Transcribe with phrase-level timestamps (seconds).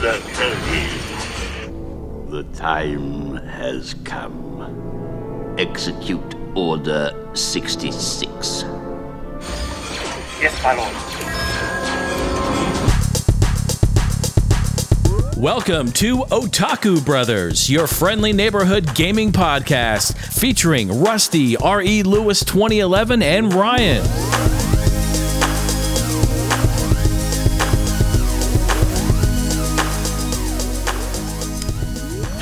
[0.00, 0.90] that heavy.
[2.30, 5.54] The time has come.
[5.58, 8.64] Execute Order 66.
[10.38, 10.92] Yes, my lord.
[15.38, 22.02] Welcome to Otaku Brothers, your friendly neighborhood gaming podcast featuring Rusty, R.E.
[22.02, 24.35] Lewis 2011, and Ryan.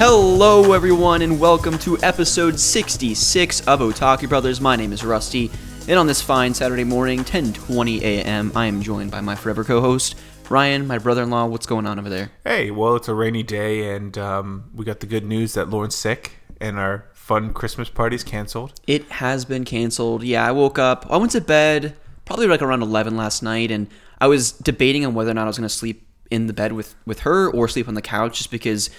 [0.06, 4.60] Hello, everyone, and welcome to episode 66 of Otaku Brothers.
[4.60, 5.50] My name is Rusty,
[5.88, 10.14] and on this fine Saturday morning, 10:20 a.m., I am joined by my forever co-host
[10.50, 11.46] Ryan, my brother-in-law.
[11.46, 12.30] What's going on over there?
[12.44, 15.94] Hey, well, it's a rainy day, and um, we got the good news that Lauren's
[15.94, 18.78] sick, and our fun Christmas party's canceled.
[18.86, 20.22] It has been canceled.
[20.22, 21.06] Yeah, I woke up.
[21.08, 21.96] I went to bed
[22.26, 25.46] probably like around 11 last night, and I was debating on whether or not I
[25.46, 28.36] was going to sleep in the bed with with her or sleep on the couch,
[28.36, 28.90] just because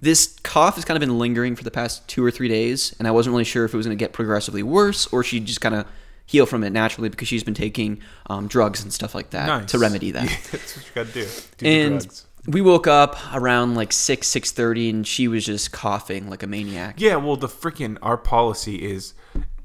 [0.00, 3.06] this cough has kind of been lingering for the past two or three days, and
[3.06, 5.60] I wasn't really sure if it was going to get progressively worse or she'd just
[5.60, 5.86] kind of
[6.26, 9.70] heal from it naturally because she's been taking um, drugs and stuff like that Nice.
[9.72, 10.26] to remedy that.
[10.52, 11.28] That's what you got to do.
[11.58, 12.26] Do and drugs.
[12.46, 16.46] we woke up around like six six thirty, and she was just coughing like a
[16.46, 17.00] maniac.
[17.00, 19.12] Yeah, well, the freaking our policy is,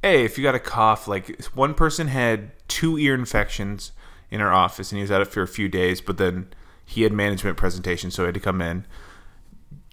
[0.02, 3.92] hey, if you got a cough, like one person had two ear infections
[4.32, 6.48] in our office, and he was out for a few days, but then
[6.84, 8.86] he had management presentation, so he had to come in.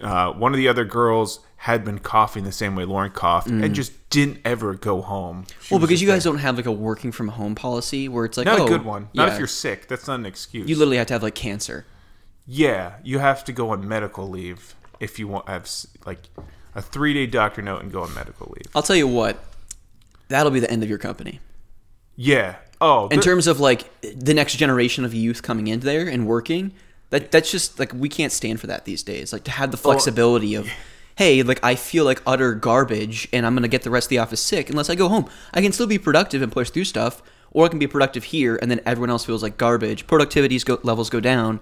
[0.03, 3.73] Uh, one of the other girls had been coughing the same way Lauren coughed, and
[3.75, 5.45] just didn't ever go home.
[5.61, 5.71] She Mm.
[5.71, 8.37] Well, because you guys like- don't have like a working from home policy where it's
[8.37, 9.09] like not oh, a good one.
[9.15, 9.87] Not yeah, if you're sick.
[9.87, 10.69] That's not an excuse.
[10.69, 11.87] you literally have to have like cancer.
[12.47, 15.71] Yeah, you have to go on medical leave if you want have
[16.05, 16.29] like
[16.75, 18.67] a three day doctor note and go on medical leave.
[18.75, 19.39] I'll tell you what,
[20.29, 21.39] that'll be the end of your company.
[22.17, 22.57] Yeah.
[22.81, 26.27] Oh, in the- terms of like the next generation of youth coming in there and
[26.27, 26.73] working
[27.13, 29.77] that that's just like we can't stand for that these days like to have the
[29.77, 30.69] flexibility of
[31.17, 34.19] hey like i feel like utter garbage and i'm gonna get the rest of the
[34.19, 37.23] office sick unless i go home i can still be productive and push through stuff
[37.53, 40.81] or i can be productive here and then everyone else feels like garbage productivity's go-
[40.83, 41.61] levels go down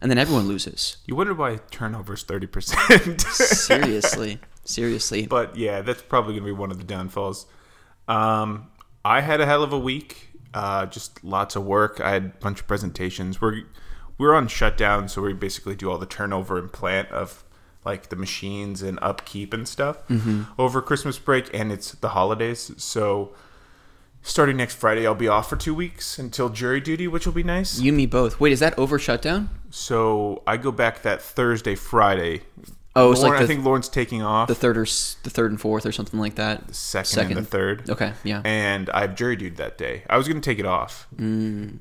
[0.00, 3.20] and then everyone loses you wonder why turnover's thirty percent.
[3.22, 7.46] seriously seriously but yeah, that's probably gonna be one of the downfalls.
[8.06, 8.68] Um,
[9.04, 10.28] I had a hell of a week.
[10.52, 12.00] Uh, just lots of work.
[12.00, 13.40] I had a bunch of presentations.
[13.40, 13.62] We're
[14.18, 17.44] we're on shutdown, so we basically do all the turnover and plant of
[17.84, 19.98] like the machines and upkeep and stuff
[20.58, 22.72] over Christmas break, and it's the holidays.
[22.76, 23.32] So
[24.20, 27.42] starting next Friday, I'll be off for two weeks until jury duty, which will be
[27.44, 27.78] nice.
[27.80, 31.74] you and me both wait is that over shutdown So I go back that Thursday,
[31.76, 32.42] Friday.
[32.96, 34.84] Oh, it's like the- I think Lauren's taking off the third or
[35.22, 37.88] the third and fourth or something like that second, and the third.
[37.88, 40.02] okay yeah and I have jury duty that day.
[40.10, 41.78] I was gonna take it off, Mm.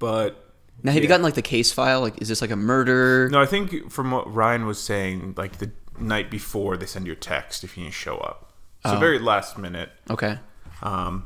[0.00, 0.45] but
[0.82, 2.00] Now, have you gotten like the case file?
[2.00, 3.28] Like, is this like a murder?
[3.30, 3.40] no.
[3.40, 7.16] I think from what Ryan was saying, like the night before, they send you a
[7.16, 8.52] text if you to show up.
[8.84, 8.98] So Oh.
[8.98, 9.90] very last minute.
[10.10, 10.38] Okay.
[10.82, 11.24] Um,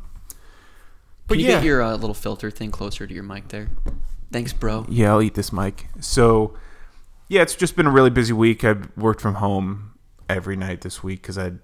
[1.27, 3.69] but Can you yeah, get your uh, little filter thing closer to your mic there?
[4.33, 4.87] Thanks, bro.
[4.89, 5.89] yeah, I'll eat this mic.
[6.01, 6.55] So
[7.29, 8.65] yeah, it's just been a really busy week.
[8.65, 9.93] I've worked from home
[10.29, 11.59] every night this week because I had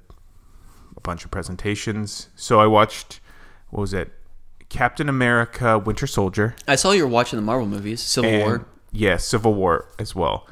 [0.96, 2.28] a bunch of presentations.
[2.36, 3.20] So I watched
[3.70, 4.12] what was it?
[4.68, 6.54] Captain America: Winter Soldier.
[6.66, 8.66] I saw you were watching the Marvel movies, Civil and- War.
[8.92, 10.46] Yeah, Civil War as well.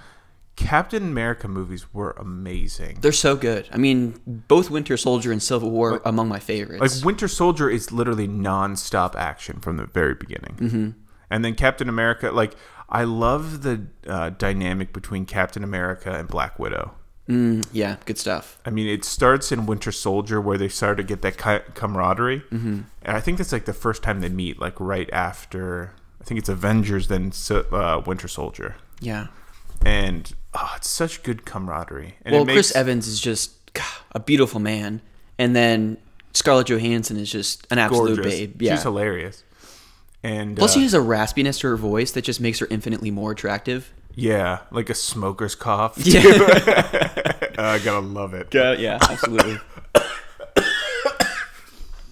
[0.56, 2.98] Captain America movies were amazing.
[3.00, 3.68] They're so good.
[3.72, 7.04] I mean, both Winter Soldier and Civil War are among my like favorites.
[7.04, 10.56] Winter Soldier is literally non-stop action from the very beginning.
[10.60, 10.90] Mm-hmm.
[11.30, 12.54] And then Captain America, like
[12.88, 16.94] I love the uh, dynamic between Captain America and Black Widow.
[17.28, 18.58] Mm, yeah, good stuff.
[18.66, 21.38] I mean, it starts in Winter Soldier where they start to get that
[21.74, 22.80] camaraderie, mm-hmm.
[23.02, 25.92] and I think that's like the first time they meet, like right after.
[26.20, 29.28] I think it's Avengers, then uh, Winter Soldier, Yeah.
[29.84, 32.16] and oh, it's such good camaraderie.
[32.24, 35.00] And Well, makes, Chris Evans is just God, a beautiful man,
[35.38, 35.96] and then
[36.34, 38.34] Scarlett Johansson is just an absolute gorgeous.
[38.34, 38.60] babe.
[38.60, 38.74] Yeah.
[38.74, 39.44] She's hilarious.
[40.22, 43.10] And Plus, uh, she has a raspiness to her voice that just makes her infinitely
[43.10, 43.92] more attractive.
[44.14, 45.94] Yeah, like a smoker's cough.
[45.98, 46.22] Yeah.
[47.58, 48.48] I gotta love it.
[48.52, 49.58] yeah, absolutely.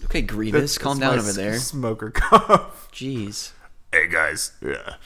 [0.04, 1.58] okay, Grievous, calm That's down over there.
[1.58, 2.88] Smoker cough.
[2.93, 3.52] Jeez.
[3.93, 4.52] hey guys.
[4.60, 4.96] Yeah.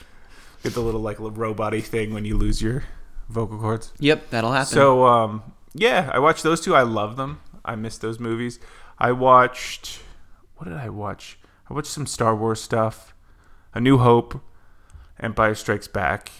[0.62, 2.84] Get the little like little robot thing when you lose your
[3.28, 3.93] vocal cords.
[4.00, 4.66] Yep, that'll happen.
[4.66, 5.43] So um,
[5.75, 6.75] yeah, I watched those two.
[6.75, 7.40] I love them.
[7.64, 8.58] I miss those movies.
[8.98, 10.00] I watched.
[10.56, 11.38] What did I watch?
[11.69, 13.14] I watched some Star Wars stuff.
[13.75, 14.40] A New Hope,
[15.20, 16.31] Empire Strikes Back.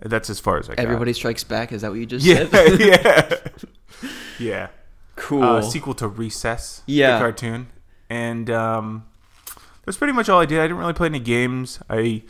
[0.00, 0.82] That's as far as I got.
[0.84, 1.72] Everybody Strikes Back.
[1.72, 2.80] Is that what you just Yeah, said?
[4.02, 4.08] yeah,
[4.38, 4.68] yeah.
[5.16, 5.42] cool.
[5.42, 7.14] Uh, sequel to Recess, Yeah.
[7.14, 7.68] the cartoon,
[8.08, 9.04] and um,
[9.84, 10.58] that's pretty much all I did.
[10.60, 11.80] I didn't really play any games.
[11.90, 12.22] I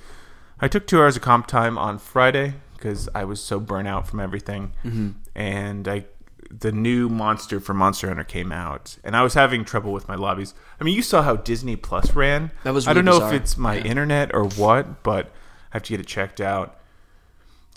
[0.61, 4.07] I took two hours of comp time on Friday because I was so burnt out
[4.09, 5.09] from everything, Mm-hmm.
[5.35, 6.05] and I
[6.51, 10.15] the new monster for Monster Hunter came out, and I was having trouble with my
[10.15, 10.55] lobbies.
[10.81, 12.53] I mean, you saw how Disney Plus ran.
[12.65, 15.31] That was I don't really know if it's my internet or what, but I
[15.77, 16.77] have to get it checked out.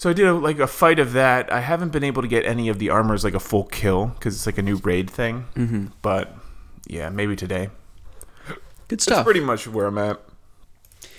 [0.01, 1.53] So I did a, like a fight of that.
[1.53, 4.35] I haven't been able to get any of the armors like a full kill because
[4.35, 5.45] it's like a new raid thing.
[5.55, 5.85] Mm-hmm.
[6.01, 6.35] But
[6.87, 7.69] yeah, maybe today.
[8.87, 9.17] Good stuff.
[9.17, 10.19] That's pretty much where I'm at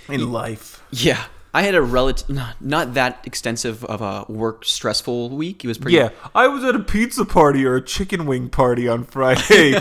[0.08, 0.82] in life.
[0.90, 1.26] yeah.
[1.54, 5.64] I had a relative, not, not that extensive of a work stressful week.
[5.64, 5.98] It was pretty.
[5.98, 9.78] Yeah, I was at a pizza party or a chicken wing party on Friday.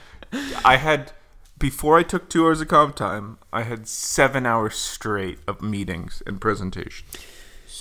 [0.64, 1.12] I had
[1.60, 3.38] before I took two hours of comp time.
[3.52, 7.06] I had seven hours straight of meetings and presentation.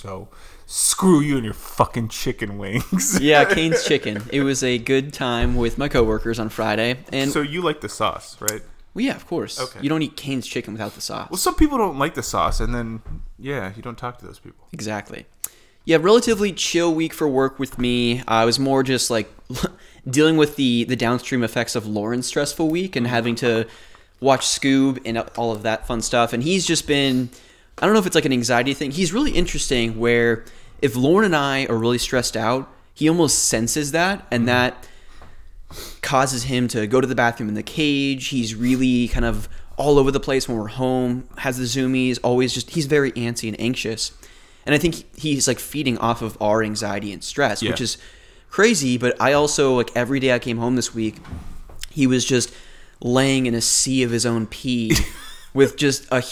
[0.01, 0.29] So
[0.71, 3.19] screw you and your fucking chicken wings.
[3.21, 4.23] Yeah, Cane's Chicken.
[4.31, 7.89] It was a good time with my coworkers on Friday, and so you like the
[7.89, 8.61] sauce, right?
[8.93, 9.59] well, yeah, of course.
[9.59, 9.79] Okay.
[9.81, 11.29] You don't eat Cane's Chicken without the sauce.
[11.29, 13.01] Well, some people don't like the sauce, and then
[13.37, 14.65] yeah, you don't talk to those people.
[14.71, 15.25] Exactly.
[15.83, 18.23] Yeah, relatively chill week for work with me.
[18.27, 19.29] I was more just like
[20.09, 23.67] dealing with the the downstream effects of Lauren's stressful week and having to
[24.21, 26.31] watch Scoob and all of that fun stuff.
[26.31, 27.29] And he's just been
[27.79, 28.91] I don't know if it's like an anxiety thing.
[28.91, 30.45] He's really interesting where
[30.81, 34.47] if Lauren and I are really stressed out, he almost senses that and mm-hmm.
[34.47, 34.87] that
[36.01, 38.27] causes him to go to the bathroom in the cage.
[38.27, 39.47] He's really kind of
[39.77, 43.47] all over the place when we're home, has the zoomies, always just, he's very antsy
[43.47, 44.11] and anxious.
[44.65, 47.97] And I think he's like feeding off of our anxiety and stress, which is
[48.49, 48.97] crazy.
[48.97, 51.17] But I also, like, every day I came home this week,
[51.89, 52.53] he was just
[52.99, 54.95] laying in a sea of his own pee
[55.53, 56.23] with just a,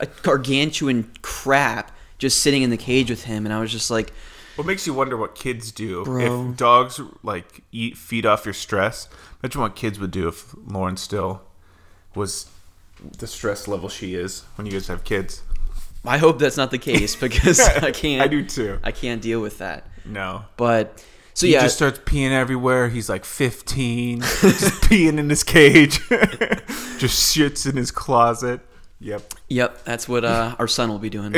[0.00, 1.90] a gargantuan crap
[2.24, 3.44] just sitting in the cage with him.
[3.44, 4.10] And I was just like,
[4.56, 6.50] What makes you wonder what kids do Bro.
[6.50, 9.08] if dogs like eat feed off your stress?
[9.42, 11.42] Imagine what kids would do if Lauren still
[12.14, 12.50] was
[13.18, 15.42] the stress level she is when you guys have kids.
[16.06, 18.22] I hope that's not the case because I can't.
[18.22, 18.78] I do too.
[18.82, 19.86] I can't deal with that.
[20.06, 20.44] No.
[20.56, 21.04] But
[21.34, 22.88] so He yeah, just starts peeing everywhere.
[22.88, 28.60] He's like 15, just peeing in his cage, just shits in his closet.
[29.00, 29.34] Yep.
[29.48, 31.34] yep, that's what uh, our son will be doing.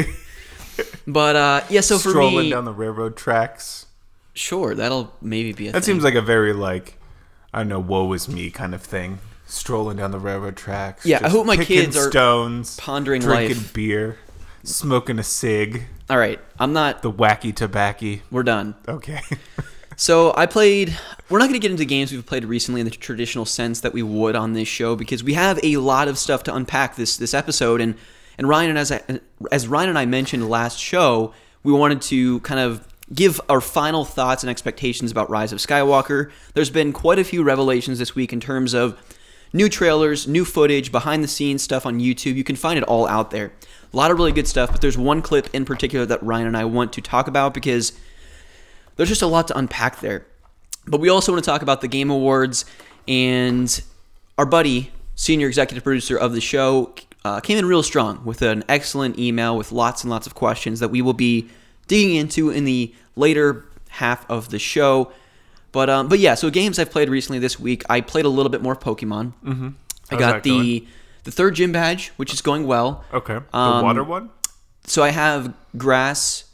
[1.07, 3.87] But uh, yeah, so for Strolling me, down the railroad tracks.
[4.35, 5.95] sure, that'll maybe be a That thing.
[5.95, 6.99] seems like a very like
[7.55, 9.19] I don't know, woe is me kind of thing.
[9.47, 11.07] Strolling down the railroad tracks.
[11.07, 13.73] Yeah, I hope my kids are stones, pondering life drinking life.
[13.73, 14.19] beer,
[14.65, 17.03] smoking a cig, All right, I'm not.
[17.03, 18.17] the wacky tobacco.
[18.31, 18.75] We're done.
[18.89, 19.21] Okay.
[19.99, 20.95] So I played.
[21.31, 23.95] We're not going to get into games we've played recently in the traditional sense that
[23.95, 27.17] we would on this show because we have a lot of stuff to unpack this
[27.17, 27.81] this episode.
[27.81, 27.95] And
[28.39, 29.03] and Ryan and as I,
[29.51, 34.05] as Ryan and I mentioned last show, we wanted to kind of give our final
[34.05, 36.31] thoughts and expectations about Rise of Skywalker.
[36.55, 38.99] There's been quite a few revelations this week in terms of
[39.53, 42.35] new trailers, new footage, behind the scenes stuff on YouTube.
[42.35, 43.53] You can find it all out there.
[43.93, 46.57] A lot of really good stuff, but there's one clip in particular that Ryan and
[46.57, 47.93] I want to talk about because
[48.97, 50.27] there's just a lot to unpack there.
[50.87, 52.65] But we also want to talk about the Game Awards
[53.07, 53.83] and
[54.37, 56.93] our buddy, senior executive producer of the show,
[57.27, 60.81] uh, came in real strong with an excellent email with lots and lots of questions
[60.81, 61.49] that we will be
[61.89, 65.11] digging into in the later half of the show.
[65.73, 68.51] But um, but yeah, so games I've played recently this week, I played a little
[68.51, 69.33] bit more Pokemon.
[69.45, 69.69] Mm-hmm.
[70.11, 70.87] I got the
[71.25, 73.05] the third gym badge, which is going well.
[73.13, 73.39] Okay.
[73.53, 74.31] The Um, water one?
[74.85, 76.45] So I have grass,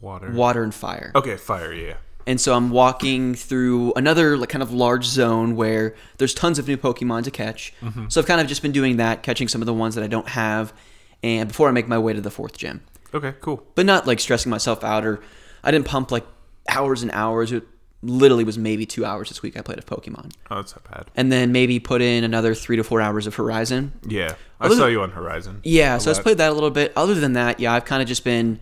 [0.00, 0.30] Water.
[0.30, 1.10] water, and fire.
[1.14, 1.94] Okay, fire, yeah.
[2.28, 6.68] And so I'm walking through another like kind of large zone where there's tons of
[6.68, 7.72] new Pokemon to catch.
[7.80, 8.08] Mm-hmm.
[8.10, 10.08] So I've kind of just been doing that, catching some of the ones that I
[10.08, 10.74] don't have,
[11.22, 12.82] and before I make my way to the fourth gym.
[13.14, 13.66] Okay, cool.
[13.74, 15.20] But not like stressing myself out or
[15.64, 16.26] I didn't pump like
[16.68, 17.50] hours and hours.
[17.50, 17.64] It
[18.02, 20.32] literally was maybe two hours this week I played of Pokemon.
[20.50, 21.10] Oh, that's not bad.
[21.16, 23.94] And then maybe put in another three to four hours of Horizon.
[24.06, 24.34] Yeah.
[24.60, 25.60] I Other saw than- you on Horizon.
[25.64, 26.92] Yeah, so I've played that a little bit.
[26.94, 28.60] Other than that, yeah, I've kind of just been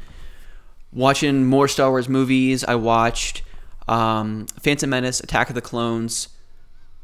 [0.93, 2.63] watching more Star Wars movies.
[2.63, 3.43] I watched
[3.89, 6.29] um, Phantom Menace, Attack of the Clones.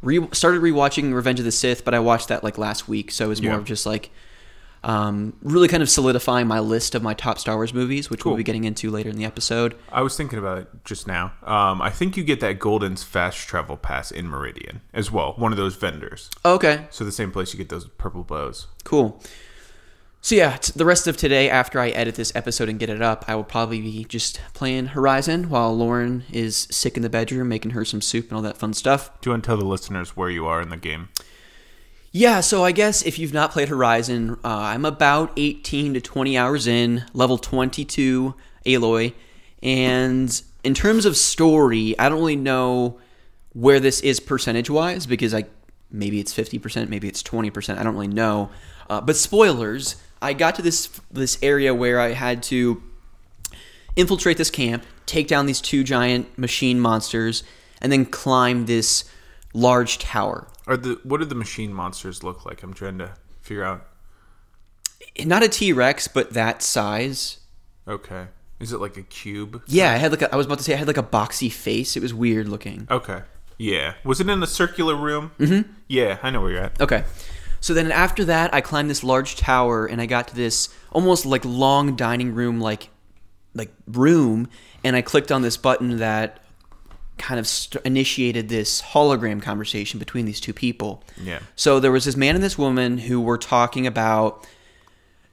[0.02, 3.26] Re- started rewatching Revenge of the Sith, but I watched that like last week, so
[3.26, 3.58] it was more Yeah.
[3.58, 4.10] of just like
[4.84, 8.34] um, really kind of solidifying my list of my top Star Wars movies, which we'll
[8.34, 9.76] be getting into later in the episode.
[9.92, 11.34] I was thinking about it just now.
[11.44, 15.34] Um, I think you get that Golden's fast travel pass in Meridian as well.
[15.36, 16.30] One of those vendors.
[16.44, 18.66] Okay, So the same place you get those purple bows.
[18.82, 19.22] Cool.
[20.24, 23.02] So yeah, t- the rest of today, after I edit this episode and get it
[23.02, 27.48] up, I will probably be just playing Horizon while Lauren is sick in the bedroom,
[27.48, 29.10] making her some soup and all that fun stuff.
[29.20, 31.08] Do you want to tell the listeners where you are in the game?
[32.12, 36.38] Yeah, so I guess if you've not played Horizon, uh, I'm about 18 to 20
[36.38, 38.32] hours in, level 22
[38.64, 39.14] Aloy,
[39.60, 43.00] and in terms of story, I don't really know
[43.54, 45.46] where this is percentage wise because I
[45.90, 48.50] maybe it's 50%, maybe it's 20%, I don't really know.
[48.88, 52.82] Uh, but spoilers, I got to this this area where I had to
[53.96, 57.42] infiltrate this camp, take down these two giant machine monsters,
[57.80, 59.04] and then climb this
[59.52, 60.48] large tower.
[60.66, 62.62] Are the what do the machine monsters look like?
[62.62, 63.86] I'm trying to figure out.
[65.24, 67.38] Not a T Rex, but that size.
[67.86, 68.28] Okay,
[68.60, 69.62] is it like a cube?
[69.66, 71.50] Yeah, I had like a, I was about to say I had like a boxy
[71.52, 71.96] face.
[71.96, 72.86] It was weird looking.
[72.88, 73.22] Okay.
[73.58, 73.94] Yeah.
[74.04, 75.32] Was it in a circular room?
[75.38, 75.70] Mm-hmm.
[75.86, 76.80] Yeah, I know where you're at.
[76.80, 77.04] Okay.
[77.62, 81.24] So then after that, I climbed this large tower and I got to this almost
[81.24, 82.90] like long dining room like
[83.54, 84.48] like room
[84.82, 86.42] and I clicked on this button that
[87.18, 91.04] kind of st- initiated this hologram conversation between these two people.
[91.22, 91.38] Yeah.
[91.54, 94.44] So there was this man and this woman who were talking about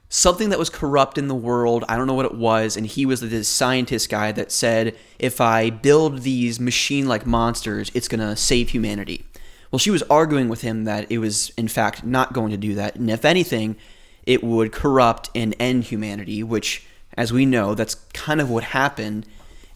[0.08, 1.84] something that was corrupt in the world.
[1.88, 2.76] I don't know what it was.
[2.76, 7.90] And he was this scientist guy that said, if I build these machine like monsters,
[7.94, 9.24] it's going to save humanity.
[9.70, 12.74] Well, she was arguing with him that it was, in fact, not going to do
[12.74, 12.96] that.
[12.96, 13.76] And if anything,
[14.24, 16.84] it would corrupt and end humanity, which,
[17.16, 19.26] as we know, that's kind of what happened.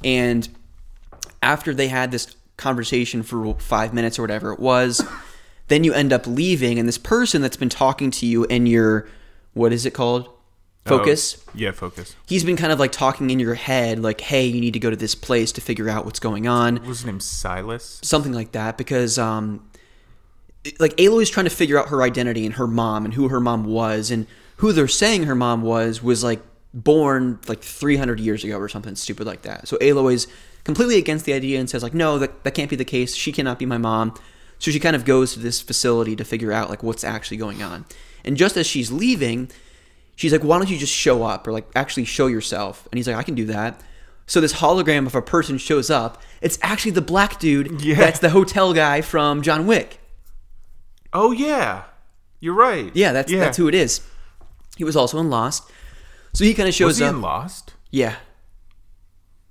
[0.03, 0.49] And
[1.43, 5.01] after they had this conversation for five minutes or whatever it was,
[5.69, 9.09] then you end up leaving, and this person that's been talking to you in your
[9.55, 10.29] what is it called?
[10.85, 11.43] Focus.
[11.49, 12.15] Oh, yeah, focus.
[12.27, 14.91] He's been kind of like talking in your head, like, hey, you need to go
[14.91, 16.75] to this place to figure out what's going on.
[16.75, 18.01] What was his name Silas?
[18.03, 19.67] Something like that, because um
[20.79, 23.65] like Aloy's trying to figure out her identity and her mom and who her mom
[23.65, 24.27] was and
[24.59, 26.41] who they're saying her mom was was like
[26.73, 29.69] born like 300 years ago or something stupid like that.
[29.69, 30.27] So Aloy's
[30.65, 33.15] completely against the idea and says like no that, that can't be the case.
[33.15, 34.15] She cannot be my mom.
[34.59, 37.63] So she kind of goes to this facility to figure out like what's actually going
[37.63, 37.85] on.
[38.25, 39.51] And just as she's leaving,
[40.17, 42.89] she's like why don't you just show up or like actually show yourself?
[42.91, 43.81] And he's like I can do that.
[44.27, 46.23] So this hologram of a person shows up.
[46.41, 47.97] It's actually the black dude Yeah.
[47.97, 50.01] that's the hotel guy from John Wick.
[51.15, 51.85] Oh yeah,
[52.41, 52.91] you're right.
[52.95, 54.01] Yeah, that's that's who it is.
[54.77, 55.71] He was also in Lost.
[56.33, 57.15] So he kind of shows Was he up.
[57.15, 57.75] in Lost?
[57.91, 58.17] yeah.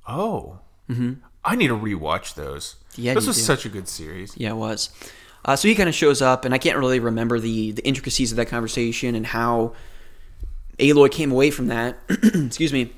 [0.07, 0.59] Oh.
[0.89, 1.13] Mm-hmm.
[1.45, 2.75] I need to rewatch those.
[2.95, 3.41] Yeah, this was do.
[3.43, 4.33] such a good series.
[4.37, 4.89] Yeah, it was.
[5.45, 8.31] Uh, so he kind of shows up, and I can't really remember the the intricacies
[8.31, 9.73] of that conversation and how
[10.79, 11.97] Aloy came away from that.
[12.09, 12.91] Excuse me.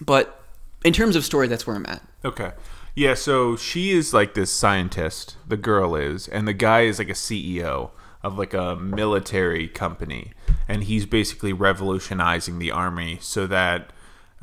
[0.00, 0.40] But
[0.84, 2.02] in terms of story, that's where I'm at.
[2.24, 2.52] Okay.
[2.94, 7.10] Yeah, so she is like this scientist, the girl is, and the guy is like
[7.10, 7.90] a CEO
[8.26, 10.32] of like a military company,
[10.66, 13.90] and he's basically revolutionizing the army so that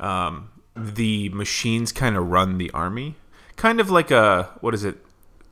[0.00, 3.16] um, the machines kind of run the army,
[3.56, 4.96] kind of like a what is it,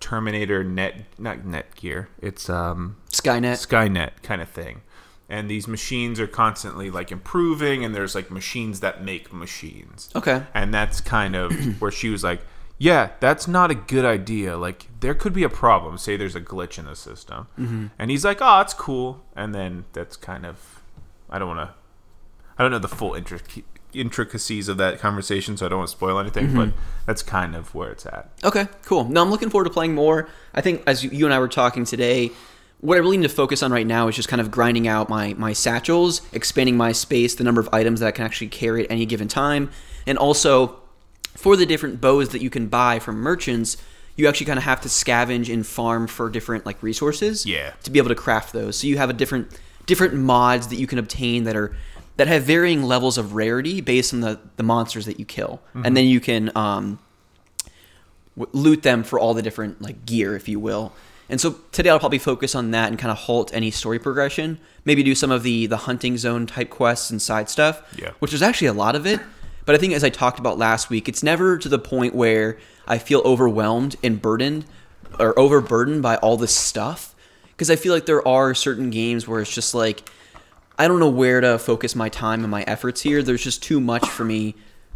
[0.01, 3.67] Terminator Net, not Netgear, it's um, Skynet.
[3.67, 4.81] Skynet kind of thing.
[5.29, 10.09] And these machines are constantly like improving, and there's like machines that make machines.
[10.17, 10.43] Okay.
[10.55, 12.41] And that's kind of where she was like,
[12.83, 14.57] yeah, that's not a good idea.
[14.57, 15.97] Like, there could be a problem.
[15.99, 17.47] Say there's a glitch in the system.
[17.57, 17.87] Mm-hmm.
[17.97, 19.23] And he's like, oh, it's cool.
[19.37, 20.83] And then that's kind of,
[21.31, 21.75] I don't want to,
[22.59, 23.63] I don't know the full intric-
[23.95, 26.57] intricacies of that conversation, so I don't want to spoil anything, Mm-hmm.
[26.57, 26.69] but
[27.07, 28.31] that's kind of where it's at.
[28.43, 29.05] Okay, cool.
[29.05, 30.29] No, I'm looking forward to playing more.
[30.53, 32.33] I think as you, you and I were talking today,
[32.81, 35.09] what I really need to focus on right now is just kind of grinding out
[35.09, 38.83] my my satchels, expanding my space, the number of items that I can actually carry
[38.85, 39.71] at any given time,
[40.05, 40.81] and also
[41.35, 43.77] for the different bows that you can buy from merchants,
[44.17, 47.73] you actually kind of have to scavenge and farm for different like resources Yeah.
[47.83, 48.77] to be able to craft those.
[48.77, 49.49] So you have a different
[49.87, 51.75] different mods that you can obtain that are
[52.19, 55.97] that have varying levels of rarity based on the the monsters that you kill, and
[55.97, 56.99] then you can um,
[58.37, 60.93] w- loot them for all the different like gear, if you will.
[61.29, 64.59] And so today I'll probably focus on that and kind of halt any story progression.
[64.85, 67.83] Maybe do some of the the hunting zone type quests and side stuff.
[67.99, 68.11] Yeah.
[68.19, 69.21] Which is actually a lot of it.
[69.65, 72.59] But I think as I talked about last week, it's never to the point where
[72.87, 74.65] I feel overwhelmed and burdened
[75.19, 77.15] or overburdened by all this stuff.
[77.49, 80.11] Because I feel like there are certain games where it's just like
[80.79, 83.23] I don't know where to focus my time and my efforts here.
[83.23, 84.55] There's just too much for me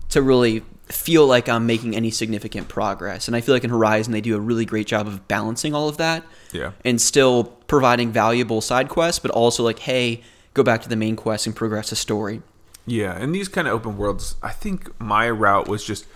[0.09, 3.29] to really feel like I'm making any significant progress.
[3.29, 5.89] And I feel like in Horizon they do a really great job of balancing all
[5.89, 6.25] of that.
[6.53, 6.73] Yeah.
[6.85, 10.23] And still providing valuable side quests, but also like, hey,
[10.55, 12.43] go back to the main quest and progress the story.
[12.87, 16.07] Yeah, in these kind of open worlds, I think my route was just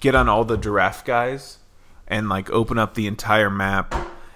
[0.00, 1.58] get on all the giraffe guys
[2.08, 3.94] and like open up the entire map,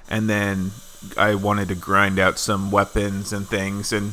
[0.09, 0.71] and then
[1.17, 4.13] I wanted to grind out some weapons and things, and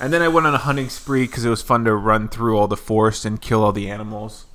[0.00, 2.58] and then I went on a hunting spree because it was fun to run through
[2.58, 4.46] all the forest and kill all the animals,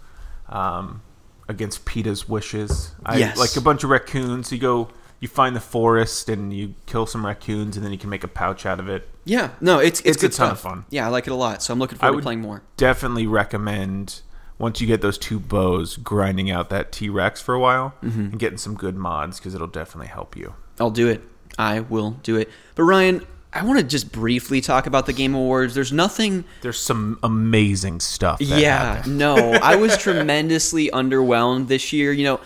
[0.49, 1.01] um,
[1.47, 2.91] against PETA's wishes.
[3.05, 3.37] I Yes.
[3.37, 4.51] like a bunch of raccoons.
[4.51, 4.89] You go,
[5.19, 8.27] you find the forest and you kill some raccoons, and then you can make a
[8.27, 9.07] pouch out of it.
[9.25, 10.85] Yeah, no, it's it's, It's a good ton of fun.
[10.89, 11.61] Yeah, I like it a lot.
[11.61, 12.63] So I'm looking I forward to playing more.
[12.77, 14.21] definitely recommend
[14.57, 18.19] once you get those two bows, grinding out that T Rex for a while Mm-hmm.
[18.21, 20.53] and getting some good mods because it'll definitely help you.
[20.79, 21.21] I'll do it.
[21.57, 22.49] I will do it.
[22.75, 25.73] But Ryan, I want to just briefly talk about the Game Awards.
[25.75, 26.45] There's nothing.
[26.61, 28.39] There's some amazing stuff.
[28.39, 32.11] That yeah, no, I was tremendously underwhelmed this year.
[32.13, 32.39] You know,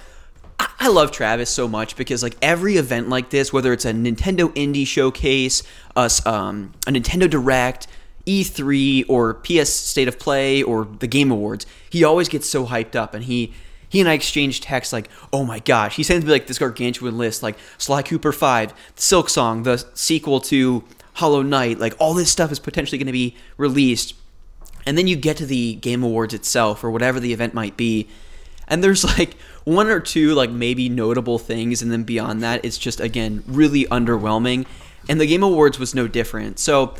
[0.80, 4.54] I, love Travis so much because like every event like this, whether it's a Nintendo
[4.56, 5.64] Indie Showcase,
[5.96, 7.88] us um, a Nintendo Direct,
[8.26, 12.96] E3, or PS State of Play, or the Game Awards, he always gets so hyped
[12.96, 13.54] up, and he.
[13.90, 17.16] He and I exchange texts like, "Oh my gosh!" He sends me like this gargantuan
[17.16, 22.32] list, like Sly Cooper Five, Silk Song, the sequel to Hollow Knight, like all this
[22.32, 24.16] stuff is potentially going to be released.
[24.86, 28.08] And then you get to the Game Awards itself or whatever the event might be.
[28.68, 32.78] And there's like one or two like maybe notable things and then beyond that it's
[32.78, 34.66] just again really underwhelming.
[35.10, 36.60] And the Game Awards was no different.
[36.60, 36.96] So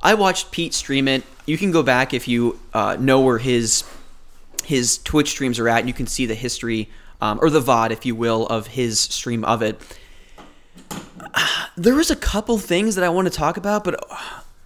[0.00, 1.24] I watched Pete stream it.
[1.46, 3.84] You can go back if you uh, know where his
[4.64, 6.88] his Twitch streams are at, and you can see the history
[7.20, 9.80] um, or the VOD, if you will, of his stream of it.
[11.76, 14.16] There was a couple things that I want to talk about, but uh,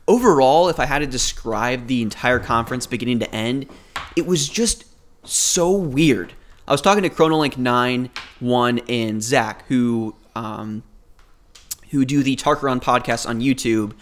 [0.07, 3.67] overall, if I had to describe the entire conference beginning to end,
[4.15, 4.85] it was just
[5.25, 6.35] so weird.
[6.69, 8.11] I was talking to Chronolink Nine,
[8.41, 10.83] One, and Zach, who um,
[11.91, 13.95] who do the Tarkaron podcast on YouTube,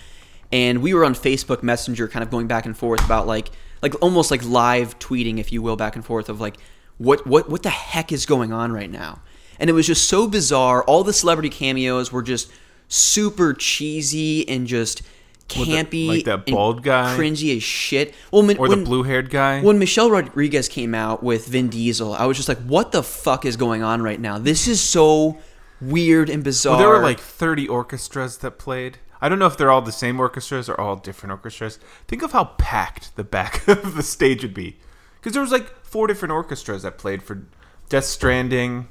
[0.50, 3.94] and we were on Facebook Messenger, kind of going back and forth about like like
[4.02, 6.56] almost like live tweeting, if you will, back and forth of like
[6.98, 9.20] what what what the heck is going on right now.
[9.60, 10.82] And it was just so bizarre.
[10.82, 12.50] All the celebrity cameos were just
[12.88, 15.02] super cheesy and just
[15.48, 17.16] the- campy, like that bald guy?
[17.16, 18.14] cringy as shit.
[18.30, 19.60] Well, when, Or the blue-haired guy.
[19.62, 23.44] when Michelle Rodriguez came out with Vin Diesel, I was just like, "What the fuck
[23.44, 24.38] is going on right now?
[24.38, 25.38] This is so
[25.80, 28.98] weird and bizarre." Well, there were like 30 orchestras that played.
[29.20, 31.78] I don't know if they're all the same orchestras or all different orchestras.
[32.06, 34.76] Think of how packed the back of the stage would be.
[35.20, 37.42] Because there was like four different orchestras that played for
[37.88, 38.88] Death Stranding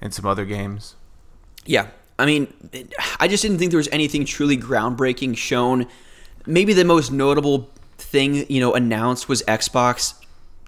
[0.00, 0.94] and some other games.
[1.64, 1.88] Yeah.
[2.18, 2.52] I mean,
[3.20, 5.86] I just didn't think there was anything truly groundbreaking shown.
[6.46, 10.14] Maybe the most notable thing, you know, announced was Xbox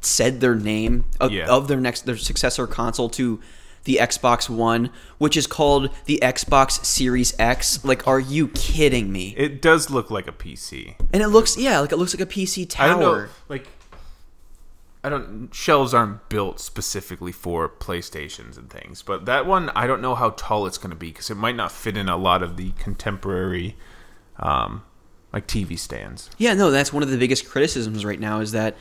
[0.00, 1.46] said their name of, Yeah.
[1.46, 3.40] of their next their successor console to
[3.84, 7.82] the Xbox One, which is called the Xbox Series X.
[7.84, 9.34] Like, are you kidding me?
[9.36, 10.96] It does look like a PC.
[11.12, 12.84] And it looks, yeah, like it looks like a PC tower.
[12.86, 13.66] I don't know, like
[15.02, 20.02] I don't shelves aren't built specifically for PlayStations and things, but that one I don't
[20.02, 22.42] know how tall it's going to be because it might not fit in a lot
[22.42, 23.76] of the contemporary
[24.38, 24.82] um
[25.32, 26.30] like TV stands.
[26.38, 28.76] Yeah, no, that's one of the biggest criticisms right now is that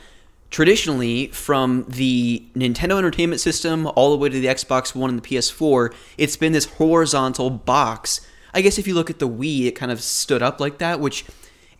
[0.50, 5.28] traditionally from the Nintendo Entertainment System all the way to the Xbox One and the
[5.28, 8.26] PS4, it's been this horizontal box.
[8.54, 11.00] I guess if you look at the Wii, it kind of stood up like that,
[11.00, 11.24] which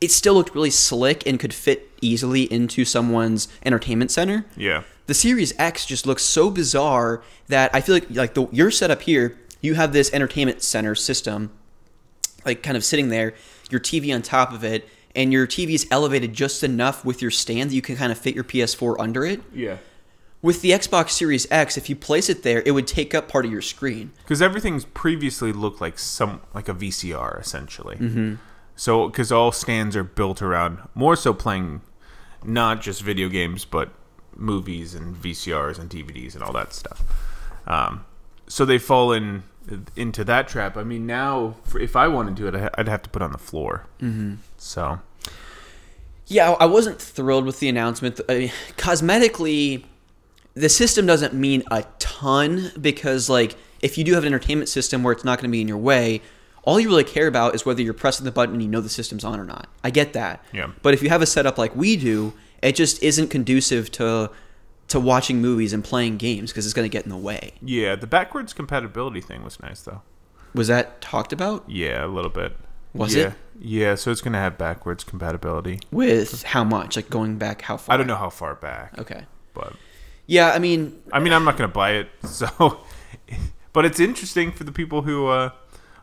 [0.01, 4.47] it still looked really slick and could fit easily into someone's entertainment center.
[4.57, 4.85] Yeah.
[5.07, 9.03] The Series X just looks so bizarre that I feel like like the your setup
[9.03, 11.51] here, you have this entertainment center system
[12.45, 13.35] like kind of sitting there,
[13.71, 17.31] your TV on top of it, and your TV is elevated just enough with your
[17.31, 19.43] stand that you can kind of fit your PS4 under it.
[19.53, 19.79] Yeah.
[20.41, 23.45] With the Xbox Series X, if you place it there, it would take up part
[23.45, 24.13] of your screen.
[24.23, 27.97] Because everything's previously looked like some like a VCR essentially.
[27.97, 28.35] Mm-hmm.
[28.79, 31.81] So because all stands are built around more so playing
[32.45, 33.91] not just video games but
[34.37, 37.03] movies and VCRs and DVDs and all that stuff.
[37.67, 38.05] Um,
[38.47, 39.43] so they fall in
[39.97, 40.77] into that trap.
[40.77, 43.25] I mean, now for, if I wanted to do it, I'd have to put it
[43.25, 43.87] on the floor.
[44.01, 44.35] Mm-hmm.
[44.59, 45.01] So
[46.29, 48.21] Yeah, I wasn't thrilled with the announcement.
[48.29, 49.85] I mean, cosmetically,
[50.55, 55.03] the system doesn't mean a ton because, like, if you do have an entertainment system
[55.03, 56.23] where it's not going to be in your way,
[56.63, 58.89] all you really care about is whether you're pressing the button and you know the
[58.89, 59.69] system's on or not.
[59.83, 60.45] I get that.
[60.53, 60.71] Yeah.
[60.83, 64.31] But if you have a setup like we do, it just isn't conducive to
[64.89, 67.53] to watching movies and playing games because it's going to get in the way.
[67.61, 70.01] yeah, the backwards compatibility thing was nice though.
[70.55, 72.57] Was that talked about Yeah, a little bit.
[72.95, 73.27] Was yeah.
[73.29, 73.33] it?
[73.61, 75.79] Yeah, so it's gonna have backwards compatibility.
[75.91, 76.97] with how much?
[76.97, 77.93] Like going back how far?
[77.95, 78.99] I don't know how far back.
[78.99, 79.25] Okay.
[79.53, 79.75] But
[80.27, 82.09] Yeah, I mean, I mean, I'm not gonna buy it.
[82.27, 82.81] So,
[83.75, 85.51] but it's interesting for the people who uh,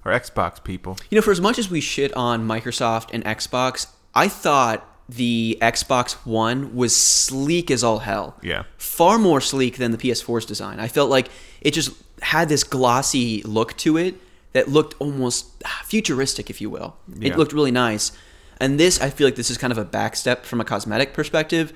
[0.05, 0.97] are Xbox people.
[1.09, 5.57] You know, for as much as we shit on Microsoft and Xbox, I thought the
[5.61, 8.37] Xbox One was sleek as all hell.
[8.41, 8.63] Yeah.
[8.77, 10.79] Far more sleek than the PS4's design.
[10.79, 11.29] I felt like
[11.61, 11.91] it just
[12.21, 14.15] had this glossy look to it
[14.53, 16.95] that looked almost futuristic, if you will.
[17.13, 17.33] Yeah.
[17.33, 18.11] It looked really nice.
[18.59, 21.73] And this, I feel like this is kind of a backstep from a cosmetic perspective.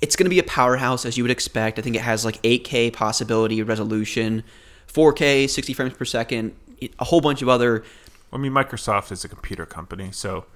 [0.00, 1.78] It's going to be a powerhouse as you would expect.
[1.78, 4.44] I think it has like 8K possibility resolution,
[4.92, 6.56] 4K, 60 frames per second,
[6.98, 7.84] a whole bunch of other
[8.32, 10.46] I mean, Microsoft is a computer company, so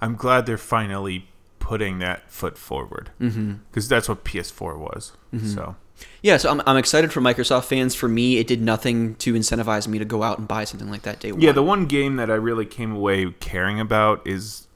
[0.00, 3.54] I'm glad they're finally putting that foot forward mm-hmm.
[3.70, 5.12] because that's what PS4 was.
[5.32, 5.46] Mm-hmm.
[5.46, 5.76] So
[6.22, 7.94] Yeah, so I'm, I'm excited for Microsoft fans.
[7.94, 11.02] For me, it did nothing to incentivize me to go out and buy something like
[11.02, 11.40] that day one.
[11.40, 14.66] Yeah, the one game that I really came away caring about is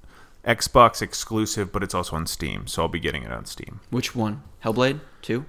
[0.44, 3.80] Xbox exclusive, but it's also on Steam, so I'll be getting it on Steam.
[3.90, 4.42] Which one?
[4.62, 5.44] Hellblade 2?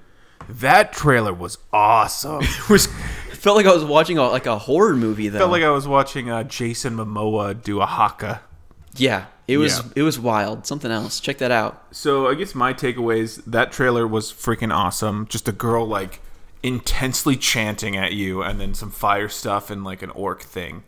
[0.50, 2.42] That trailer was awesome.
[2.44, 2.88] It was
[3.46, 5.40] felt like I was watching a, like a horror movie though.
[5.40, 8.42] felt like I was watching uh, Jason Momoa do a haka.
[8.96, 9.92] yeah, it was Yeah.
[9.98, 10.66] it was wild.
[10.68, 11.20] Something else.
[11.20, 11.84] Check that out.
[11.92, 15.28] So I guess my takeaways that trailer was freaking awesome.
[15.28, 16.20] Just a girl like
[16.64, 20.84] intensely chanting at you, and then some fire stuff and like an orc thing.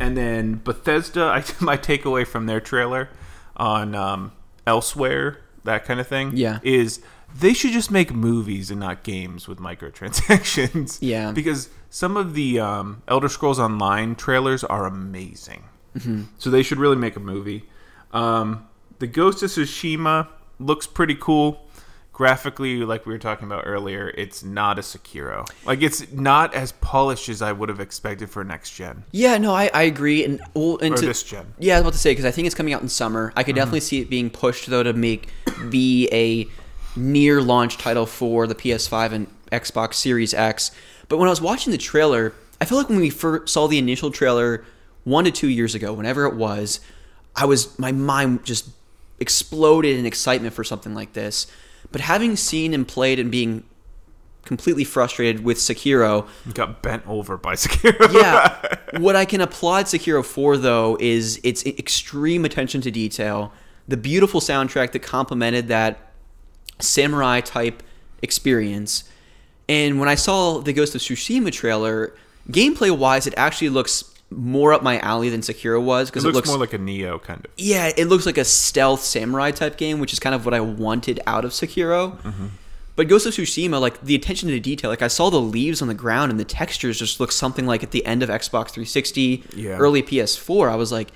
[0.00, 3.08] And then Bethesda, I, my takeaway from their trailer
[3.56, 4.32] on um,
[4.66, 6.58] Elsewhere, that kind of thing, Yeah.
[6.62, 7.00] is
[7.34, 10.98] they should just make movies and not games with microtransactions.
[11.02, 11.32] Yeah.
[11.32, 15.64] because some of the um, Elder Scrolls Online trailers are amazing.
[15.96, 16.22] Mm-hmm.
[16.38, 17.64] So they should really make a movie.
[18.12, 18.66] Um,
[18.98, 21.62] the Ghost of Tsushima looks pretty cool.
[22.12, 25.46] Graphically, like we were talking about earlier, it's not a Sekiro.
[25.66, 29.04] Like it's not as polished as I would have expected for next gen.
[29.12, 30.24] Yeah, no, I, I agree.
[30.24, 31.52] And, well, and Or to- this gen.
[31.58, 33.34] Yeah, I was about to say because I think it's coming out in summer.
[33.36, 35.28] I could definitely see it being pushed though to make
[35.68, 36.46] be a
[36.96, 40.70] near launch title for the PS5 and Xbox Series X.
[41.08, 43.78] But when I was watching the trailer, I felt like when we first saw the
[43.78, 44.64] initial trailer
[45.04, 46.80] one to two years ago, whenever it was,
[47.34, 48.68] I was my mind just
[49.20, 51.46] exploded in excitement for something like this.
[51.92, 53.62] But having seen and played and being
[54.44, 58.12] completely frustrated with Sekiro, Got bent over by Sekiro.
[58.12, 58.76] yeah.
[59.00, 63.52] what I can applaud Sekiro for, though, is its extreme attention to detail,
[63.86, 66.05] the beautiful soundtrack that complemented that
[66.78, 67.82] samurai type
[68.22, 69.04] experience.
[69.68, 72.14] And when I saw the Ghost of Tsushima trailer,
[72.48, 76.36] gameplay wise, it actually looks more up my alley than Sekiro was because looks, it
[76.36, 77.50] looks more like a Nioh kind of.
[77.56, 80.60] yeah, it looks like a stealth samurai type game, which is kind of what I
[80.60, 82.20] wanted out of Sekiro.
[82.22, 82.46] Mm-hmm.
[82.96, 85.88] But Ghost of Tsushima, like the attention to detail, like I saw the leaves on
[85.88, 89.44] the ground and the textures just look something like at the end of Xbox 360,
[89.54, 89.76] Yeah.
[89.76, 90.70] early PS4.
[90.70, 91.10] I was like,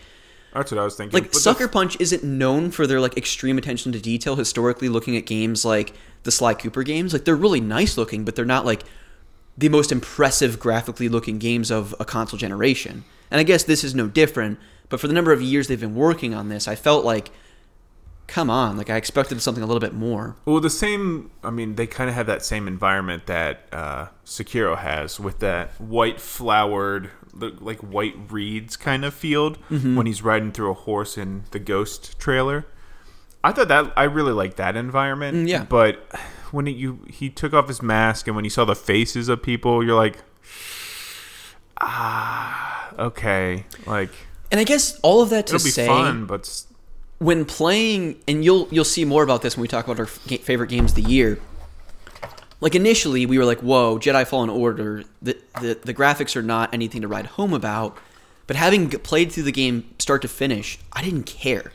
[0.54, 1.14] That's what I was thinking.
[1.14, 4.88] like But Sucker that's- Punch isn't known for their like extreme attention to detail historically.
[4.88, 8.44] Looking at games like the Sly Cooper games, like they're really nice looking, but they're
[8.44, 8.82] not like
[9.56, 13.04] the most impressive graphically looking games of a console generation.
[13.30, 14.58] And I guess this is no different.
[14.88, 17.30] But for the number of years they've been working on this, I felt like,
[18.26, 20.36] come on, like I expected something a little bit more.
[20.44, 21.30] Well, the same.
[21.44, 25.70] I mean, they kind of have that same environment that uh, Sekiro has with that
[25.80, 29.96] white flowered, the- like white reeds kind of field Mm-hmm.
[29.96, 32.66] when he's riding through a horse in the Ghost trailer.
[33.42, 35.36] I thought that I really liked that environment.
[35.36, 35.64] Mm, yeah.
[35.64, 35.96] But
[36.50, 39.42] when he, you he took off his mask and when you saw the faces of
[39.42, 40.18] people, you're like,
[41.80, 44.10] ah, okay, like
[44.50, 46.64] And I guess all of that to it'll be say, fun, but
[47.18, 50.40] when playing, and you'll you'll see more about this when we talk about our f-
[50.42, 51.38] favorite games of the year.
[52.60, 56.72] Like initially, we were like, "Whoa, Jedi Fallen Order." The the, the graphics are not
[56.74, 57.96] anything to write home about.
[58.46, 61.72] But having played through the game start to finish, I didn't care.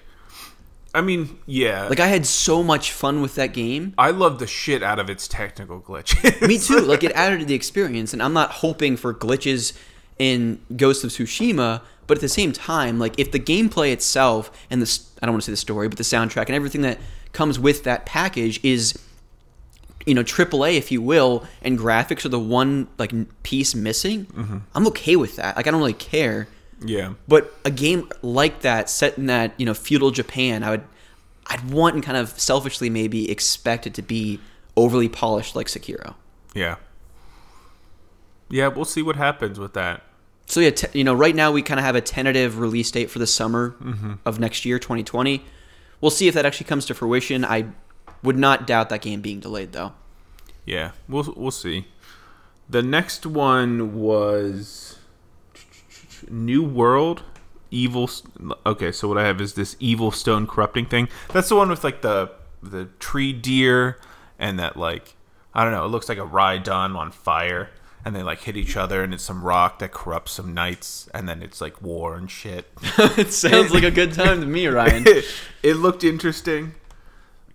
[0.93, 3.93] I mean, yeah, Like I had so much fun with that game.
[3.97, 6.45] I love the shit out of its technical glitches.
[6.47, 6.79] Me too.
[6.79, 9.77] Like it added to the experience, and I'm not hoping for glitches
[10.19, 11.81] in Ghost of Tsushima.
[12.07, 15.43] But at the same time, like if the gameplay itself and the I don't want
[15.43, 16.99] to say the story, but the soundtrack and everything that
[17.33, 18.97] comes with that package is,
[20.05, 23.13] you know, AAA, if you will, and graphics are the one like
[23.43, 24.25] piece missing.
[24.25, 24.57] Mm-hmm.
[24.73, 25.55] I'm okay with that.
[25.57, 26.47] Like I don't really care.
[26.83, 27.13] yeah.
[27.27, 30.83] But a game like that, set in that you know feudal Japan, I would,
[31.47, 34.39] I'd want and kind of selfishly maybe expect it to be
[34.75, 36.15] overly polished like Sekiro.
[36.53, 36.75] Yeah.
[38.49, 40.03] Yeah, we'll see what happens with that.
[40.47, 43.19] So yeah, you know, right now we kind of have a tentative release date for
[43.19, 44.13] the summer mm-hmm.
[44.25, 45.43] of next year, 2020.
[46.01, 47.43] We'll see if that actually comes to fruition.
[47.43, 47.65] I
[48.25, 49.93] would not doubt that game being delayed though.
[50.65, 51.87] Yeah, we'll we'll see.
[52.67, 54.97] The next one was
[56.29, 57.23] New World
[57.69, 58.09] Evil.
[58.65, 61.07] Okay, so what I have is this evil stone corrupting thing.
[61.31, 62.31] That's the one with like the
[62.63, 63.99] the tree deer
[64.39, 65.15] and that like
[65.53, 65.85] I don't know.
[65.85, 67.69] It looks like a Rhydon on fire,
[68.03, 71.29] and they like hit each other, and it's some rock that corrupts some knights, and
[71.29, 72.69] then it's like war and shit.
[72.97, 75.05] it sounds like a good time to me, Ryan.
[75.63, 76.73] it looked interesting.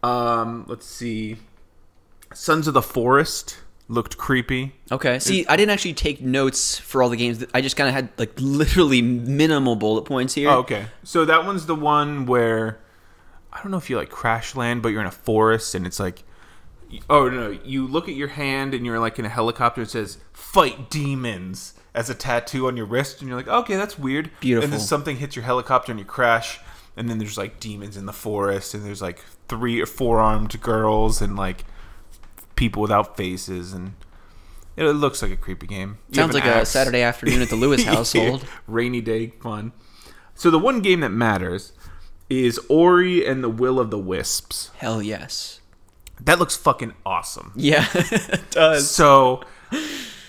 [0.03, 1.37] Um, let's see.
[2.33, 3.59] Sons of the Forest
[3.89, 4.75] looked creepy.
[4.91, 5.19] Okay.
[5.19, 7.45] See, I didn't actually take notes for all the games.
[7.53, 10.49] I just kind of had like literally minimal bullet points here.
[10.49, 10.87] Oh, okay.
[11.03, 12.81] So that one's the one where
[13.53, 15.99] I don't know if you like crash land, but you're in a forest and it's
[15.99, 16.25] like
[17.09, 19.83] oh no, you look at your hand and you're like in a helicopter.
[19.83, 23.99] It says "fight demons" as a tattoo on your wrist, and you're like, okay, that's
[23.99, 24.31] weird.
[24.41, 24.65] Beautiful.
[24.65, 26.61] And then something hits your helicopter and you crash,
[26.97, 30.59] and then there's like demons in the forest, and there's like three or four armed
[30.63, 31.65] girls and like
[32.55, 33.95] people without faces, and
[34.77, 35.99] it looks like a creepy game.
[36.09, 36.65] You Sounds like an a.
[36.65, 38.47] Saturday afternoon at the Lewis household.
[38.67, 39.73] rainy day fun.
[40.35, 41.73] So the one game that matters
[42.31, 44.71] is Ori and the Will of the Wisps.
[44.79, 45.61] Hell yes.
[46.21, 47.53] That looks fucking awesome.
[47.57, 48.91] Yeah, it does.
[48.91, 49.43] So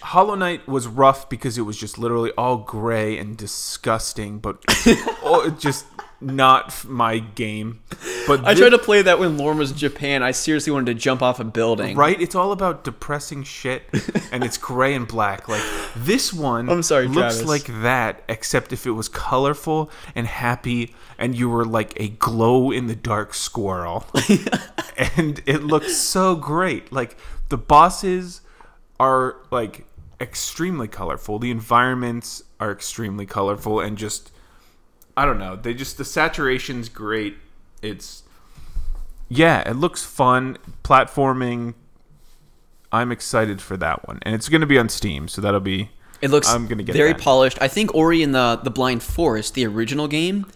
[0.01, 4.65] Hollow Knight was rough because it was just literally all gray and disgusting, but
[5.59, 5.85] just
[6.21, 7.81] not my game.
[8.27, 10.23] But I tried to play that when Lauren was in Japan.
[10.23, 11.97] I seriously wanted to jump off a building.
[11.97, 12.19] Right?
[12.21, 13.83] It's all about depressing shit,
[14.31, 15.47] and it's gray and black.
[15.47, 15.63] Like
[15.95, 17.45] this one, I'm sorry, looks Travis.
[17.45, 22.71] like that, except if it was colorful and happy, and you were like a glow
[22.71, 24.05] in the dark squirrel,
[25.17, 26.91] and it looks so great.
[26.91, 27.17] Like
[27.49, 28.41] the bosses
[28.99, 29.85] are like
[30.19, 31.39] extremely colorful.
[31.39, 34.31] The environments are extremely colorful, and just
[35.21, 35.55] I don't know.
[35.55, 37.37] They just the saturation's great.
[37.83, 38.23] It's
[39.29, 40.57] yeah, it looks fun.
[40.83, 41.75] Platforming.
[42.91, 45.91] I'm excited for that one, and it's going to be on Steam, so that'll be.
[46.21, 47.21] It looks I'm gonna get very that.
[47.21, 47.59] polished.
[47.61, 50.47] I think Ori and the the Blind Forest, the original game,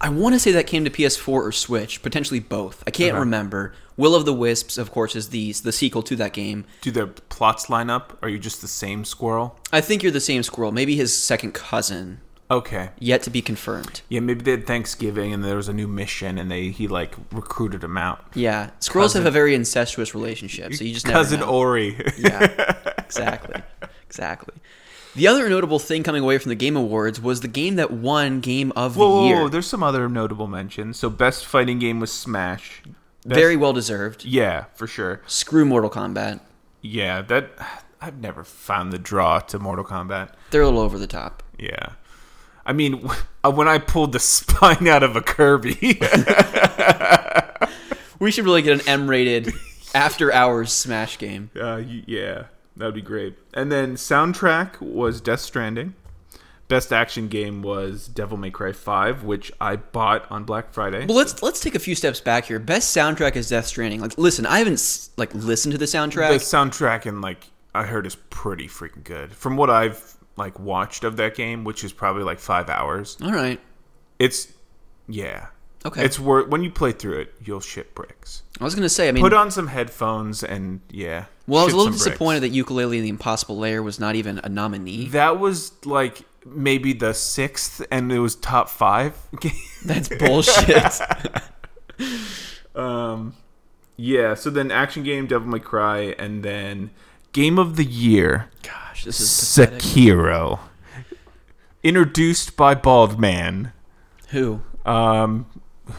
[0.00, 2.82] I want to say that came to PS4 or Switch, potentially both.
[2.86, 3.18] I can't Okay.
[3.20, 3.74] remember.
[3.98, 6.64] Will of the Wisps, of course, is the the sequel to that game.
[6.80, 8.18] Do their plots line up?
[8.22, 9.58] Are you just the same squirrel?
[9.70, 12.20] I think you're the same squirrel, maybe his second cousin,
[12.52, 12.90] Okay.
[12.98, 14.02] yet to be confirmed.
[14.08, 17.14] Yeah, maybe they had Thanksgiving and there was a new mission, and they he like
[17.32, 18.24] recruited him out.
[18.34, 21.46] Yeah, squirrels Cousin- have a very incestuous relationship, so you just never cousin know.
[21.46, 21.96] Ori.
[22.18, 23.62] Yeah, exactly.
[24.06, 24.54] Exactly.
[25.14, 28.40] The other notable thing coming away from the Game Awards was the game that won
[28.40, 29.36] Game of Whoa, the Year.
[29.42, 30.98] whoa, there's some other notable mentions.
[30.98, 32.82] So, best fighting game was Smash.
[33.26, 34.24] Best- Very well deserved.
[34.24, 35.20] Yeah, for sure.
[35.26, 36.40] Screw Mortal Kombat.
[36.80, 37.50] Yeah, that
[38.00, 40.30] I've never found the draw to Mortal Kombat.
[40.50, 41.42] They're a little over the top.
[41.58, 41.90] Yeah.
[42.64, 43.08] I mean,
[43.44, 46.00] when I pulled the spine out of a Kirby,
[48.18, 49.52] We should really get an M-rated
[49.94, 51.50] after hours Smash game.
[51.60, 52.44] uh, yeah,
[52.76, 53.36] that would be great.
[53.52, 55.94] And then soundtrack was Death Stranding.
[56.68, 61.04] Best action game was Devil May Cry 5, which I bought on Black Friday.
[61.04, 62.58] Well, let's let's take a few steps back here.
[62.60, 64.00] Best soundtrack is Death Stranding.
[64.00, 66.28] Like, listen, I haven't like listened to the soundtrack.
[66.30, 67.02] the soundtrack.
[67.02, 69.34] soundtrack and like I heard is pretty freaking good.
[69.34, 73.16] From what I've like watched of that game, which is probably like 5 hours.
[73.22, 73.60] All right.
[74.18, 74.48] It's
[75.08, 75.48] yeah.
[75.84, 76.04] Okay.
[76.04, 78.42] It's worth when you play through it, you'll shit bricks.
[78.60, 79.08] I was gonna say.
[79.08, 81.24] I mean, Put on some headphones and yeah.
[81.48, 82.04] well, I was a little some bricks.
[82.04, 85.06] disappointed that Yooka-Laylee and the Impossible Lair was not even a nominee.
[85.08, 89.16] That was like maybe the sixth, and it was top five.
[89.84, 91.00] That's bullshit.
[92.76, 93.34] um,
[93.96, 94.34] yeah.
[94.34, 96.90] So then, action game, Devil May Cry, and then
[97.32, 98.50] game of the year,
[99.02, 99.82] Gosh, this is pathetic.
[99.82, 100.60] Sekiro.
[101.82, 103.72] Introduced by Bald Man,
[104.28, 104.62] Who?
[104.86, 105.46] um,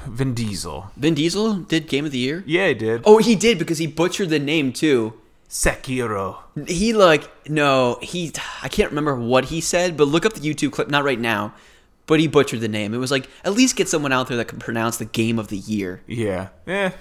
[0.08, 0.89] Vin Diesel.
[0.96, 2.44] Vin Diesel did Game of the Year.
[2.48, 3.02] Yeah, he did.
[3.06, 5.13] Oh, he did because he butchered the name too.
[5.50, 6.38] Sekiro.
[6.68, 10.72] He like no, he I can't remember what he said, but look up the YouTube
[10.72, 10.88] clip.
[10.88, 11.54] Not right now,
[12.08, 12.94] but he butchered the name.
[12.94, 15.50] It was like at least get someone out there that can pronounce the Game of
[15.50, 16.02] the Year.
[16.08, 16.48] Yeah.
[16.66, 16.92] Eh.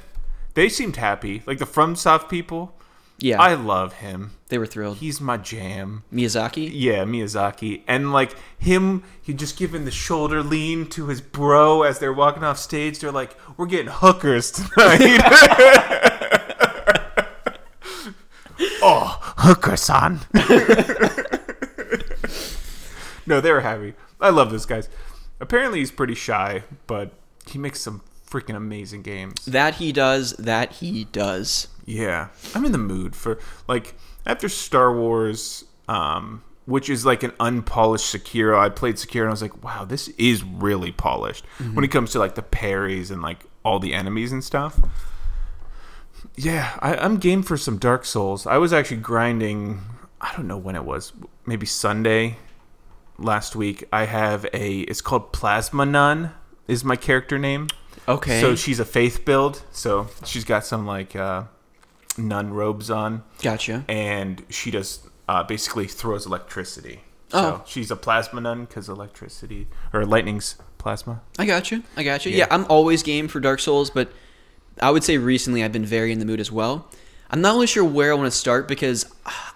[0.54, 1.42] They seemed happy.
[1.46, 2.74] Like the FromSoft people.
[3.22, 4.32] Yeah, I love him.
[4.48, 4.96] they were thrilled.
[4.96, 6.02] He's my jam.
[6.12, 6.68] Miyazaki.
[6.72, 7.82] Yeah, Miyazaki.
[7.86, 12.42] And like him, he just giving the shoulder lean to his bro as they're walking
[12.42, 12.98] off stage.
[12.98, 15.20] They're like, "We're getting hookers tonight."
[18.82, 20.22] oh, hooker son.
[23.24, 23.94] no, they were happy.
[24.20, 24.88] I love those guys.
[25.38, 27.12] Apparently, he's pretty shy, but
[27.46, 28.02] he makes some
[28.32, 29.44] freaking amazing games.
[29.44, 30.32] That he does.
[30.32, 31.68] That he does.
[31.84, 37.32] Yeah, I'm in the mood for like after Star Wars, um, which is like an
[37.38, 38.58] unpolished Sekiro.
[38.58, 42.12] I played Sekiro and I was like, wow, this is really polished when it comes
[42.12, 44.80] to like the parries and like all the enemies and stuff.
[46.36, 48.46] Yeah, I, I'm game for some Dark Souls.
[48.46, 49.80] I was actually grinding.
[50.20, 51.12] I don't know when it was,
[51.44, 52.36] maybe Sunday
[53.18, 53.84] last week.
[53.92, 54.80] I have a.
[54.80, 56.32] It's called Plasma Nun.
[56.68, 57.66] Is my character name.
[58.08, 58.40] Okay.
[58.40, 59.62] So she's a faith build.
[59.72, 61.44] So she's got some like uh,
[62.18, 63.84] nun robes on, gotcha.
[63.88, 67.00] and she just uh, basically throws electricity.
[67.32, 67.58] Oh.
[67.58, 71.22] So she's a plasma nun because electricity or lightning's plasma.
[71.38, 71.82] I got you.
[71.96, 72.32] I got you.
[72.32, 72.38] Yeah.
[72.38, 72.46] Yeah.
[72.50, 74.12] I'm always game for Dark Souls, but
[74.80, 76.88] I would say recently I've been very in the mood as well.
[77.30, 79.06] I'm not really sure where I want to start because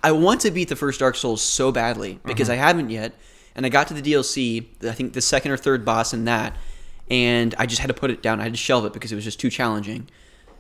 [0.03, 3.13] I want to beat the first Dark Souls so badly because I haven't yet,
[3.55, 4.65] and I got to the DLC.
[4.83, 6.57] I think the second or third boss in that,
[7.11, 8.41] and I just had to put it down.
[8.41, 10.09] I had to shelve it because it was just too challenging.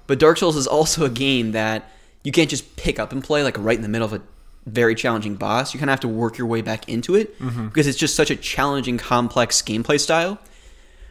[0.06, 1.90] But Dark Souls is also a game that
[2.22, 4.22] you can't just pick up and play like right in the middle of a
[4.66, 5.74] very challenging boss.
[5.74, 8.30] You kind of have to work your way back into it because it's just such
[8.30, 10.38] a challenging, complex gameplay style.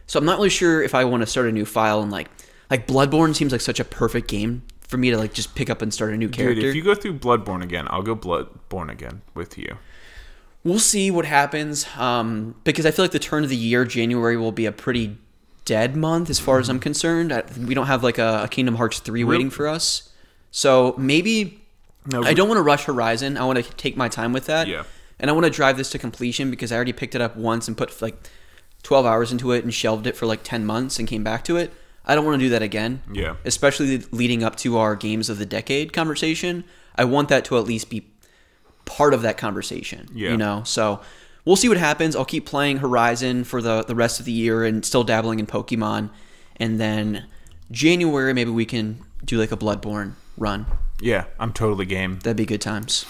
[0.08, 2.30] So I'm not really sure if I want to start a new file and like
[2.70, 5.82] like Bloodborne seems like such a perfect game for me to like just pick up
[5.82, 6.68] and start a new Dude, character.
[6.68, 9.78] if you go through Bloodborne again, I'll go Bloodborne again with you.
[10.64, 14.36] we'll see what happens um, because I feel like the turn of the year, January,
[14.38, 15.18] will be a pretty
[15.66, 16.84] dead month as far as I'm mm-hmm.
[16.84, 17.34] concerned.
[17.34, 20.10] I, we don't have like a, a Kingdom Hearts 3 waiting for us.
[20.52, 21.62] So maybe
[22.06, 23.38] No, I don't want to rush Horizon.
[23.38, 24.68] I want to take my time with that.
[24.68, 24.84] Yeah.
[25.20, 27.68] And I want to drive this to completion because I already picked it up once
[27.68, 28.30] and put like
[28.84, 31.58] 12 hours into it and shelved it for like 10 months and came back to
[31.58, 31.74] it.
[32.06, 33.02] I don't want to do that again.
[33.12, 33.36] Yeah.
[33.44, 36.64] Especially leading up to our games of the decade conversation.
[36.96, 38.08] I want that to at least be
[38.86, 40.08] part of that conversation.
[40.14, 40.32] Yeah.
[40.32, 41.02] You know, so
[41.46, 42.16] we'll see what happens.
[42.16, 45.48] I'll keep playing Horizon for the the rest of the year and still dabbling in
[45.48, 46.10] Pokemon,
[46.58, 47.26] and then
[47.72, 50.66] January maybe we can do like a Bloodborne run.
[51.02, 52.20] Yeah, I'm totally game.
[52.20, 53.06] That'd be good times.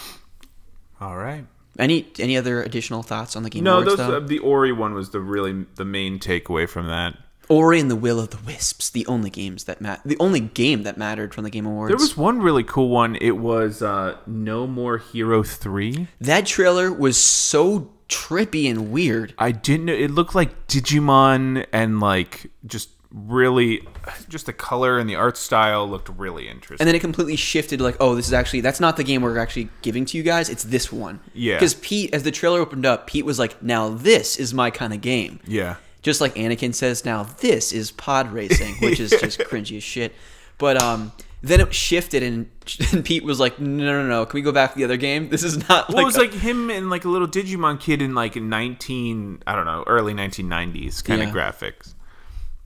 [1.01, 1.45] All right.
[1.77, 4.17] Any any other additional thoughts on the Game No, Awards those though?
[4.17, 7.17] uh, the Ori one was the really the main takeaway from that.
[7.49, 10.81] Ori and the Will of the Wisps, the only games that mat- the only game
[10.83, 11.89] that mattered from the Game Awards.
[11.89, 13.17] There was one really cool one.
[13.17, 16.07] It was uh, No More Hero Three.
[16.21, 19.33] that trailer was so trippy and weird.
[19.37, 19.93] I didn't know.
[19.93, 23.81] It looked like Digimon and like just really,
[24.27, 26.77] just the color and the art style looked really interesting.
[26.81, 29.37] And then it completely shifted like, oh, this is actually that's not the game we're
[29.37, 30.49] actually giving to you guys.
[30.49, 31.19] It's this one.
[31.33, 31.55] Yeah.
[31.55, 34.93] Because Pete, as the trailer opened up, Pete was like, now this is my kind
[34.93, 35.39] of game.
[35.45, 35.77] yeah.
[36.01, 40.13] Just like Anakin says, now this is pod racing, which is just cringy as shit.
[40.59, 41.11] But um,
[41.47, 42.49] then it shifted, and,
[42.91, 45.29] and Pete was like, no, no, no, can we go back to the other game?
[45.29, 47.79] This is not Well, like it was a- like him and like a little Digimon
[47.79, 51.27] kid in like 19, I don't know, early 1990s kind Yeah.
[51.29, 51.93] of graphics.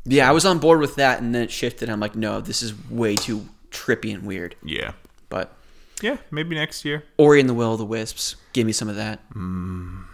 [0.06, 1.90] yeah, I was on board with that, and then it shifted.
[1.90, 4.56] I'm like, no, this is way too trippy and weird.
[4.64, 4.94] Yeah.
[5.30, 5.54] But
[6.02, 7.04] Yeah, maybe next year.
[7.18, 9.20] Ori and the Will of the Wisps, give me some of that.
[9.34, 10.06] Mm,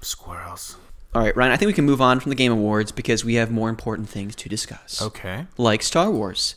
[0.00, 0.76] squirrels.
[1.14, 3.34] All right, Ryan, I think we can move on from the Game Awards because we
[3.34, 5.00] have more important things to discuss.
[5.00, 5.46] Okay.
[5.56, 6.56] Like Star Wars.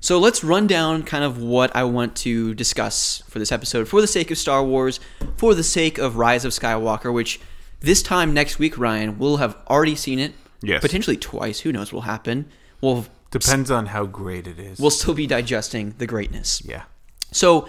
[0.00, 4.00] So let's run down kind of what I want to discuss for this episode for
[4.00, 5.00] the sake of Star Wars,
[5.36, 7.40] for the sake of Rise of Skywalker, which
[7.80, 10.34] this time next week, Ryan, we'll have already seen it.
[10.60, 10.80] Yes.
[10.80, 11.60] Potentially twice.
[11.60, 12.48] Who knows what will happen?
[12.80, 14.78] We'll Depends on how great it is.
[14.78, 16.62] we'll still be digesting the greatness.
[16.64, 16.84] yeah.
[17.30, 17.68] So,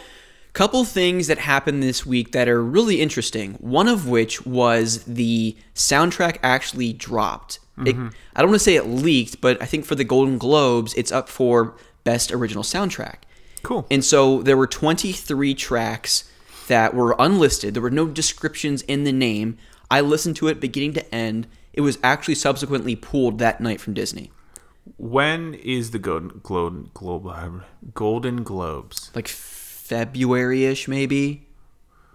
[0.54, 3.54] couple things that happened this week that are really interesting.
[3.56, 7.60] One of which was the soundtrack actually dropped.
[7.86, 8.10] It, mm-hmm.
[8.36, 11.12] I don't want to say it leaked, but I think for the Golden Globes, it's
[11.12, 11.78] up for
[12.10, 13.18] best original soundtrack.
[13.62, 13.86] Cool.
[13.92, 16.24] And so there were 23 tracks
[16.68, 17.76] that were unlisted.
[17.76, 19.60] There were no descriptions in the name.
[19.92, 21.46] I listened to it beginning to end.
[21.72, 24.32] It was actually subsequently pulled that night from Disney.
[24.98, 29.12] When is the Golden Globe, Globe, Golden Globes?
[29.14, 31.46] Like February ish, maybe?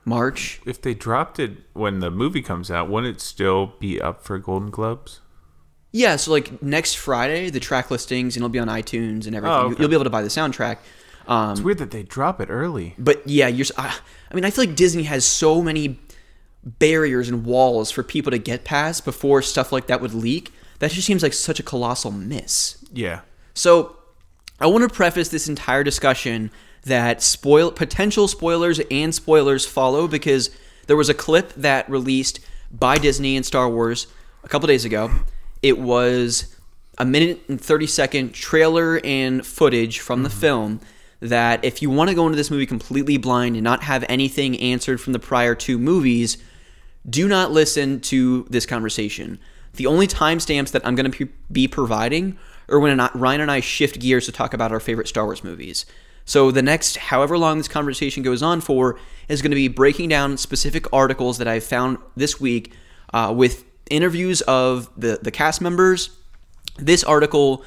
[0.04, 0.60] March?
[0.66, 4.38] If they dropped it when the movie comes out, wouldn't it still be up for
[4.38, 5.20] Golden Globes?
[5.96, 9.56] Yeah, so like next Friday, the track listings and it'll be on iTunes and everything.
[9.56, 9.76] Oh, okay.
[9.78, 10.78] You'll be able to buy the soundtrack.
[11.28, 12.94] Um, It's weird that they drop it early.
[12.98, 13.64] but yeah, you're.
[13.78, 13.94] I
[14.34, 16.00] mean, I feel like Disney has so many
[16.64, 20.52] barriers and walls for people to get past before stuff like that would leak.
[20.80, 22.84] That just seems like such a colossal miss.
[22.92, 23.20] Yeah.
[23.54, 23.96] So,
[24.60, 26.50] I want to preface this entire discussion
[26.82, 30.50] that spoil potential spoilers and spoilers follow because
[30.88, 32.40] there was a clip that released
[32.72, 34.08] by Disney and Star Wars
[34.42, 35.10] a couple days ago.
[35.64, 36.54] It was
[36.98, 40.78] a minute and 30 second trailer and footage from the film
[41.20, 44.60] that if you want to go into this movie completely blind and not have anything
[44.60, 46.36] answered from the prior two movies,
[47.08, 49.38] do not listen to this conversation.
[49.76, 53.98] The only timestamps that I'm going to be providing are when Ryan and I shift
[53.98, 55.86] gears to talk about our favorite Star Wars movies.
[56.26, 58.98] So the next, however long this conversation goes on for,
[59.30, 62.74] is going to be breaking down specific articles that I found this week
[63.14, 66.10] uh, with interviews of the the cast members.
[66.76, 67.62] This article,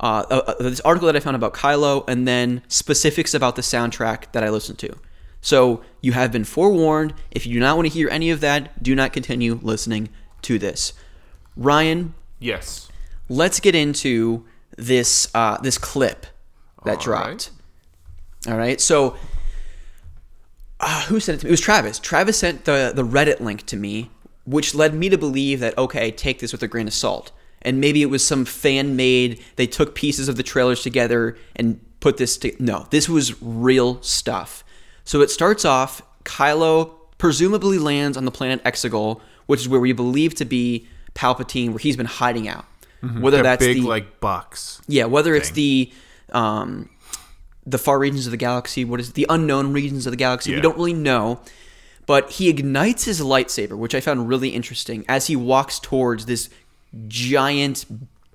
[0.00, 3.62] uh, uh, uh, this article that I found about Kylo, and then specifics about the
[3.62, 4.94] soundtrack that I listened to.
[5.40, 7.14] So you have been forewarned.
[7.30, 10.08] If you do not want to hear any of that, do not continue listening
[10.42, 10.92] to this.
[11.56, 12.88] Ryan, Yes.
[13.28, 14.44] let's get into
[14.76, 16.26] this uh, this clip
[16.84, 17.50] that All dropped.
[18.48, 19.16] All right, so
[20.80, 21.50] uh, who sent it to me?
[21.50, 21.98] It was Travis.
[21.98, 24.10] Travis sent the the Reddit link to me,
[24.46, 27.32] which led me to believe that okay, take this with a grain of salt,
[27.62, 29.42] and maybe it was some fan made.
[29.56, 32.54] They took pieces of the trailers together and put this to.
[32.58, 34.64] No, this was real stuff.
[35.04, 36.02] So it starts off.
[36.24, 41.70] Kylo presumably lands on the planet Exegol, which is where we believe to be Palpatine,
[41.70, 42.64] where he's been hiding out.
[43.20, 44.80] Whether That that's big the like box.
[44.88, 45.92] yeah, whether it's the
[46.32, 46.88] um,
[47.64, 49.14] the far regions of the galaxy, what is it?
[49.14, 51.40] the unknown regions of the galaxy, we don't really know.
[52.06, 56.48] But he ignites his lightsaber, which I found really interesting, as he walks towards this
[57.08, 57.84] giant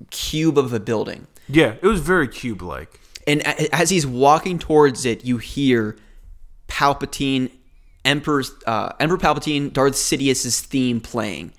[0.09, 1.27] cube of a building.
[1.47, 2.99] Yeah, it was very cube like.
[3.27, 3.41] And
[3.73, 5.97] as he's walking towards it, you hear
[6.67, 7.51] Palpatine,
[8.03, 11.53] Emperor, uh, Emperor Palpatine, Darth Sidious's theme playing,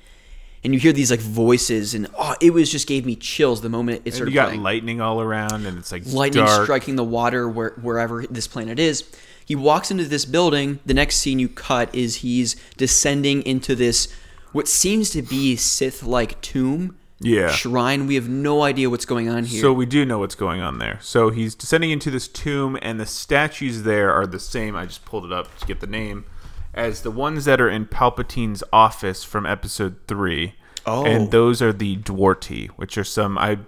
[0.64, 3.68] and you hear these like voices, and oh, it was just gave me chills the
[3.68, 4.62] moment it And started you got playing.
[4.62, 6.64] lightning all around, and it's like Lightning dark.
[6.64, 9.04] striking the water where, wherever this planet is.
[9.53, 10.78] He walks into this building.
[10.86, 14.11] The next scene you cut is he's descending into this
[14.53, 16.96] what seems to be Sith-like tomb.
[17.20, 17.50] Yeah.
[17.50, 18.07] Shrine.
[18.07, 19.61] We have no idea what's going on here.
[19.61, 20.98] So we do know what's going on there.
[21.03, 24.74] So he's descending into this tomb, and the statues there are the same.
[24.74, 26.24] I just pulled it up to get the name
[26.72, 30.55] as the ones that are in Palpatine's office from Episode Three.
[30.86, 31.05] Oh.
[31.05, 33.59] and those are the Dwartii, which are some I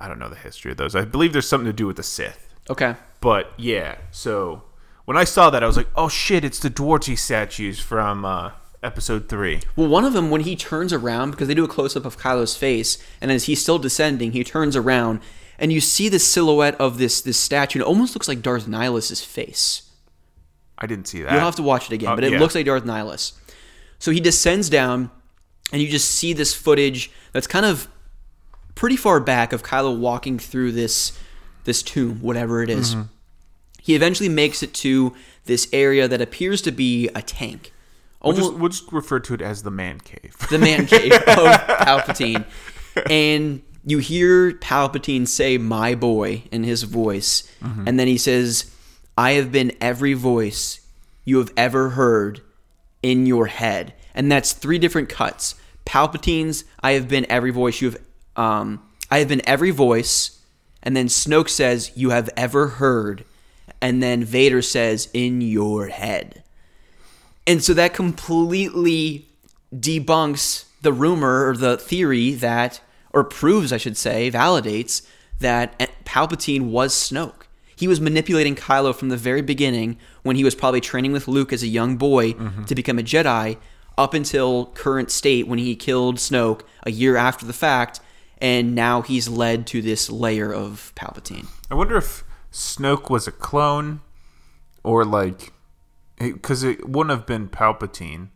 [0.00, 0.96] I don't know the history of those.
[0.96, 2.54] I believe there's something to do with the Sith.
[2.70, 2.94] okay.
[3.20, 4.62] But yeah, so
[5.08, 8.50] when I saw that, I was like, oh shit, it's the Dwartii statues from uh,
[8.82, 9.60] Episode Three.
[9.74, 12.18] Well, one of them, when he turns around, because they do a close up of
[12.18, 15.20] Kylo's face, and as he's still descending, he turns around,
[15.58, 17.78] and you see the silhouette of this this statue.
[17.78, 19.90] And it almost looks like Darth Nihilus' face.
[20.76, 21.32] I didn't see that.
[21.32, 22.38] You'll have to watch it again, Oh, but it yeah.
[22.38, 23.32] looks like Darth Nihilus.
[23.98, 25.10] So he descends down,
[25.72, 27.88] and you just see this footage that's kind of
[28.74, 31.18] pretty far back of Kylo walking through this
[31.64, 32.94] this tomb, whatever it is.
[32.94, 33.02] Mm-hmm.
[33.88, 35.14] He eventually makes it to
[35.46, 37.72] this area that appears to be a tank.
[38.22, 40.36] We'll just, we'll just refer to it as the man cave.
[40.50, 42.44] the man cave of Palpatine.
[43.08, 47.50] And you hear Palpatine say, My boy, in his voice.
[47.62, 48.70] And then he says,
[49.16, 50.86] I have been every voice
[51.24, 52.42] you have ever heard
[53.02, 53.94] in your head.
[54.14, 55.54] And that's three different cuts.
[55.86, 58.02] Palpatine's, I have been every voice you have,
[58.36, 60.42] um, I have been every voice.
[60.82, 63.24] And then Snoke says, You have ever heard.
[63.80, 66.42] And then Vader says, In your head.
[67.46, 69.26] And so that completely
[69.74, 72.80] debunks the rumor or the theory that,
[73.12, 75.06] or proves, I should say, validates
[75.40, 77.42] that eh, Palpatine was Snoke.
[77.74, 81.52] He was manipulating Kylo from the very beginning when he was probably training with Luke
[81.52, 82.64] as a young boy mm-hmm.
[82.64, 83.56] to become a Jedi
[83.96, 88.00] up until current state when he killed Snoke a year after the fact.
[88.38, 91.46] And now he's led to this layer of Palpatine.
[91.70, 94.00] I wonder if Snoke was a clone,
[94.82, 95.52] or like,
[96.18, 98.28] because it wouldn't have been Palpatine.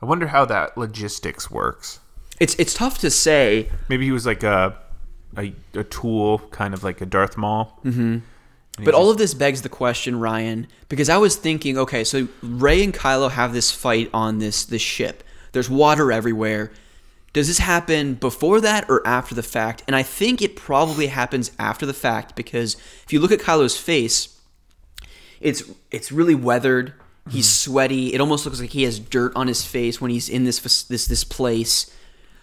[0.00, 2.00] I wonder how that logistics works.
[2.40, 4.76] It's it's tough to say Maybe he was like a
[5.36, 7.78] a, a tool, kind of like a Darth Maul.
[7.84, 8.18] Mm-hmm.
[8.84, 12.82] But all of this begs the question, Ryan, because I was thinking, okay, so Rey
[12.82, 15.22] and Kylo have this fight on this this ship.
[15.52, 16.72] There's water everywhere.
[17.32, 19.82] Does this happen before that or after the fact?
[19.86, 22.74] And I think it probably happens after the fact because
[23.04, 24.38] if you look at Kylo's face,
[25.40, 26.92] it's it's really weathered.
[27.30, 27.70] He's mm-hmm.
[27.70, 28.14] sweaty.
[28.14, 31.06] It almost looks like he has dirt on his face when he's in this this
[31.06, 31.90] this place.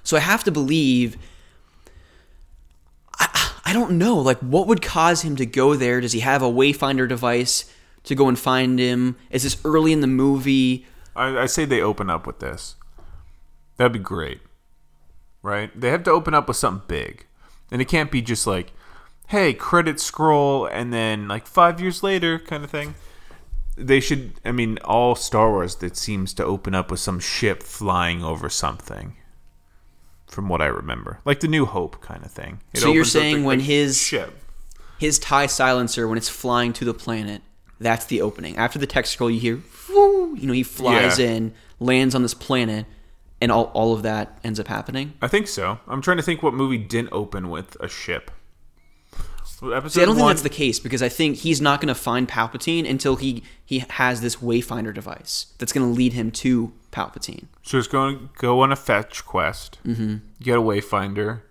[0.04, 1.18] So I have to believe
[3.20, 4.18] I, I don't know.
[4.18, 6.02] Like, what would cause him to go there?
[6.02, 7.72] Does he have a Wayfinder device
[8.06, 9.18] to go and find him?
[9.30, 10.86] Is this early in the movie?
[11.16, 12.76] I, I say they open up with this.
[13.78, 14.42] That'd be great,
[15.42, 15.72] right?
[15.80, 17.26] They have to open up with something big,
[17.72, 18.72] and it can't be just like,
[19.28, 22.96] "Hey, credit scroll," and then like five years later, kind of thing.
[23.78, 24.34] They should.
[24.44, 28.50] I mean, all Star Wars that seems to open up with some ship flying over
[28.50, 29.16] something.
[30.28, 32.62] From what I remember, like the New Hope kind of thing.
[32.72, 34.36] It So you're saying when his- ship
[35.00, 37.42] His tie silencer, when it's flying to the planet,
[37.80, 38.58] that's the opening.
[38.58, 41.28] After the text scroll, you hear, "Whoo," you know, he flies Yeah.
[41.30, 42.86] in, lands on this planet,
[43.42, 45.14] and all, all of that ends up happening.
[45.22, 45.80] I think so.
[45.88, 48.32] I'm trying to think what movie didn't open with a ship.
[49.62, 51.96] Episode See, I don't think that's the case because I think he's not going to
[51.96, 56.72] find Palpatine until he he has this Wayfinder device that's going to lead him to
[56.94, 57.48] Palpatine.
[57.64, 60.18] So he's going to go on a fetch quest, mm-hmm.
[60.42, 61.42] get a wayfinder,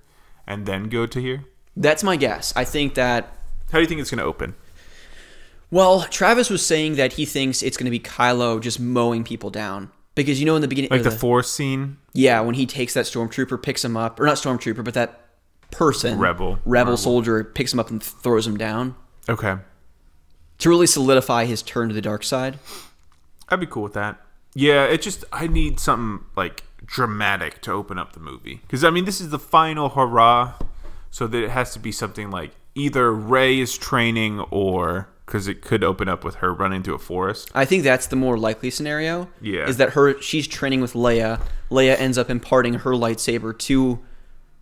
[0.47, 1.45] and then go to here.
[1.77, 2.55] That's my guess.
[2.57, 3.31] I think that
[3.73, 4.55] How do you think it's going to open?
[5.71, 9.51] Well, Travis was saying that he thinks it's going to be Kylo just mowing people
[9.51, 9.91] down
[10.25, 11.97] because you know in the beginning, Like or the force scene?
[12.13, 15.21] yeah, when he takes that stormtrooper, picks him up, or not stormtrooper, but that
[15.71, 16.53] person, Rebel.
[16.57, 16.97] rebel Rebel.
[16.97, 18.95] soldier, picks him up and throws him down
[19.29, 19.57] Okay,
[20.59, 22.59] to really solidify his turn to the dark side.
[23.49, 24.21] I'd be cool with that.
[24.55, 28.91] Yeah, it just I need something like dramatic to open up the movie because I
[28.91, 30.55] mean this is the final hurrah,
[31.11, 35.61] so that it has to be something like either Rey is training or because it
[35.61, 37.51] could open up with her running through a forest.
[37.55, 39.29] I think that's the more likely scenario.
[39.43, 39.69] Yeah.
[39.69, 40.21] is that her?
[40.23, 41.43] She's training with Leia.
[41.71, 43.99] Leia ends up imparting her lightsaber to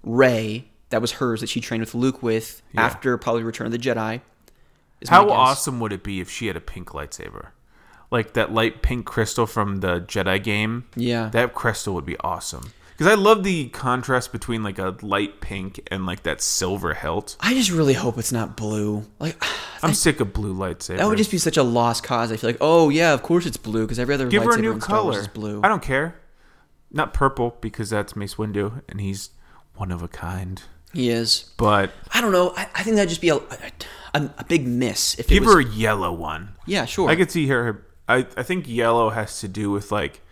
[0.03, 0.69] Rey.
[0.91, 4.21] That was hers that she trained with Luke with after probably Return of the Jedi.
[5.09, 7.49] How awesome would it be if she had a pink lightsaber?
[8.11, 10.87] Like that light pink crystal from the Jedi game.
[10.97, 11.29] Yeah.
[11.29, 12.73] That crystal would be awesome.
[12.97, 17.37] Because I love the contrast between like a light pink and like that silver hilt.
[17.41, 19.05] I just really hope it's not blue.
[19.19, 19.37] Like
[19.83, 20.97] I'm sick of blue lightsabers.
[20.97, 22.33] that would just be such a lost cause.
[22.33, 24.55] I feel like, oh yeah, of course it's blue because every other give her a
[24.55, 25.21] lightsaber new in Star Wars color.
[25.21, 25.61] is blue.
[25.63, 26.17] I don't care.
[26.91, 29.31] Not purple because that's Mace Windu and he's
[29.75, 30.63] one of a kind.
[30.95, 31.53] He is.
[31.59, 32.55] But I don't know.
[32.57, 33.37] I, I think that'd just be a,
[34.15, 35.55] a, a big miss if give it was.
[35.57, 36.57] her a yellow one.
[36.65, 37.11] yeah, sure.
[37.11, 37.85] I could see her.
[38.09, 40.23] I I think yellow has to do with like.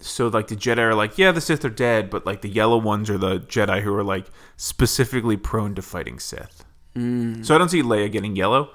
[0.00, 2.76] So like the Jedi are like, yeah, the Sith are dead, but like the yellow
[2.76, 4.26] ones are the Jedi who are like
[4.56, 6.64] specifically prone to fighting Sith.
[6.94, 7.44] Mm.
[7.44, 8.70] So I don't see Leia getting yellow.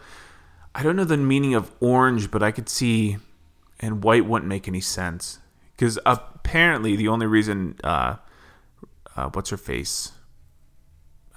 [0.76, 3.17] I don't know the meaning of orange, but I could see,
[3.80, 5.39] and white wouldn't make any sense
[5.76, 8.15] because apparently the only reason, uh,
[9.15, 10.11] uh, what's her face,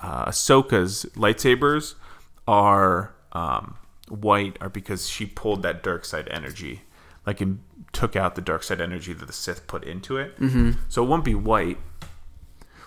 [0.03, 1.95] uh, Ahsoka's lightsabers
[2.47, 3.77] are um,
[4.09, 6.83] white are because she pulled that dark side energy,
[7.27, 7.61] like and
[7.93, 10.39] took out the dark side energy that the Sith put into it.
[10.41, 10.73] Mm-hmm.
[10.89, 11.79] So it won't be white.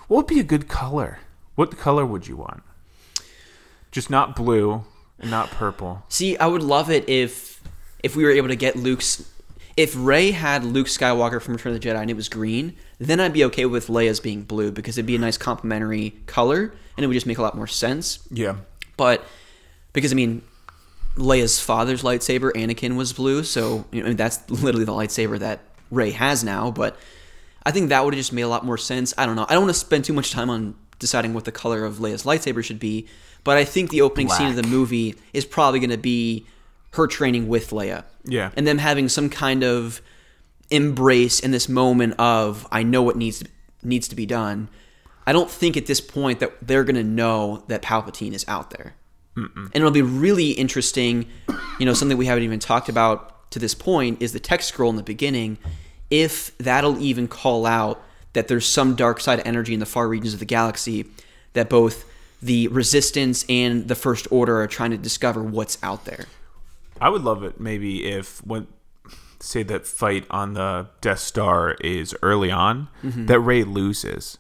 [0.07, 1.19] What would be a good color?
[1.55, 2.63] What color would you want?
[3.91, 4.85] Just not blue,
[5.19, 6.03] and not purple.
[6.09, 7.61] See, I would love it if
[8.01, 9.29] if we were able to get Luke's.
[9.77, 13.21] If Rey had Luke Skywalker from Return of the Jedi and it was green, then
[13.21, 17.03] I'd be okay with Leia's being blue because it'd be a nice complementary color and
[17.03, 18.19] it would just make a lot more sense.
[18.29, 18.57] Yeah.
[18.97, 19.23] But
[19.93, 20.41] because I mean,
[21.19, 25.37] Leia's father's lightsaber, Anakin, was blue, so you know, I mean, that's literally the lightsaber
[25.39, 25.59] that
[25.91, 26.71] Rey has now.
[26.71, 26.97] But
[27.63, 29.13] I think that would have just made a lot more sense.
[29.17, 29.45] I don't know.
[29.47, 32.23] I don't want to spend too much time on deciding what the color of Leia's
[32.23, 33.07] lightsaber should be,
[33.43, 36.45] but I think the opening scene of the movie is probably going to be
[36.93, 38.03] her training with Leia.
[38.25, 38.51] Yeah.
[38.55, 40.01] And them having some kind of
[40.69, 43.47] embrace in this moment of I know what needs to,
[43.83, 44.69] needs to be done.
[45.25, 48.71] I don't think at this point that they're going to know that Palpatine is out
[48.71, 48.95] there.
[49.55, 51.27] And it'll be really interesting,
[51.79, 54.89] you know, something we haven't even talked about to this point is the text scroll
[54.89, 55.57] in the beginning.
[56.09, 58.01] If that'll even call out
[58.33, 61.05] that there's some dark side energy in the far regions of the galaxy
[61.53, 62.05] that both
[62.41, 66.25] the resistance and the first order are trying to discover what's out there.
[67.01, 68.67] I would love it maybe if when
[69.39, 73.25] say that fight on the Death Star is early on, Mm-hmm.
[73.27, 74.37] that Rey loses.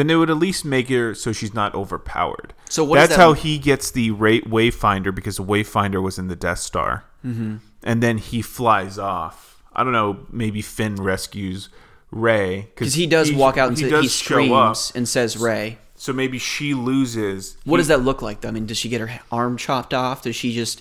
[0.00, 2.54] Then it would at least make her so she's not overpowered.
[2.70, 6.28] So what that's that- how he gets the Ray Wayfinder because the Wayfinder was in
[6.28, 7.56] the Death Star, mm-hmm.
[7.82, 9.62] and then he flies off.
[9.74, 10.26] I don't know.
[10.30, 11.68] Maybe Finn rescues
[12.10, 14.76] Rey Because he does walk out and he, he does show up.
[14.76, 15.78] screams and says Rey.
[15.94, 17.56] So maybe she loses.
[17.64, 18.40] What He- does that look like?
[18.40, 18.48] though?
[18.48, 20.22] I mean, does she get her arm chopped off?
[20.22, 20.80] Does she just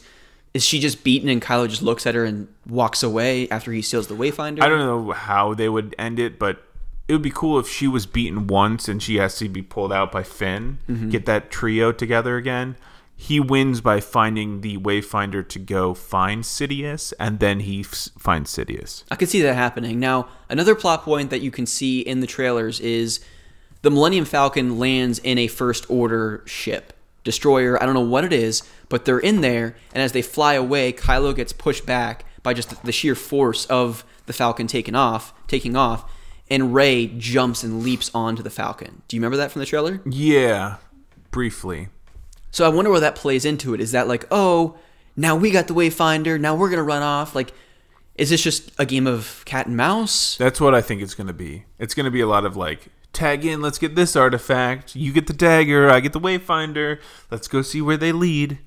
[0.53, 3.81] is she just beaten and Kylo just looks at her and walks away after he
[3.81, 4.63] steals the Wayfinder?
[4.63, 6.63] I don't know how they would end it, but
[7.09, 9.91] it would be cool if she was beaten once and she has to be pulled
[9.91, 11.09] out by Finn, Mm-hmm.
[11.09, 12.75] get that trio together again.
[13.17, 18.49] He wins by finding the Wayfinder to go find Sidious, and then he f- finds
[18.55, 19.03] Sidious.
[19.11, 19.99] I could see that happening.
[19.99, 23.19] Now, another plot point that you can see in the trailers is
[23.81, 26.93] the Millennium Falcon lands in a First Order ship.
[27.25, 30.53] Destroyer, I don't know what it is, but they're in there, and as they fly
[30.53, 35.33] away, Kylo gets pushed back by just the sheer force of the Falcon taking off,
[35.47, 36.09] taking off,
[36.49, 39.01] and Rey jumps and leaps onto the Falcon.
[39.07, 40.01] Do you remember that from the trailer?
[40.05, 40.77] Yeah,
[41.31, 41.89] briefly.
[42.51, 43.81] So I wonder where that plays into it.
[43.81, 44.77] Is that like, oh,
[45.15, 47.35] now we got the Wayfinder, now we're gonna run off?
[47.35, 47.53] Like,
[48.19, 50.35] is this just a game of cat and mouse?
[50.35, 51.63] That's what I think it's going to be.
[51.79, 54.93] It's going to be a lot of like, tag in, let's get this artifact.
[54.93, 56.99] You get the dagger, I get the Wayfinder.
[57.31, 58.59] Let's go see where they lead.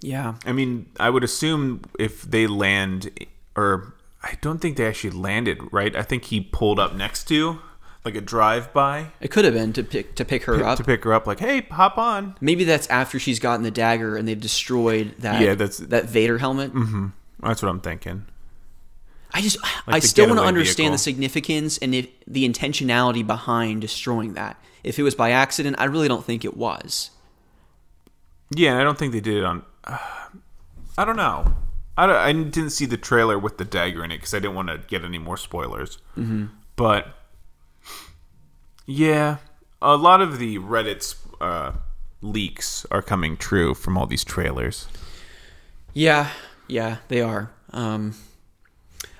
[0.00, 0.34] Yeah.
[0.46, 3.10] I mean, I would assume if they land,
[3.56, 3.92] or
[4.22, 5.94] I don't think they actually landed, right?
[5.96, 7.58] I think he pulled up next to,
[8.04, 10.76] like a drive by, It could have been to pick to pick her up.
[10.78, 12.34] to pick her up, like, hey, hop on.
[12.40, 16.38] Maybe that's after she's gotten the dagger and they've destroyed that Yeah, that's- that Vader
[16.38, 16.72] helmet.
[16.74, 17.08] Mm-hmm.
[17.42, 18.26] That's what I'm thinking.
[19.32, 19.56] I just
[19.86, 20.92] I still want to understand vehicle.
[20.94, 24.60] the significance and if the intentionality behind destroying that.
[24.82, 27.10] If it was by accident, I really don't think it was.
[28.54, 29.62] Yeah, and I don't think they did it on.
[29.84, 31.54] I don't know.
[31.96, 34.68] I, I didn't see the trailer with the dagger in it because I didn't want
[34.68, 35.98] to get any more spoilers.
[36.16, 36.46] Mm-hmm.
[36.76, 37.08] But
[38.86, 39.38] yeah,
[39.82, 41.72] a lot of the Reddit's uh,
[42.22, 44.86] leaks are coming true from all these trailers.
[45.92, 46.30] Yeah,
[46.68, 47.50] yeah, they are.
[47.72, 48.14] Um,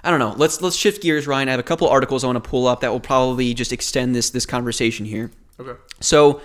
[0.03, 0.35] I don't know.
[0.37, 1.49] Let's let's shift gears, Ryan.
[1.49, 4.15] I have a couple articles I want to pull up that will probably just extend
[4.15, 5.31] this this conversation here.
[5.59, 5.79] Okay.
[6.01, 6.41] So,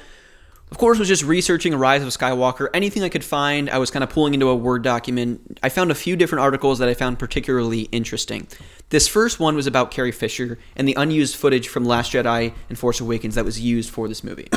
[0.76, 2.68] of course, was just researching Rise of Skywalker.
[2.74, 5.58] Anything I could find, I was kind of pulling into a Word document.
[5.64, 8.46] I found a few different articles that I found particularly interesting.
[8.90, 12.78] This first one was about Carrie Fisher and the unused footage from Last Jedi and
[12.78, 14.50] Force Awakens that was used for this movie.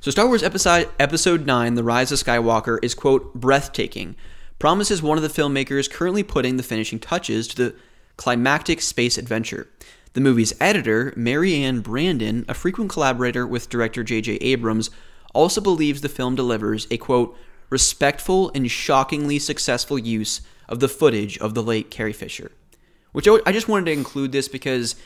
[0.00, 4.16] So Star Wars episode episode 9, The Rise of Skywalker is quote breathtaking.
[4.58, 7.74] Promises one of the filmmakers currently putting the finishing touches to the
[8.18, 9.66] climactic space adventure.
[10.12, 14.34] The movie's editor, Maryann Brandon, a frequent collaborator with director J.J.
[14.34, 14.90] Abrams,
[15.32, 17.36] also believes the film delivers a quote,
[17.70, 22.52] respectful and shockingly successful use of the footage of the late Carrie Fisher.
[23.12, 24.96] Which I I just wanted to include this because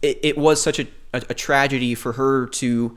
[0.00, 2.96] it, it was such a, a, a tragedy for her to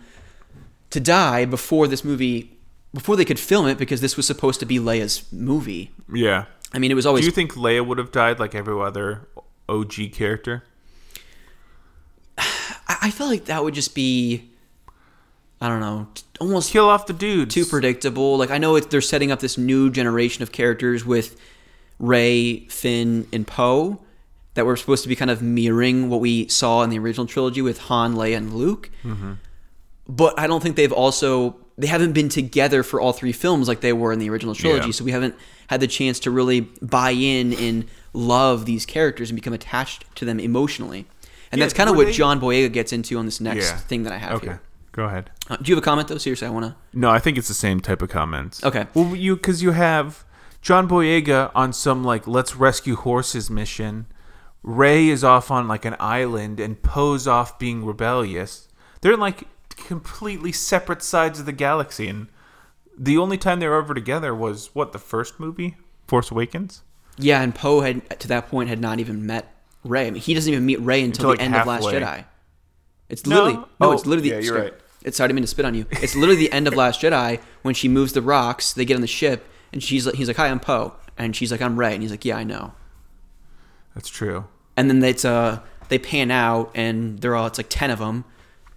[0.92, 2.56] to die before this movie
[2.94, 5.92] before they could film it because this was supposed to be Leia's movie.
[6.12, 6.46] Yeah.
[6.74, 9.28] I mean, it was always Do you think Leia would have died like every other
[9.70, 10.64] OG character?
[12.38, 14.50] I, I feel like that would just be,
[15.62, 16.08] I don't know,
[16.40, 17.54] almost Kill off the dudes.
[17.54, 18.38] too predictable.
[18.38, 21.38] Like I know they're setting up this new generation of characters with
[22.00, 24.00] Rey, Finn, and Poe
[24.56, 27.62] that were supposed to be kind of mirroring what we saw in the original trilogy
[27.62, 28.90] with Han, Leia, and Luke.
[29.04, 29.34] Mm-hmm.
[30.08, 33.82] But I don't think they've also they haven't been together for all three films like
[33.82, 34.88] they were in the original trilogy.
[34.88, 34.92] Yeah.
[34.92, 35.36] So we haven't
[35.68, 40.24] had the chance to really buy in and love these characters and become attached to
[40.26, 41.06] them emotionally.
[41.52, 43.78] And Yeah, that's kind of what they- John Boyega gets into on this next Yeah.
[43.78, 44.48] thing that I have Okay.
[44.48, 44.62] here.
[44.96, 45.30] Go ahead.
[45.50, 46.18] Uh, do you have a comment though?
[46.18, 46.76] Seriously, I want to.
[46.94, 48.64] No, I think it's the same type of comments.
[48.64, 48.88] Okay.
[48.94, 50.24] Well, you because you have
[50.62, 54.06] John Boyega on some like let's rescue horses mission.
[54.64, 58.70] Rey is off on like an island, and Poe's off being rebellious.
[59.02, 59.44] They're in like
[59.76, 62.28] completely separate sides of the galaxy, and
[62.98, 65.76] the only time they were ever together was what the first movie,
[66.08, 66.84] Force Awakens.
[67.18, 70.08] Yeah, and Poe had to that point had not even met Rey.
[70.08, 71.94] I mean, he doesn't even meet Rey until, Until, the like, end of Last.
[71.94, 72.26] Jedi.
[73.10, 73.36] It's No?
[73.36, 74.74] literally no, Oh, it's literally yeah, you're right.
[75.06, 75.86] It's sorry, I didn't mean to spit on you.
[75.92, 78.74] It's literally the end of Last Jedi when she moves the rocks.
[78.74, 81.52] They get on the ship, and she's like, he's like, "Hi, I'm Poe," and she's
[81.52, 82.74] like, "I'm Rey," and he's like, "Yeah, I know."
[83.94, 84.46] That's true.
[84.76, 88.26] And then it's uh they pan out, and they're all it's like ten of them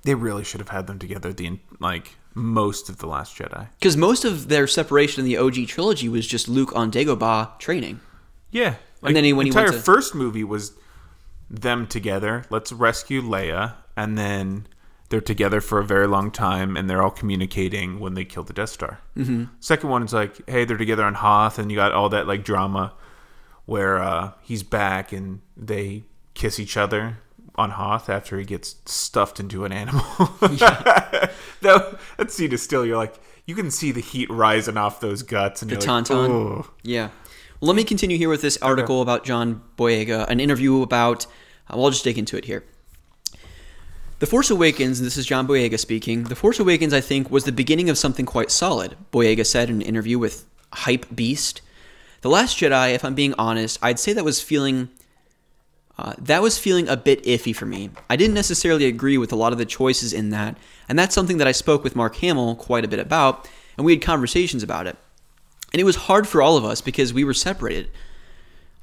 [0.03, 3.69] They really should have had them together the like most of the Last Jedi.
[3.81, 8.01] because most of their separation in the OG trilogy was just Luke on Dagobah training.
[8.53, 8.77] Yeah.
[9.03, 10.73] And then he- when he entire went to- first movie was
[11.51, 12.45] them together.
[12.51, 14.67] Let's rescue Leia, and then
[15.09, 18.53] they're together for a very long time, and they're all communicating when they kill the
[18.53, 19.01] Death Star.
[19.17, 19.45] Mm-hmm.
[19.61, 22.45] Second one is like, hey, they're together on Hoth, and you got all that like
[22.45, 22.95] drama
[23.65, 26.03] where uh, he's back and they
[26.33, 27.19] kiss each other
[27.57, 30.03] on Hoth after he gets stuffed into an animal.
[30.41, 35.23] that, that scene is still you're like you can see the heat rising off those
[35.23, 36.69] guts and The you're like, tauntaun.
[36.83, 37.09] Yeah.
[37.61, 41.27] Well, let me continue here with this article about John Boyega, an interview about.
[41.69, 42.65] Uh, well, I'll just dig into it here.
[44.19, 46.25] The Force Awakens, and this is John Boyega speaking.
[46.25, 48.97] The Force Awakens, I think, was the beginning of something quite solid.
[49.13, 51.61] Boyega said in an interview with Hypebeast.
[52.23, 54.89] The Last Jedi, if I'm being honest, I'd say that was feeling
[55.99, 57.91] uh, that was feeling a bit iffy for me.
[58.11, 60.57] I didn't necessarily agree with a lot of the choices in that,
[60.89, 63.93] and that's something that I spoke with Mark Hamill quite a bit about, and we
[63.93, 64.97] had conversations about it.
[65.73, 67.91] And it was hard for all of us because we were separated.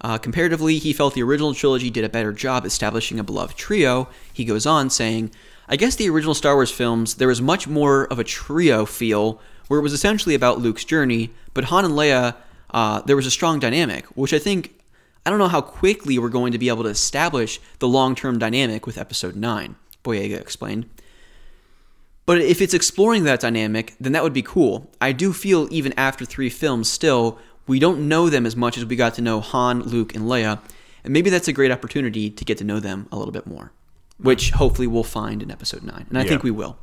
[0.06, 4.08] Uh, comparatively, he felt the original trilogy did a better job establishing a beloved trio.
[4.32, 5.32] He goes on saying,
[5.68, 9.42] I guess the original Star Wars films, there was much more of a trio feel,
[9.68, 12.36] where it was essentially about Luke's journey, but Han and Leia,
[12.70, 14.80] uh, there was a strong dynamic, which I think,
[15.26, 18.38] I don't know how quickly we're going to be able to establish the long term
[18.38, 20.88] dynamic with Episode 9, Boyega explained.
[22.28, 24.92] But if it's exploring that dynamic, then that would be cool.
[25.02, 28.86] I do feel even after three films, still, we don't know them as much as
[28.86, 30.60] we got to know Han, Luke, and Leia,
[31.04, 33.72] and maybe that's a great opportunity to get to know them a little bit more,
[34.18, 36.78] which hopefully we'll find in episode 9, and I think we will.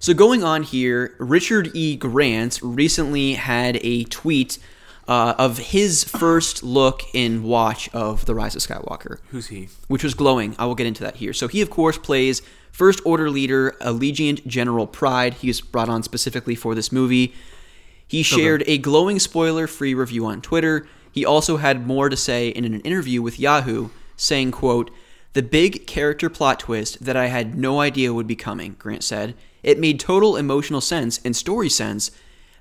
[0.00, 1.96] So, going on here, Richard E.
[1.96, 4.58] Grant recently had a tweet
[5.08, 9.70] uh, of his first look in watch of The Rise of Skywalker Who's he?
[9.88, 10.54] which was glowing.
[10.58, 11.32] I will get into that here.
[11.32, 15.34] So he, of course, plays First Order leader Allegiant General Pryde.
[15.34, 17.34] He was brought on specifically for this movie.
[18.08, 20.88] He shared a glowing spoiler-free review on Twitter.
[21.12, 24.90] He also had more to say in an interview with Yahoo, saying, quote,
[25.34, 29.34] the big character plot twist that I had no idea would be coming, Grant said.
[29.62, 32.10] It made total emotional sense and story sense,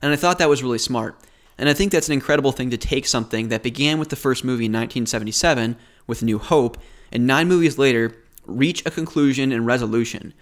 [0.02, 1.18] and I thought that was really smart.
[1.58, 4.43] And I think that's an incredible thing to take something that began with the first
[4.43, 6.78] movie in 1977 with New Hope,
[7.12, 10.34] and nine movies later, reach a conclusion and resolution.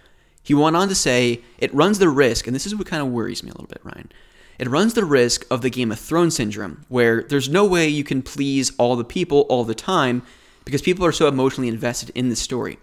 [0.42, 3.08] He went on to say, it runs the risk, and this is what kind of
[3.08, 4.10] worries me a little bit, Ryan.
[4.58, 8.04] It runs the risk of the Game of Thrones syndrome, where there's no way you
[8.04, 10.22] can please all the people all the time
[10.64, 12.78] because people are so emotionally invested in the story.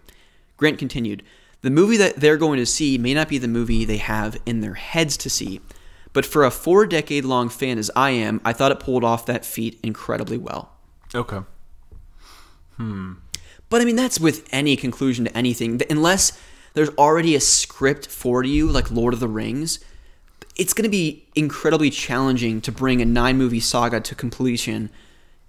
[0.58, 1.24] Grant continued,
[1.62, 4.62] the movie that they're going to see may not be the movie they have in
[4.62, 5.62] their heads to see,
[6.12, 9.26] but for a four decade long fan as I am, I thought it pulled off
[9.26, 10.72] that feat incredibly well.
[11.16, 11.40] Okay.
[12.78, 13.14] Hmm.
[13.70, 15.82] But I mean, that's with any conclusion to anything.
[15.90, 16.40] Unless
[16.74, 19.80] there's already a script for you, like Lord of the Rings,
[20.56, 24.90] it's going to be incredibly challenging to bring a nine movie saga to completion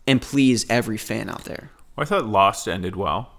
[0.06, 1.70] and please every fan out there.
[1.96, 3.30] Well, I thought Lost ended well.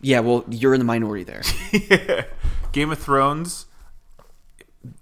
[0.00, 1.42] Yeah, well, you're in the minority there.
[2.72, 3.66] Game of Thrones,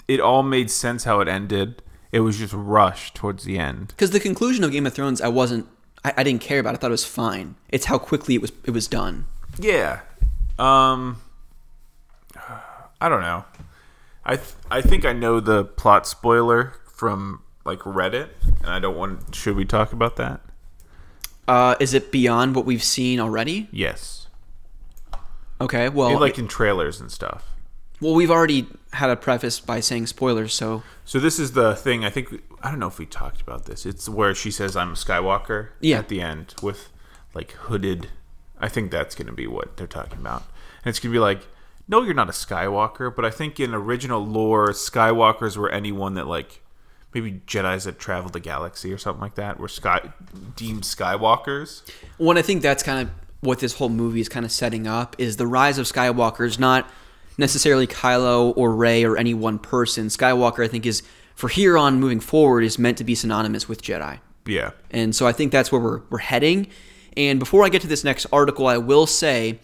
[0.06, 1.82] it all made sense how it ended.
[2.12, 3.88] It was just rushed towards the end.
[3.88, 5.66] Because the conclusion of Game of Thrones, I wasn't,
[6.04, 6.74] I, I didn't care about.
[6.74, 7.56] I thought it was fine.
[7.70, 9.26] It's how quickly it was, it was done.
[9.58, 10.00] Yeah.
[10.58, 11.20] Um
[13.00, 13.44] I don't know.
[14.24, 18.28] I th- I think I know the plot spoiler from like Reddit
[18.60, 20.40] and I don't want should we talk about that?
[21.48, 23.68] Uh, is it beyond what we've seen already?
[23.72, 24.28] Yes.
[25.60, 27.48] Okay, well, like in trailers and stuff.
[28.00, 32.04] well, we've already had a preface by saying spoilers, so So this is the thing.
[32.04, 33.86] I think I don't know if we talked about this.
[33.86, 35.98] It's where she says I'm a Skywalker Yeah.
[35.98, 36.90] at the end with
[37.34, 38.08] like hooded.
[38.60, 40.42] I think that's going to be what they're talking about,
[40.84, 41.46] and it's going to be like,
[41.88, 43.14] no, you're not a Skywalker.
[43.14, 46.62] But I think in original lore, Skywalkers were anyone that like
[47.14, 50.12] maybe Jedi's that traveled the galaxy or something like that were sky
[50.56, 51.82] deemed Skywalkers.
[52.18, 55.16] Well, I think that's kind of what this whole movie is kind of setting up
[55.18, 56.88] is the rise of Skywalker is not
[57.38, 60.06] necessarily Kylo or Rey or any one person.
[60.06, 61.02] Skywalker, I think, is
[61.34, 64.70] for here on moving forward is meant to be synonymous with Jedi, Yeah.
[64.90, 66.68] and so I think that's where we're we're heading.
[67.16, 69.58] And before I get to this next article, I will say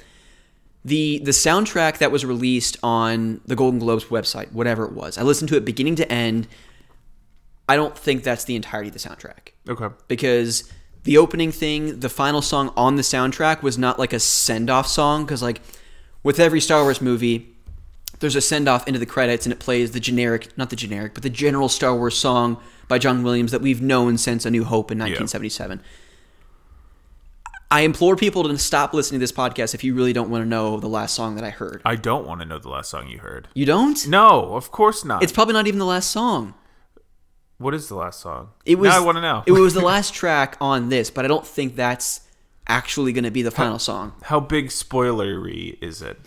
[0.89, 5.23] the the soundtrack that was released on the Golden Globes website, whatever it was, I
[5.23, 6.47] listened to it beginning to end.
[7.69, 9.95] I don't think that's the entirety of the soundtrack Okay.
[10.09, 10.73] because
[11.05, 14.87] the opening thing, the final song on the soundtrack was not like a send off
[14.87, 15.61] song because like
[16.23, 17.55] with every Star Wars movie,
[18.21, 21.13] there's a send off into the credits and it plays the generic, not the generic,
[21.15, 22.59] but the general Star Wars song
[22.89, 25.81] by John Williams that we've known since A New Hope in 1977.
[27.71, 30.49] I implore people to stop listening to this podcast if you really don't want to
[30.49, 31.83] know the last song that I heard.
[31.85, 33.49] I don't want to know the last song you heard.
[33.55, 34.07] You don't?
[34.09, 35.23] No, of course not.
[35.23, 36.55] It's probably not even the last song.
[37.59, 38.51] what is the last song?
[38.65, 38.89] It was.
[38.89, 39.43] Now I want to know.
[39.47, 42.23] it was the last track on this, but I don't think that's
[42.67, 44.15] actually going to be the final song.
[44.23, 46.19] How big spoilery is it?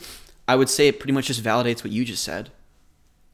[0.47, 2.51] I would say it pretty much just validates what you just said.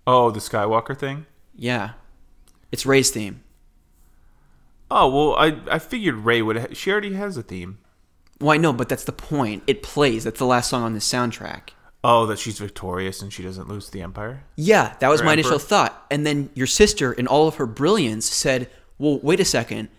[0.05, 1.25] Oh, the Skywalker thing.
[1.55, 1.91] Yeah,
[2.71, 3.43] it's Rey's theme.
[4.89, 6.57] Oh well, I I figured Rey would.
[6.57, 7.79] Ha- she already has a theme.
[8.39, 9.63] Well, I know, but that's the point.
[9.67, 10.23] It plays.
[10.23, 11.69] That's the last song on this soundtrack.
[12.03, 14.43] Oh, that she's victorious and she doesn't lose the Empire.
[14.55, 15.41] Yeah, that was Or my Emperor.
[15.41, 16.05] initial thought.
[16.11, 18.69] And then your sister, in all of her brilliance, said,
[18.99, 19.89] "Well, wait a second.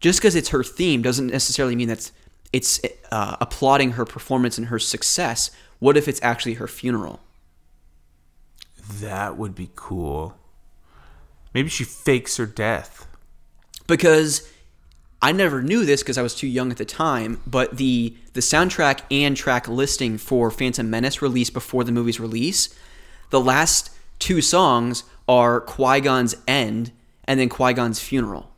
[0.00, 2.12] Just because it's her theme doesn't necessarily mean that's
[2.52, 2.80] it's
[3.10, 5.50] uh, applauding her performance and her success.
[5.80, 7.20] What if it's actually her funeral?"
[9.00, 10.36] That would be cool.
[11.52, 13.06] Maybe she fakes her death.
[13.86, 14.48] because
[15.20, 18.40] I never knew this because I was too young at the time, but the the
[18.40, 22.74] soundtrack and track listing for Phantom Menace released before the movie's release,
[23.30, 26.92] the last two songs are Qui Gon's End
[27.24, 28.50] and then Qui Gon's Funeral.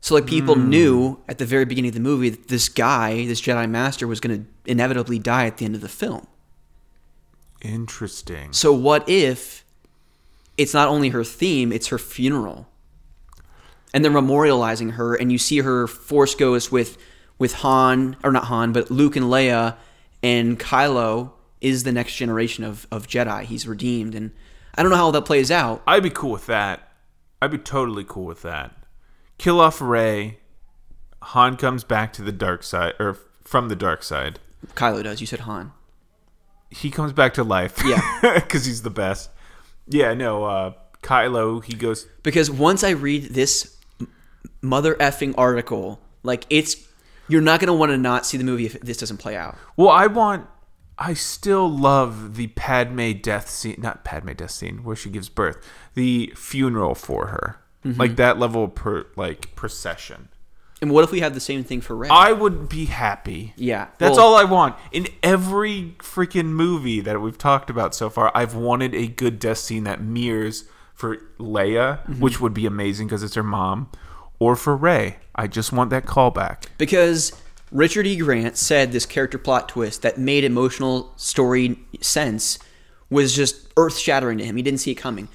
[0.00, 0.70] So like people hmm.
[0.70, 4.20] knew at the very beginning of the movie that this guy, this Jedi Master, was
[4.20, 6.26] going to inevitably die at the end of the film.
[7.60, 8.52] Interesting.
[8.52, 9.64] So what if
[10.56, 12.68] it's not only her theme, it's her funeral?
[13.94, 16.98] And they're memorializing her and you see her force ghost with
[17.38, 19.76] with Han or not Han, but Luke and Leia
[20.22, 23.44] and Kylo is the next generation of, of Jedi.
[23.44, 24.32] He's redeemed and
[24.76, 25.82] I don't know how that plays out.
[25.86, 26.92] I'd be cool with that.
[27.40, 28.74] I'd be totally cool with that.
[29.38, 30.38] Kill off Rey.
[31.22, 34.38] Han comes back to the dark side, or from the dark side.
[34.74, 35.20] Kylo does.
[35.20, 35.72] You said Han.
[36.70, 37.82] He comes back to life.
[37.84, 38.00] Yeah.
[38.34, 39.30] because he's the best.
[39.86, 40.44] Yeah, no.
[40.44, 40.72] Uh,
[41.02, 42.06] Kylo, he goes.
[42.22, 43.77] Because once I read this
[44.62, 46.76] mother effing article, like it's
[47.28, 49.56] you're not going to want to not see the movie if this doesn't play out.
[49.76, 50.46] Well, I want.
[51.00, 55.64] I still love the Padme death scene, not Padme death scene, where she gives birth.
[55.94, 58.00] The funeral for her, Mm-hmm.
[58.00, 60.28] like that level of per, like procession.
[60.82, 62.08] And what if we have the same thing for Rey?
[62.08, 63.52] I would be happy.
[63.56, 64.74] Yeah, That's well- all I want.
[64.90, 69.58] In every freaking movie that we've talked about so far, I've wanted a good death
[69.58, 72.20] scene that mirrors for Leia, Mm-hmm.
[72.20, 73.88] which would be amazing because it's her mom,
[74.38, 75.16] or for Rey.
[75.34, 76.64] I just want that callback.
[76.78, 77.32] because
[77.70, 78.16] Richard E.
[78.16, 82.58] Grant said this character plot twist that made emotional story sense
[83.10, 84.56] was just earth shattering to him.
[84.56, 85.28] He didn't see it coming.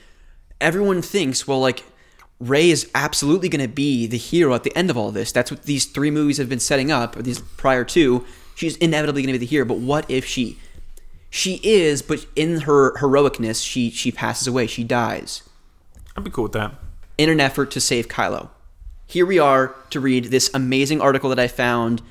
[0.59, 1.83] Everyone thinks, well, like,
[2.39, 5.31] Rey is absolutely going to be the hero at the end of all this.
[5.31, 8.25] That's what these three movies have been setting up, or these prior two.
[8.55, 9.65] She's inevitably going to be the hero.
[9.65, 10.57] But what if she.
[11.29, 14.67] She is, but in her heroicness, she she passes away.
[14.67, 15.41] She dies
[16.15, 16.73] I'd be cool with that.
[17.17, 18.49] in an effort to save Kylo.
[19.13, 22.01] Here we are to read this amazing article that I found.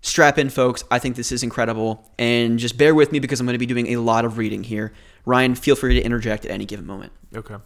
[0.00, 0.82] Strap in, folks.
[0.90, 2.10] I think this is incredible.
[2.18, 4.64] And just bear with me because I'm going to be doing a lot of reading
[4.64, 4.94] here.
[5.26, 7.12] Ryan, feel free to interject at any given moment.
[7.36, 7.56] Okay.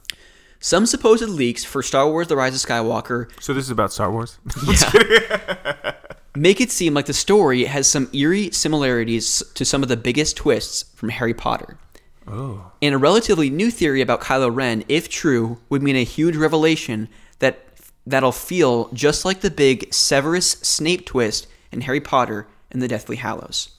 [0.58, 3.30] Some supposed leaks for Star Wars The Rise of Skywalker.
[3.40, 4.36] So this is about Star Wars.
[4.66, 5.92] yeah.
[6.34, 10.36] make it seem like the story has some eerie similarities to some of the biggest
[10.36, 11.78] twists from Harry Potter.
[12.26, 12.72] Oh.
[12.82, 17.08] And a relatively new theory about Kylo Ren, if true, would mean a huge revelation
[17.38, 17.69] that
[18.10, 23.16] that'll feel just like the big Severus Snape twist in Harry Potter and the Deathly
[23.16, 23.70] Hallows.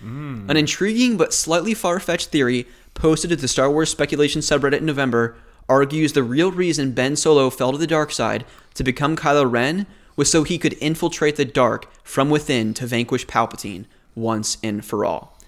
[0.00, 0.48] Hmm.
[0.48, 4.86] An intriguing but slightly far fetched theory posted to the Star Wars speculation subreddit in
[4.86, 5.36] November
[5.68, 9.86] argues the real reason Ben Solo fell to the dark side to become Kylo Ren
[10.16, 13.84] was so he could infiltrate the dark from within to vanquish Palpatine
[14.14, 15.38] once and for all.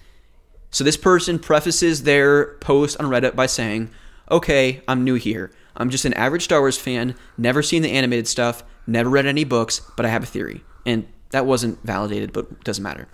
[0.70, 3.90] So this person prefaces their post on Reddit by saying,
[4.30, 5.50] Okay, I'm new here.
[5.76, 9.44] I'm just an average Star Wars fan, never seen the animated stuff, never read any
[9.44, 10.64] books, but I have a theory.
[10.84, 13.08] And that wasn't validated, but doesn't matter.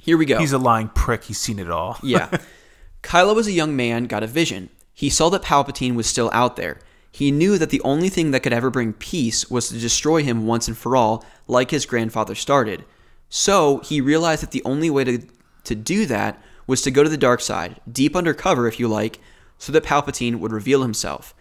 [0.00, 0.38] Here we go.
[0.38, 1.24] He's a lying prick.
[1.24, 1.98] He's seen it all.
[2.02, 2.36] yeah.
[3.02, 4.70] Kylo, as a young man, got a vision.
[4.92, 6.78] He saw that Palpatine was still out there.
[7.10, 10.46] He knew that the only thing that could ever bring peace was to destroy him
[10.46, 12.84] once and for all, like his grandfather started.
[13.28, 15.18] So he realized that the only way to,
[15.64, 19.20] to do that was to go to the dark side, deep undercover, if you like,
[19.58, 21.34] so that Palpatine would reveal himself.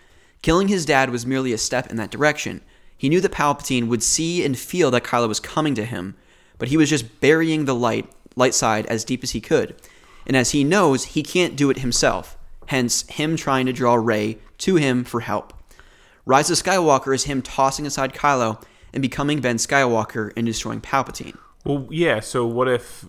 [0.43, 2.61] Killing his dad was merely a step in that direction.
[2.95, 6.15] He knew that Palpatine would see and feel that Kylo was coming to him,
[6.59, 9.75] but he was just burying the light light side as deep as he could.
[10.27, 12.37] And as he knows, he can't do it himself.
[12.67, 15.53] Hence, him trying to draw Rey to him for help.
[16.25, 18.63] Rise of Skywalker is him tossing aside Kylo
[18.93, 21.37] and becoming Ben Skywalker and destroying Palpatine.
[21.65, 22.21] Well, yeah.
[22.21, 23.05] So what if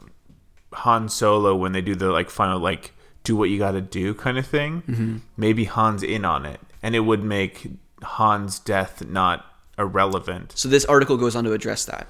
[0.73, 4.13] Han Solo, when they do the like final like do what you got to do
[4.15, 5.17] kind of thing, Mm-hmm.
[5.37, 7.71] maybe Han's in on it, and it would make
[8.03, 9.47] Han's death not
[9.79, 10.53] irrelevant.
[10.55, 12.07] So this article goes on to address that.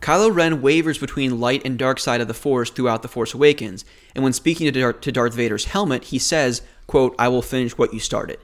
[0.00, 3.84] Kylo Ren wavers between light and dark side of the Force throughout The Force Awakens,
[4.14, 7.78] and when speaking to, Dar- to Darth Vader's helmet, he says, quote, I will finish
[7.78, 8.40] what you started.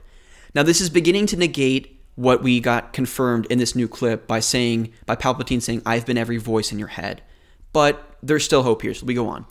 [0.55, 4.39] Now this is beginning to negate what we got confirmed in this new clip by
[4.39, 7.21] saying by Palpatine saying, I've been every voice in your head.
[7.73, 9.45] But there's still hope here, so we go on.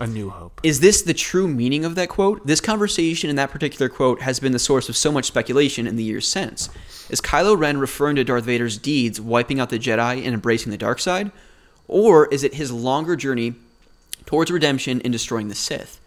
[0.00, 0.60] A new hope.
[0.62, 2.46] Is this the true meaning of that quote?
[2.46, 5.96] This conversation and that particular quote has been the source of so much speculation in
[5.96, 6.70] the years since.
[7.10, 10.78] Is Kylo Ren referring to Darth Vader's deeds, wiping out the Jedi and embracing the
[10.78, 11.30] dark side?
[11.86, 13.56] Or is it his longer journey
[14.24, 16.00] towards redemption and destroying the Sith?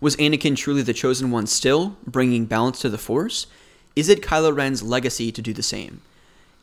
[0.00, 3.46] Was Anakin truly the chosen one still, bringing balance to the Force?
[3.94, 6.00] Is it Kylo Ren's legacy to do the same?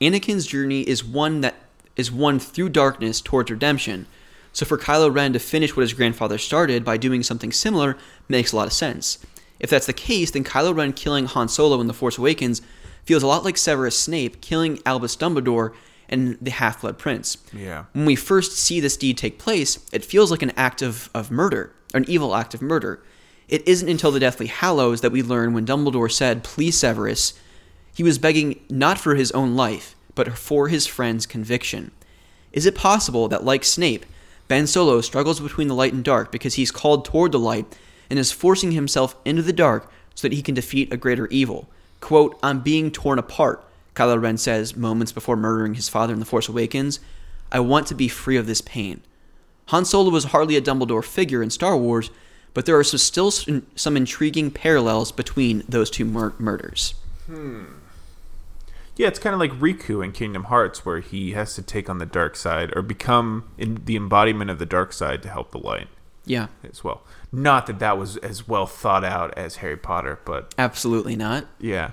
[0.01, 1.55] Anakin's journey is one that
[1.95, 4.07] is one through darkness towards redemption.
[4.53, 7.97] So for Kylo Ren to finish what his grandfather started by doing something similar
[8.27, 9.17] makes a lot of sense.
[9.59, 12.61] If that's the case, then Kylo Ren killing Han Solo in The Force Awakens
[13.05, 15.73] feels a lot like Severus Snape killing Albus Dumbledore
[16.09, 17.37] and the Half-Blood Prince.
[17.53, 17.85] Yeah.
[17.93, 21.31] When we first see this deed take place, it feels like an act of, of
[21.31, 23.01] murder, an evil act of murder.
[23.47, 27.33] It isn't until the Deathly Hallows that we learn when Dumbledore said, Please, Severus,
[27.93, 31.91] he was begging not for his own life, but for his friend's conviction.
[32.51, 34.05] Is it possible that, like Snape,
[34.51, 37.65] Ben Solo struggles between the light and dark because he's called toward the light
[38.09, 41.69] and is forcing himself into the dark so that he can defeat a greater evil?
[42.01, 43.63] Quote, I'm being torn apart,
[43.95, 46.99] Kylo Ren says moments before murdering his father in The Force Awakens.
[47.49, 48.99] I want to be free of this pain.
[49.67, 52.11] Han Solo was hardly a Dumbledore figure in Star Wars,
[52.53, 56.93] but there are still some intriguing parallels between those two mur- murders.
[57.25, 57.63] Hmm.
[58.97, 61.97] Yeah, it's kind of like Riku in Kingdom Hearts, where he has to take on
[61.97, 65.57] the dark side or become in the embodiment of the dark side to help the
[65.57, 65.87] light
[66.25, 67.01] Yeah, as well.
[67.31, 71.45] Not that that was as well thought out as Harry Potter, but absolutely not.
[71.59, 71.91] yeah.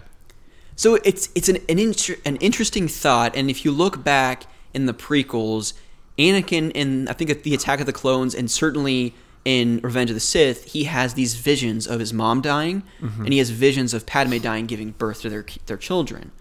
[0.75, 4.45] So it's it's an an, inter- an interesting thought, and if you look back
[4.75, 5.73] in the prequels,
[6.19, 10.15] Anakin in I think at the Attack of the Clones, and certainly in Revenge of
[10.15, 13.25] the Sith, he has these visions of his mom dying, mm-hmm.
[13.25, 16.33] and he has visions of Padme dying, giving birth to their their children.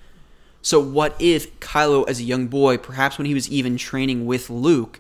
[0.67, 4.49] So what if Kylo, as a young boy, perhaps when he was even training with
[4.49, 4.99] Luke,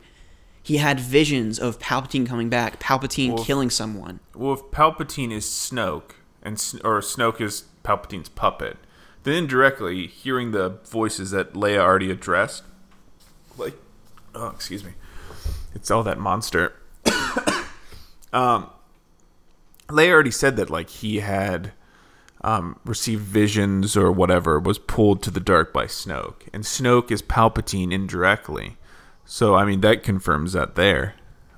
[0.63, 4.21] he had visions of Palpatine coming back, Palpatine Well, killing someone?
[4.33, 6.11] Well, if Palpatine is Snoke,
[6.41, 6.55] and
[6.85, 8.77] or Snoke is Palpatine's puppet,
[9.23, 12.63] then indirectly hearing the voices that Leia already addressed,
[13.57, 13.75] like,
[14.33, 14.93] oh, excuse me,
[15.75, 16.77] it's all that monster.
[18.31, 18.69] um,
[19.89, 21.73] Leia already said that like he had
[22.41, 27.21] um, received visions or whatever, was pulled to the dark by Snoke, and Snoke is
[27.21, 28.77] Palpatine indirectly.
[29.25, 31.15] So I mean that confirms that there,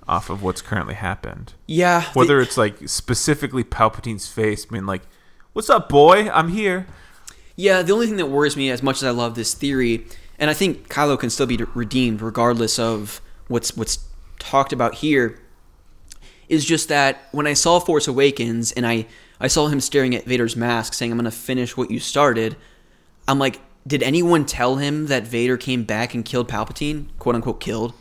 [0.08, 5.04] off of what's currently happened Yeah, the- whether it's like specifically Palpatine's face, being like,
[5.54, 6.30] "What's up, boy?
[6.32, 6.88] I'm here."
[7.56, 10.06] Yeah, the only thing that worries me, as much as I love this theory,
[10.40, 14.00] and I think Kylo can still be redeemed regardless of what's what's
[14.40, 15.38] talked about here,
[16.48, 19.06] is just that when I saw Force Awakens and I
[19.40, 22.56] I saw him staring at Vader's mask, saying, "I'm gonna finish what you started,"
[23.28, 27.60] I'm like, did anyone tell him that Vader came back and killed Palpatine, quote unquote
[27.60, 27.94] killed?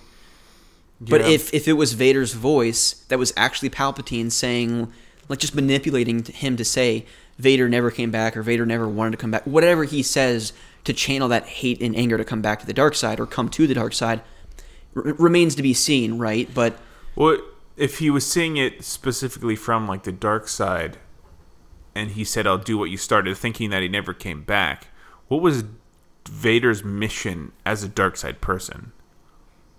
[1.00, 4.92] But if if it was Vader's voice that was actually Palpatine saying,
[5.28, 7.06] like just manipulating him to say
[7.38, 10.52] Vader never came back or Vader never wanted to come back, whatever he says
[10.84, 13.48] to channel that hate and anger to come back to the dark side or come
[13.50, 14.22] to the dark side,
[14.96, 16.48] r- remains to be seen, right?
[16.52, 16.78] But
[17.14, 17.44] What
[17.76, 20.98] if he was seeing it specifically from like the dark side,
[21.98, 24.88] and he said, "I'll do what you started," thinking that he never came back?
[25.28, 25.64] What was
[26.28, 28.92] Vader's mission as a dark side person?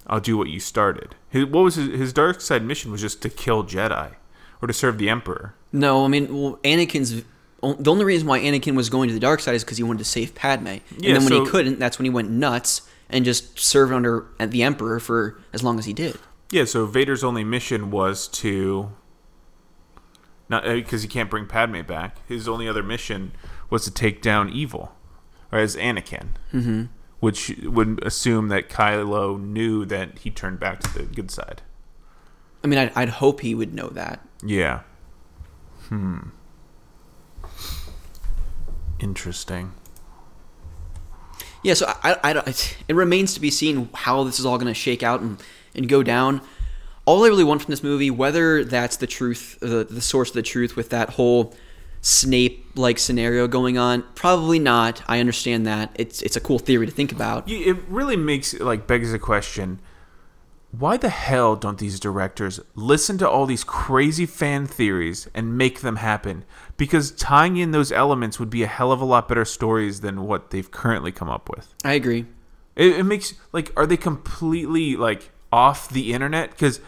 [0.08, 1.16] I'll do what you started.
[1.30, 2.92] His, what was his, his dark side mission?
[2.92, 4.14] Was just to kill Jedi
[4.62, 5.54] or to serve the Emperor.
[5.72, 7.24] no, I mean, well, Anakin's
[7.62, 10.00] the only reason why Anakin was going to the dark side is because he wanted
[10.00, 12.82] to save Padme, and Yeah, then when so- he couldn't, that's when he went nuts
[13.10, 16.18] and just served under the Emperor for as long as he did.
[16.52, 18.92] Yeah, so Vader's only mission was to
[20.50, 22.18] not because he can't bring Padme back.
[22.28, 23.32] His only other mission
[23.70, 24.96] was to take down evil,
[25.52, 26.86] or as Anakin, mm-hmm.
[27.20, 31.62] which would assume that Kylo knew that he turned back to the good side.
[32.64, 34.26] I mean, I'd, I'd hope he would know that.
[34.44, 34.82] Yeah.
[35.88, 36.30] Hmm.
[39.00, 39.74] Interesting.
[41.64, 42.54] Yeah, so I, I, I-
[42.88, 45.42] it remains to be seen how this is all going to shake out and,
[45.76, 46.42] and go down.
[47.10, 50.36] All I really want from this movie, whether that's the truth, the, the source of
[50.36, 51.56] the truth with that whole
[52.02, 55.02] Snape like scenario going on, probably not.
[55.08, 55.90] I understand that.
[55.96, 57.50] It's it's a cool theory to think about.
[57.50, 59.80] It really makes like begs the question:
[60.70, 65.82] Why the hell don't these directors listen to all these crazy fan theories and make
[65.82, 66.46] them happen?
[66.78, 70.28] Because tying in those elements would be a hell of a lot better stories than
[70.28, 71.74] what they've currently come up with.
[71.84, 72.28] I agree.
[72.76, 76.52] It, it makes like, are they completely like off the internet?
[76.52, 76.80] Because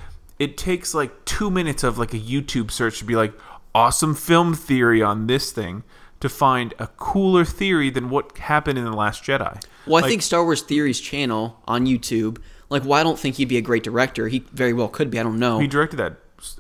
[0.41, 3.33] it takes like two minutes of like a YouTube search to be like
[3.75, 5.83] awesome film theory on this thing
[6.19, 9.61] to find a cooler theory than what happened in the Last Jedi.
[9.85, 12.37] Well, I Like- think Star Wars Theories channel on YouTube,
[12.69, 14.27] like, well, I don't think he'd be a great director.
[14.27, 15.19] He very well could be.
[15.19, 15.59] I don't know.
[15.59, 16.13] He directed that.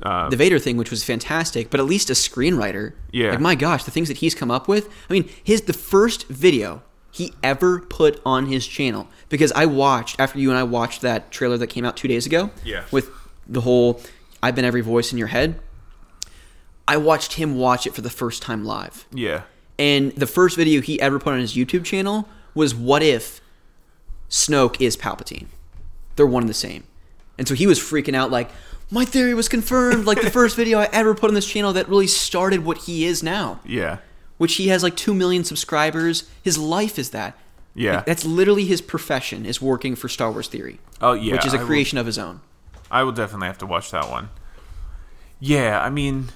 [0.03, 2.93] Uh, the Vader thing, which was fantastic, but at least a screenwriter.
[3.11, 3.31] Yeah.
[3.31, 4.87] Like my gosh, the things that he's come up with.
[5.09, 10.19] I mean, his the first video he ever put on his channel because I watched
[10.19, 12.51] after you and I watched that trailer that came out two days ago.
[12.63, 12.83] Yeah.
[12.91, 13.09] With
[13.51, 14.01] the whole
[14.41, 15.59] "I've been every voice in your head."
[16.87, 19.05] I watched him watch it for the first time live.
[19.13, 19.43] yeah.
[19.79, 23.41] And the first video he ever put on his YouTube channel was what if
[24.29, 25.47] Snoke is Palpatine?
[26.15, 26.83] They're one and the same.
[27.39, 28.51] And so he was freaking out like,
[28.91, 30.05] my theory was confirmed.
[30.05, 33.05] Like the first video I ever put on this channel that really started what he
[33.05, 33.97] is now, Yeah.
[34.37, 36.29] which he has like 2 million subscribers.
[36.43, 37.35] His life is that.
[37.73, 37.97] Yeah.
[37.97, 40.79] Like, that's literally his profession is working for Star Wars Theory.
[41.01, 42.41] Oh, yeah, Which is a creation of his own.
[42.91, 44.29] I will definitely have to watch that one.
[45.39, 46.29] Yeah, I mean,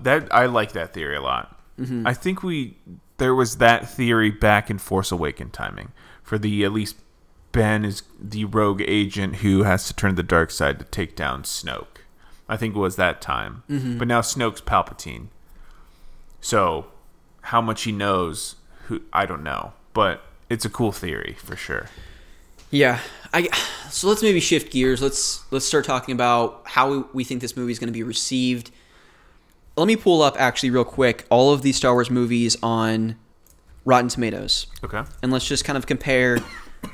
[0.00, 1.58] that I like that theory a lot.
[1.78, 2.06] Mm-hmm.
[2.06, 2.76] I think we
[3.16, 5.92] there was that theory back in Force Awaken timing
[6.22, 6.96] for the at least
[7.52, 11.14] Ben is the rogue agent who has to turn to the dark side to take
[11.14, 12.00] down Snoke.
[12.48, 13.62] I think it was that time.
[13.70, 13.98] Mm-hmm.
[13.98, 15.28] But now Snoke's Palpatine.
[16.40, 16.86] So,
[17.42, 18.56] how much he knows,
[18.86, 21.88] who I don't know, but it's a cool theory for sure.
[22.72, 23.00] Yeah,
[23.34, 23.48] I
[23.90, 25.02] so let's maybe shift gears.
[25.02, 28.70] Let's let's start talking about how we think this movie is going to be received.
[29.76, 33.16] Let me pull up actually real quick all of these Star Wars movies on
[33.84, 35.02] Rotten Tomatoes, Okay.
[35.22, 36.38] and let's just kind of compare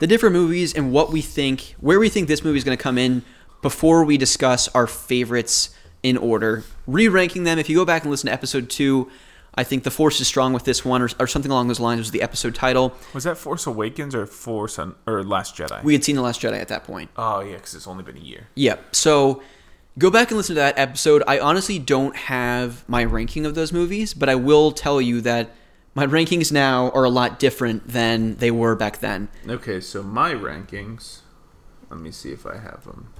[0.01, 2.83] the different movies and what we think, where we think this movie is going to
[2.83, 3.22] come in
[3.62, 5.70] before we discuss our favorites
[6.03, 7.59] in order, re-ranking them.
[7.59, 9.11] If you go back and listen to episode two,
[9.55, 11.99] I think the Force is strong with this one, or, or something along those lines
[11.99, 12.94] was the episode title.
[13.12, 15.82] Was that Force Awakens or Force Un- or Last Jedi?
[15.82, 17.11] We had seen the Last Jedi at that point.
[17.16, 18.49] Oh yeah, because it's only been a year.
[18.55, 18.94] Yep.
[18.94, 19.42] So
[19.99, 21.22] go back and listen to that episode.
[21.26, 25.51] I honestly don't have my ranking of those movies, but I will tell you that
[25.94, 29.28] my rankings now are a lot different than they were back then.
[29.49, 31.20] Okay, so my rankings.
[31.90, 33.12] Let me see if I have them.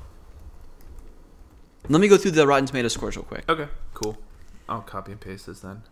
[1.89, 3.49] Let me go through the Rotten Tomato scores real quick.
[3.49, 4.19] Okay, cool.
[4.69, 5.83] I'll copy and paste this then.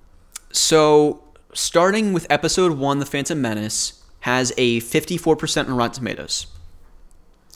[0.56, 6.46] So, starting with episode one, The Phantom Menace has a 54% on Rotten Tomatoes.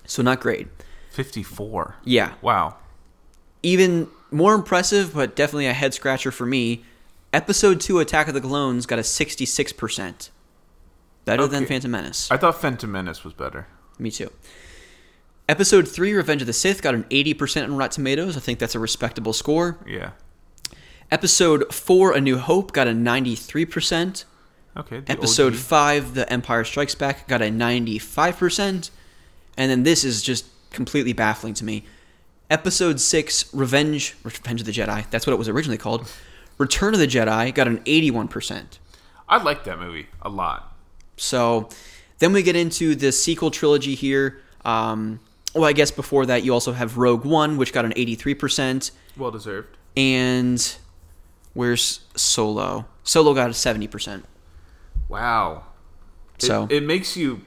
[0.05, 0.69] So, not great.
[1.11, 1.97] Fifty-four.
[2.05, 2.35] Yeah.
[2.43, 2.77] Wow.
[3.63, 6.85] Even more impressive, but definitely a head scratcher for me.
[7.33, 10.29] Episode two, Attack of the Clones, got a 66%.
[11.25, 12.31] Better than Phantom Menace.
[12.31, 13.67] I thought Phantom Menace was better.
[13.99, 14.31] Me too.
[15.49, 18.37] Episode 3, Revenge of the Sith, got an 80% on Rotten Tomatoes.
[18.37, 19.79] I think that's a respectable score.
[19.87, 20.11] Yeah.
[21.11, 24.25] Episode 4, A New Hope, got a 93%.
[24.77, 25.01] Okay.
[25.01, 25.59] the Episode OG.
[25.59, 28.91] 5, The Empire Strikes Back, got a 95%.
[29.57, 31.85] And then this is just completely baffling to me.
[32.49, 36.11] Episode 6, Revenge, Revenge of the Jedi, that's what it was originally called.
[36.59, 38.79] Return of the Jedi, got an 81%.
[39.29, 40.77] I like that movie a lot.
[41.17, 41.69] So
[42.19, 44.41] then we get into the sequel trilogy here.
[44.65, 45.21] Um,
[45.55, 48.91] well, I guess before that, you also have Rogue One, which got an 83%.
[49.17, 49.77] Well deserved.
[49.97, 50.77] And
[51.55, 52.87] where's Solo?
[53.03, 54.25] Solo got a 70%.
[55.09, 55.65] Wow.
[56.39, 57.43] It- So- it, makes you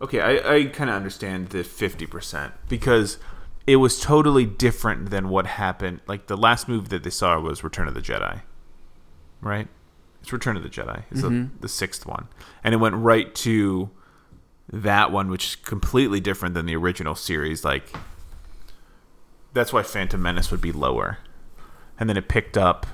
[0.00, 0.20] okay.
[0.20, 3.18] I, I kind of understand the fifty percent because
[3.66, 6.00] it was totally different than what happened.
[6.06, 8.42] Like the last movie that they saw was Return of the Jedi,
[9.40, 9.68] right?
[10.20, 11.04] It's Return of the Jedi.
[11.10, 11.60] It's the, mm-hmm.
[11.60, 12.28] the sixth one,
[12.64, 13.90] and it went right to
[14.72, 17.64] that one, which is completely different than the original series.
[17.64, 17.94] Like
[19.52, 21.18] that's why Phantom Menace would be lower,
[22.00, 22.86] and then it picked up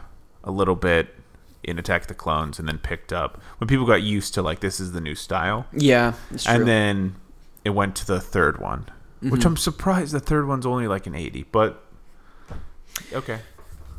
[0.44, 1.14] a little bit
[1.62, 4.60] in Attack of the Clones, and then picked up when people got used to like
[4.60, 6.54] this is the new style, Yeah, it's true.
[6.54, 7.16] and then
[7.64, 8.86] it went to the third one,
[9.20, 9.48] which mm-hmm.
[9.48, 11.84] I'm surprised the third one's only like an eighty, but
[13.12, 13.40] okay,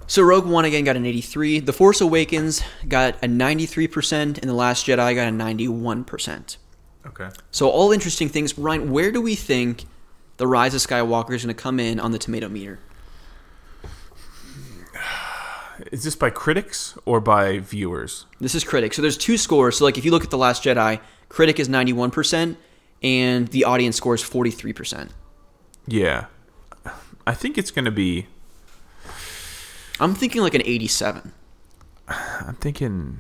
[0.08, 1.60] So Rogue One again got an 83.
[1.60, 6.58] The Force Awakens got a 93%, and The Last Jedi got a 91%.
[7.08, 7.30] okay.
[7.52, 8.58] So all interesting things.
[8.58, 9.86] Ryan, where do we think
[10.38, 12.80] The Rise of Skywalker is going to come in on the tomato meter?
[15.92, 18.26] Is this by critics or by viewers?
[18.40, 18.94] This is critic.
[18.94, 19.78] So there's two scores.
[19.78, 22.56] So like if you look at The Last Jedi, critic is 91%
[23.04, 25.10] and the audience score is 43%.
[25.88, 26.26] Yeah,
[27.28, 28.28] I think it's gonna be.
[30.00, 31.34] I'm thinking like an 87.
[32.08, 33.20] I'm thinking.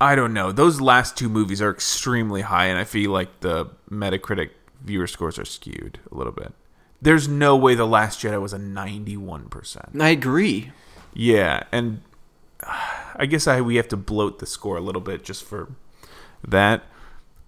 [0.00, 0.52] I don't know.
[0.52, 4.50] Those last two movies are extremely high, and I feel like the Metacritic
[4.82, 6.52] viewer scores are skewed a little bit.
[7.00, 10.00] There's no way The Last Jedi was a 91%.
[10.00, 10.72] I agree.
[11.18, 12.02] Yeah, and
[13.16, 15.72] I guess I we have to bloat the score a little bit just for
[16.46, 16.84] that.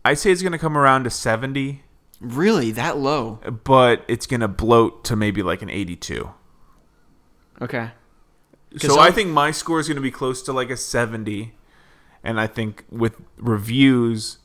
[0.04, 1.82] I say it's going to come around to 70,
[2.20, 2.70] Really?
[2.72, 3.38] That low?
[3.64, 6.30] but it's going to bloat to maybe like an 82.
[7.60, 7.90] Okay.
[8.78, 11.54] So I I'm- think my score is going to be close to like a 70,
[12.24, 14.38] and I think with reviews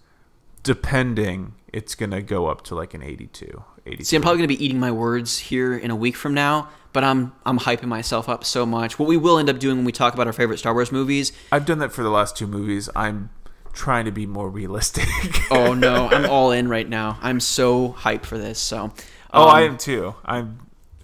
[0.64, 3.64] depending, it's going to go up to like an 82.
[3.86, 4.04] 83.
[4.06, 6.70] See, I'm probably going to be eating my words here in a week from now,
[6.94, 8.98] but I'm I'm hyping myself up so much.
[8.98, 11.34] What we will end up doing when we talk about our favorite Star Wars movies.
[11.52, 12.89] I've done that for the last two movies.
[12.96, 13.32] I'm
[13.74, 15.08] trying to be more realistic.
[15.52, 17.20] Oh no, I'm all in right now.
[17.22, 18.60] I'm so hyped for this.
[18.60, 18.91] So,
[19.34, 20.16] oh, um, I am too.
[20.26, 20.60] I'm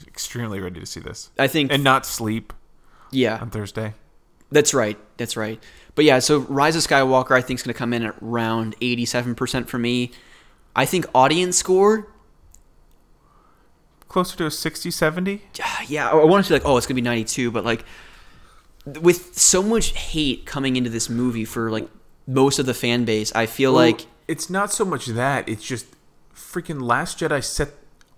[0.07, 1.29] extremely ready to see this.
[1.37, 2.51] I think and not sleep
[3.11, 3.93] yeah, on Thursday.
[4.51, 4.97] that's right.
[5.17, 5.61] That's right.
[5.93, 8.75] But yeah, so Rise of Skywalker, I think is going to come in at around
[8.79, 10.11] 87% for me.
[10.75, 12.07] I think audience score,
[14.09, 15.43] Closer to a 60, 70?
[15.87, 17.85] yeah, I want to say like, oh, it's going to be 92, but like
[18.85, 21.87] with so much hate coming into this movie for like
[22.27, 25.85] most of the fan base, I feel like it's not so much that, it's just
[26.33, 27.69] freaking Last Jedi set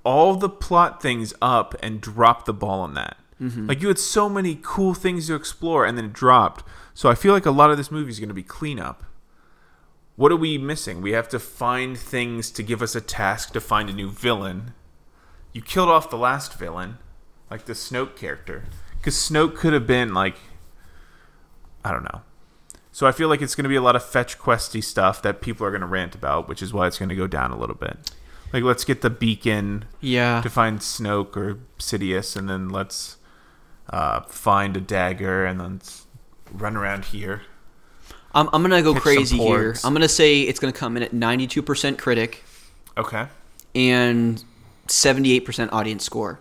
[0.04, 3.18] all the plot things up and dropped the ball on that.
[3.42, 3.68] Mm-hmm.
[3.68, 6.64] Like you had so many cool things to explore and then it dropped.
[6.94, 9.04] So I feel like a lot of this movie is going to be cleanup.
[10.16, 11.02] What are we missing?
[11.02, 14.74] We have to find things to give us a task to find a new villain.
[15.54, 16.98] You killed off the last villain,
[17.50, 18.66] like the Snoke character,
[18.98, 20.36] because Snoke could have been like,
[21.84, 22.22] I don't know.
[22.94, 25.42] So I feel like it's going to be a lot of fetch questy stuff that
[25.42, 27.58] people are going to rant about, which is why it's going to go down a
[27.58, 28.12] little bit.
[28.54, 33.16] Like let's get the beacon yeah, to find Snoke or Sidious, and then let's
[33.90, 35.82] uh, find a dagger, and then
[36.52, 37.44] run around here.
[38.34, 39.76] I'm, I'm going to go crazy here.
[39.84, 42.44] I'm going to say it's going to come in at 92% critic
[42.98, 43.28] Okay.
[43.76, 44.44] and
[44.92, 46.40] 78% audience score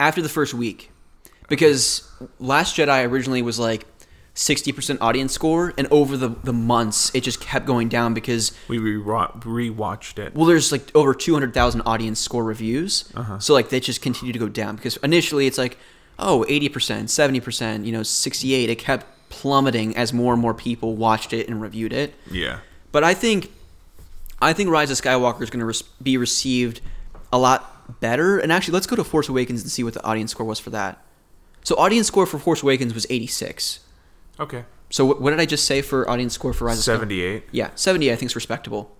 [0.00, 0.90] after the first week.
[1.48, 3.86] Because Last Jedi originally was like
[4.34, 8.78] 60% audience score, and over the, the months, it just kept going down because, We
[8.78, 10.34] re- rewatched it.
[10.34, 13.12] well, there's like over 200,000 audience score reviews.
[13.14, 13.38] Uh-huh.
[13.38, 15.76] So, like, they just continue to go down because initially it's like,
[16.18, 16.70] oh, 80%,
[17.04, 18.70] 70%, you know, 68.
[18.70, 22.14] It kept plummeting as more and more people watched it and reviewed it.
[22.30, 22.60] Yeah.
[22.92, 23.50] But I think,
[24.42, 26.80] I think Rise of Skywalker is going to res- be received
[27.32, 28.38] a lot better.
[28.38, 30.70] And actually, let's go to Force Awakens and see what the audience score was for
[30.70, 31.04] that.
[31.62, 33.80] So, audience score for Force Awakens was 86.
[34.40, 34.64] Okay.
[34.90, 37.00] So, what, what did I just say for audience score for Rise of Skywalker?
[37.00, 37.44] 78.
[37.52, 38.94] Yeah, 70 I think is respectable.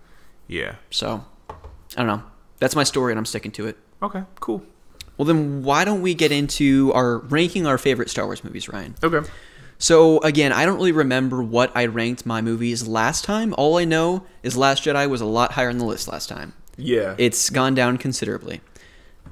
[0.47, 0.77] Yeah.
[0.90, 1.55] So, I
[1.97, 2.23] don't know.
[2.59, 3.77] That's my story, and I'm sticking to it.
[4.02, 4.23] Okay.
[4.40, 4.62] Cool.
[5.16, 8.94] Well, then why don't we get into our ranking our favorite Star Wars movies, Ryan?
[9.02, 9.28] Okay.
[9.82, 13.52] So again, I don't really remember what I ranked my movies last time.
[13.59, 16.52] All I know is Last Jedi was a lot higher on the list last time.
[16.76, 17.16] Yeah.
[17.18, 18.60] It's gone down considerably.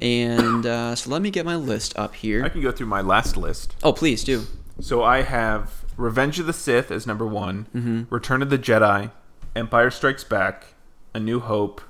[0.03, 2.45] And uh, so let me get my list up here.
[2.45, 3.77] I can go through my last list.
[3.85, 4.43] Oh, please do.
[4.81, 8.13] So I have Revenge of the Sith as number one, Mm-hmm.
[8.13, 9.13] Return of the Jedi,
[9.55, 10.75] Empire Strikes Back,
[11.15, 11.81] A New Hope,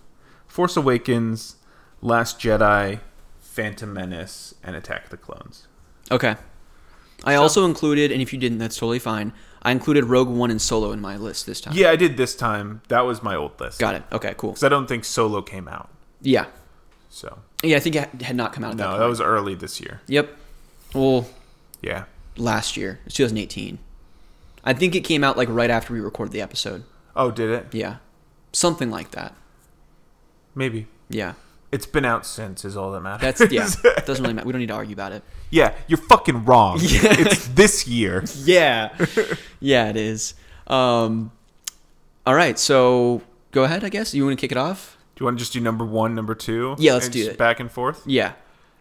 [0.46, 1.56] Force Awakens,
[2.02, 3.00] Last Jedi,
[3.38, 5.66] Phantom Menace, and Attack of the Clones.
[6.10, 6.36] Okay.
[7.24, 9.32] I also included, and if you didn't, that's totally fine.
[9.62, 11.74] I included Rogue One and Solo in my list this time.
[11.76, 12.80] Yeah, I did this time.
[12.88, 13.78] That was my old list.
[13.78, 14.02] Got it.
[14.10, 14.52] Okay, cool.
[14.52, 15.90] Because I don't think Solo came out.
[16.22, 16.46] Yeah,
[17.10, 18.76] So Yeah, I think it had not come out.
[18.78, 19.00] That no, point.
[19.00, 20.00] that was early this year.
[20.06, 20.34] Yep.
[20.94, 21.28] Well,
[21.82, 22.04] Yeah.
[22.36, 23.78] last year, it's 2018.
[24.64, 26.84] I think it came out like right after we recorded the episode.
[27.16, 27.66] Oh, did it?
[27.72, 27.96] Yeah,
[28.52, 29.34] something like that.
[30.54, 30.86] Maybe.
[31.08, 31.34] Yeah,
[31.72, 33.38] It's been out since is all that matters.
[33.38, 33.68] that's yeah.
[33.96, 34.46] it doesn't really matter.
[34.46, 35.22] We don't need to argue about it.
[35.50, 36.78] yeah, you're fucking wrong.
[36.82, 37.14] Yeah.
[37.18, 38.24] It's this year.
[38.44, 38.94] Yeah,
[39.60, 40.34] yeah, it is.
[40.66, 41.30] Um,
[42.26, 43.22] all right, so
[43.52, 43.84] go ahead.
[43.84, 44.96] I guess you want to kick it off.
[45.14, 46.74] Do you want to just do number one, number two?
[46.78, 47.38] Yeah, let's and do just it.
[47.38, 48.02] Back and forth.
[48.06, 48.32] Yeah,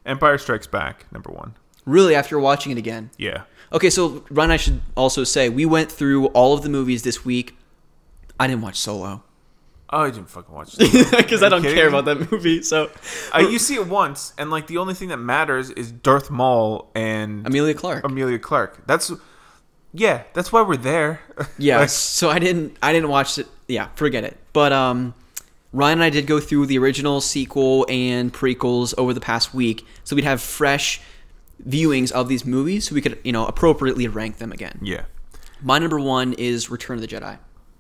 [0.06, 1.56] Empire Strikes Back, number one.
[1.86, 2.16] really.
[2.16, 3.12] After watching it again.
[3.18, 3.44] Yeah.
[3.72, 7.24] Okay, so Ryan, I should also say we went through all of the movies this
[7.24, 7.56] week.
[8.40, 9.22] I didn't watch Solo
[9.92, 11.12] Oh, I didn't fucking watch it.
[11.18, 12.62] because I don't care about that movie.
[12.62, 12.92] So
[13.34, 16.92] Uh, you see it once, and like the only thing that matters is Darth Maul
[16.94, 18.04] and Emilia Clarke.
[18.06, 18.86] Emilia Clarke.
[18.86, 19.12] That's
[19.94, 21.22] yeah, that's why we're there.
[21.58, 23.48] Yeah, Like, so I didn't I didn't watch it.
[23.68, 24.38] Yeah, forget it.
[24.54, 25.14] But um
[25.74, 29.86] Ryan and I did go through the original sequel and prequels over the past week,
[30.04, 31.00] so we'd have fresh
[31.68, 34.80] viewings of these movies so we could, you know, appropriately rank them again.
[34.82, 35.04] yeah.
[35.62, 37.38] My number 1 is Return of the Jedi.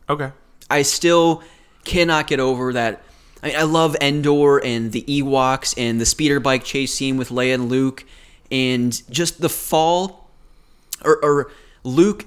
[0.09, 0.31] Okay.
[0.69, 1.41] I still
[1.85, 3.01] cannot get over that.
[3.41, 7.29] I, mean, I love Endor and the Ewoks and the speeder bike chase scene with
[7.29, 8.05] Leia and Luke,
[8.51, 10.29] and just the fall,
[11.05, 11.51] or, or
[11.83, 12.25] Luke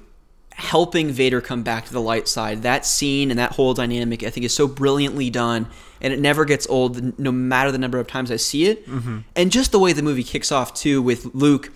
[0.52, 2.62] helping Vader come back to the light side.
[2.62, 5.66] That scene and that whole dynamic, I think, is so brilliantly done,
[6.00, 8.86] and it never gets old, no matter the number of times I see it.
[8.86, 9.18] Mm-hmm.
[9.36, 11.70] And just the way the movie kicks off too, with Luke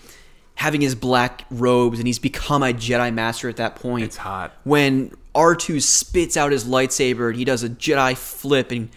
[0.56, 4.54] having his black robes and he's become a Jedi Master at that point It's hot.
[4.64, 8.88] when R2 spits out his lightsaber and he does a Jedi flip and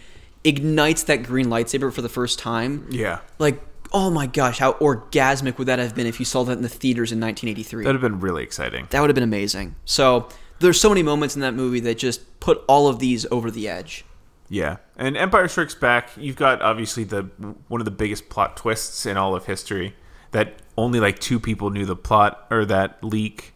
[0.42, 2.86] ignites that green lightsaber for the first time.
[2.90, 3.20] Yeah.
[3.38, 3.62] Like,
[3.92, 6.68] oh my gosh, how orgasmic would that have been if you saw that in the
[6.68, 7.84] theaters in 1983?
[7.84, 8.88] That'd have been really exciting.
[8.90, 9.76] that would have been amazing.
[9.84, 10.28] So,
[10.60, 13.66] there's so many moments in that movie that just put all of these over the
[13.68, 14.04] edge.
[14.48, 17.22] Yeah, and Empire Strikes Back, you've got obviously the
[17.68, 19.94] one of the biggest plot twists in all of history
[20.32, 23.54] that only like two people knew the plot or that leak.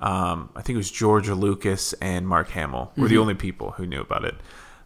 [0.00, 3.86] Um, I think it was George Lucas and Mark Hamill were the only people who
[3.86, 4.34] knew about it.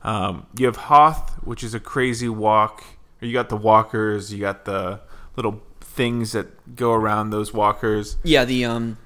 [0.03, 2.83] Um, you have Hoth, which is a crazy walk.
[3.23, 4.33] Or you got the walkers.
[4.33, 5.01] You got the
[5.37, 8.17] little things that go around those walkers.
[8.25, 8.99] Yeah, the um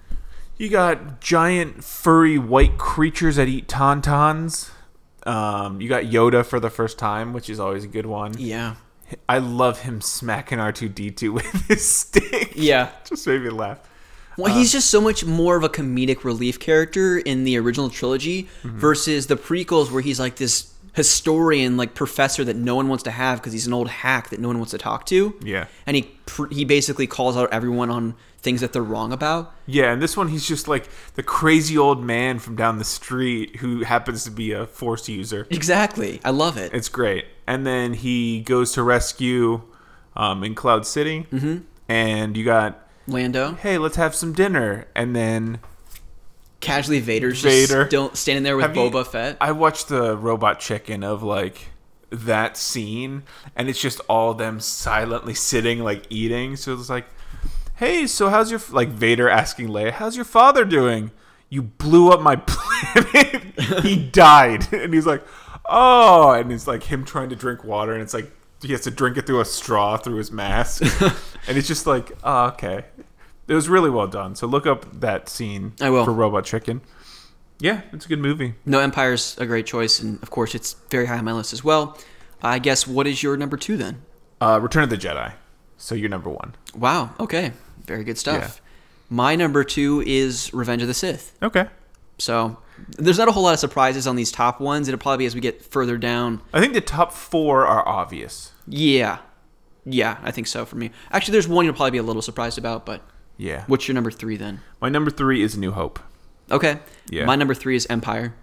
[0.56, 4.70] You got giant furry white creatures that eat tauntauns.
[5.26, 8.34] Um, you got Yoda for the first time, which is always a good one.
[8.38, 8.76] yeah.
[9.26, 12.52] I love him smacking R two D two with his stick.
[12.54, 12.90] Yeah.
[13.04, 13.78] just made me laugh.
[14.38, 18.48] Well, he's just so much more of a comedic relief character in the original trilogy
[18.62, 23.10] versus the prequels, where he's like this historian, like professor that no one wants to
[23.10, 25.38] have because he's an old hack that no one wants to talk to.
[25.42, 25.66] Yeah.
[25.86, 29.54] and he pr- he basically calls out everyone on things that they're wrong about.
[29.66, 33.56] Yeah, and this one he's just like the crazy old man from down the street
[33.56, 35.46] who happens to be a force user.
[35.50, 36.72] Exactly, I love it.
[36.72, 37.26] It's great.
[37.46, 39.62] And then he goes to rescue
[40.16, 41.58] um, in Cloud City, mm-hmm.
[41.88, 45.60] and you got Lando, hey, let's have some dinner, and then
[46.60, 47.66] casually Vader's Vader.
[47.84, 49.36] just still standing there with Have you- Boba Fett.
[49.40, 51.68] I watched the Robot Chicken of like
[52.10, 53.22] that scene,
[53.56, 56.56] and it's just all them silently sitting, like eating.
[56.56, 57.06] So it's like,
[57.76, 61.10] hey, so how's your like Vader asking Leia, how's your father doing?
[61.50, 63.60] You blew up my planet.
[63.84, 65.24] he died, and he's like,
[65.66, 68.30] oh, and it's like him trying to drink water, and it's like
[68.62, 70.82] he has to drink it through a straw through his mask,
[71.48, 72.84] and it's just like, oh, okay.
[73.46, 74.34] It was really well done.
[74.34, 76.04] So look up that scene I will.
[76.04, 76.82] for Robot Chicken.
[77.60, 78.54] Yeah, it's a good movie.
[78.66, 81.64] no, Empire's a great choice, and of course, it's very high on my list as
[81.64, 81.98] well.
[82.42, 84.02] I guess what is your number two then?
[84.40, 85.32] Uh, Return of the Jedi.
[85.76, 86.54] So you're number one.
[86.74, 87.14] Wow.
[87.18, 87.52] Okay.
[87.84, 88.60] Very good stuff.
[88.60, 88.68] Yeah.
[89.10, 91.36] My number two is Revenge of the Sith.
[91.42, 91.66] Okay.
[92.18, 92.58] So
[92.90, 94.88] there's not a whole lot of surprises on these top ones.
[94.88, 96.40] It'll probably be as we get further down.
[96.52, 98.52] I think the top four are obvious.
[98.66, 99.18] Yeah.
[99.84, 100.90] Yeah, I think so for me.
[101.10, 103.02] Actually, there's one you'll probably be a little surprised about, but
[103.36, 103.64] Yeah.
[103.66, 104.60] what's your number three then?
[104.80, 105.98] My number three is New Hope.
[106.50, 106.80] Okay.
[107.10, 107.24] Yeah.
[107.24, 108.34] My number three is Empire.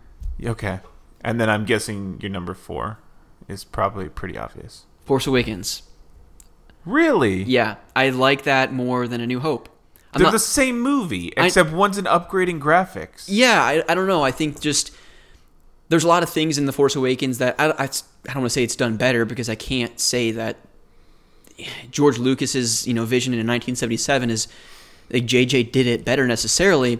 [0.43, 0.79] Okay.
[1.21, 2.99] And then I'm guessing your number four
[3.47, 4.85] is probably pretty obvious.
[5.05, 5.83] Force Awakens.
[6.85, 7.43] Really?
[7.43, 9.69] Yeah, I like that more than A New Hope.
[10.15, 13.25] I'm They're not- the same movie, except one's an upgrading graphics.
[13.27, 14.23] Yeah, I, I don't know.
[14.23, 14.91] I think just
[15.89, 17.87] there's a lot of things in the Force Awakens that I, I, I
[18.27, 20.57] don't want to say it's done better because I can't say that
[21.91, 24.47] George Lucas's you know vision in 1977 is
[25.11, 26.99] like JJ did it better necessarily.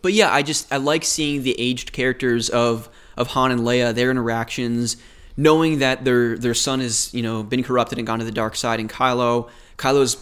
[0.00, 3.94] But yeah, I just I like seeing the aged characters of of Han and Leia,
[3.94, 4.96] their interactions,
[5.36, 8.56] knowing that their their son has you know been corrupted and gone to the dark
[8.56, 10.16] side, and Kylo Kylo's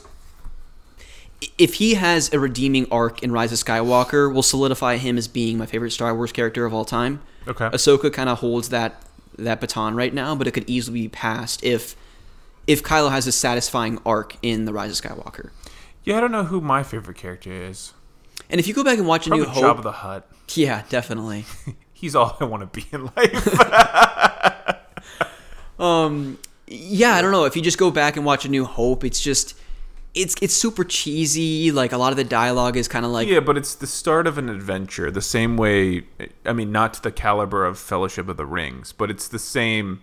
[1.58, 5.58] if he has a redeeming arc in Rise of Skywalker, will solidify him as being
[5.58, 7.22] my favorite Star Wars character of all time.
[7.48, 7.68] Okay.
[7.68, 9.02] Ahsoka kind of holds that
[9.38, 11.96] that baton right now, but it could easily be passed if
[12.66, 15.50] if Kylo has a satisfying arc in the Rise of Skywalker.
[16.04, 17.94] Yeah, I don't know who my favorite character is.
[18.48, 20.30] And if you go back and watch A Probably New Jabba Hope, the Hutt.
[20.54, 21.44] yeah, definitely.
[21.92, 24.76] He's all I want to be in life.
[25.80, 27.46] Um, yeah, I don't know.
[27.46, 29.56] If you just go back and watch A New Hope, it's just
[30.14, 31.70] it's it's super cheesy.
[31.70, 34.26] Like a lot of the dialogue is kind of like yeah, but it's the start
[34.26, 35.10] of an adventure.
[35.10, 36.04] The same way,
[36.44, 40.00] I mean, not to the caliber of Fellowship of the Rings, but it's the same.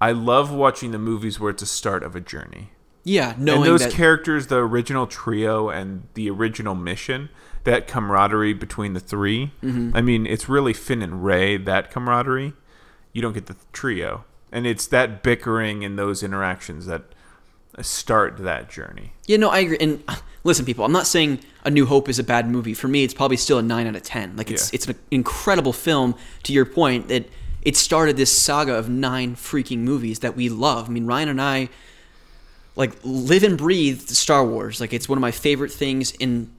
[0.00, 2.70] I love watching the movies where it's a start of a journey.
[3.04, 7.28] yeah, knowing and those that characters, the original trio and the original mission,
[7.62, 9.96] that camaraderie between the 3 Mm-hmm.
[9.96, 11.56] I mean, it's really Finn and Rey.
[11.56, 12.54] That camaraderie,
[13.12, 17.04] you don't get the trio, and it's that bickering and those interactions that
[17.82, 19.12] start that journey.
[19.26, 19.78] Yeah, no, I agree.
[19.80, 22.74] And uh, listen, people, I'm not saying A New Hope is a bad movie.
[22.74, 24.36] For me, it's probably still a nine out of ten.
[24.36, 24.76] Like it's Yeah.
[24.76, 26.14] it's an incredible film.
[26.44, 27.28] To your point, that
[27.62, 30.88] it started this saga of nine freaking movies that we love.
[30.88, 31.68] I mean, Ryan and I
[32.76, 34.80] like live and breathe Star Wars.
[34.80, 36.50] Like it's one of my favorite things in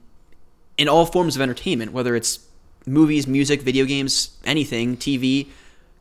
[0.78, 2.40] in all forms of entertainment, whether it's
[2.86, 5.48] movies, music, video games, anything, TV.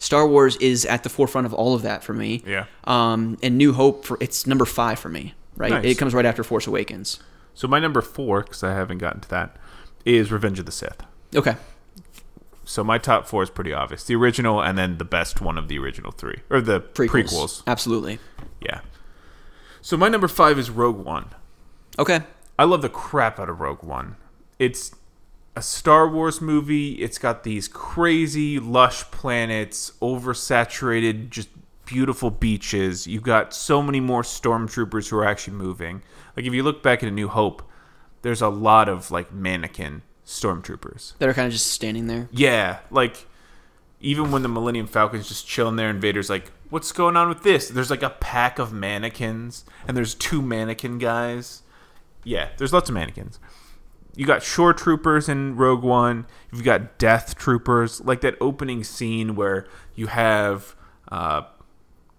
[0.05, 2.43] Star Wars is at the forefront of all of that for me.
[2.45, 2.65] Yeah.
[2.83, 5.33] Um, and New Hope for it's number five for me.
[5.57, 5.71] Right.
[5.71, 5.85] Nice.
[5.85, 7.19] It comes right after Force Awakens.
[7.55, 9.57] So my number four, because I haven't gotten to that,
[10.05, 11.01] is Revenge of the Sith.
[11.35, 11.55] Okay.
[12.65, 15.69] So my top four is pretty obvious: the original, and then the best one of
[15.69, 17.09] the original three, or the Prequels.
[17.09, 17.63] prequels.
[17.65, 18.19] Absolutely.
[18.61, 18.81] Yeah.
[19.81, 21.29] So my number five is Rogue One.
[21.97, 22.21] Okay.
[22.59, 24.17] I love the crap out of Rogue One.
[24.59, 24.91] It's
[25.55, 26.93] a Star Wars movie.
[26.93, 31.49] It's got these crazy, lush planets, oversaturated, just
[31.85, 33.07] beautiful beaches.
[33.07, 36.03] You've got so many more stormtroopers who are actually moving.
[36.35, 37.63] Like if you look back at A New Hope,
[38.21, 41.17] there's a lot of like mannequin stormtroopers.
[41.19, 42.27] That are kind of just standing there.
[42.31, 43.27] Yeah, like
[44.01, 47.43] even when the Millennium Falcon's just chilling there, and Vader's like, "What's going on with
[47.43, 51.61] this?" There's like a pack of mannequins, and there's two mannequin guys.
[52.23, 53.39] Yeah, there's lots of mannequins.
[54.15, 56.25] You got shore troopers in Rogue One.
[56.51, 60.75] You've got Death Troopers, like that opening scene where you have
[61.11, 61.43] uh,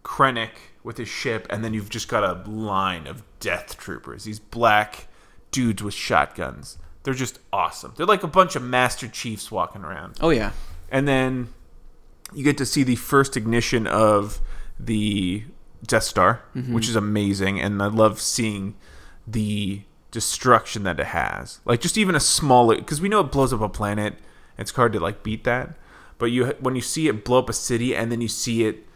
[0.05, 0.51] Krennic
[0.85, 4.25] with his ship, and then you've just got a line of Death Troopers.
[4.25, 5.09] These black
[5.51, 6.79] dudes with shotguns.
[7.03, 7.95] They're just awesome.
[7.97, 10.51] They're like a bunch of Master Chiefs walking around Oh yeah.
[10.91, 11.49] and then
[12.35, 14.41] you get to see the first ignition of
[14.79, 15.45] the
[15.87, 18.75] Death Star, which is amazing, and I love seeing
[19.27, 19.83] the
[20.17, 21.61] destruction that it has.
[21.67, 24.15] Like just even a small, because we know it blows up a planet.
[24.57, 25.75] It's hard to like beat that,
[26.17, 28.87] but you when you see it blow up a city, and then you see it.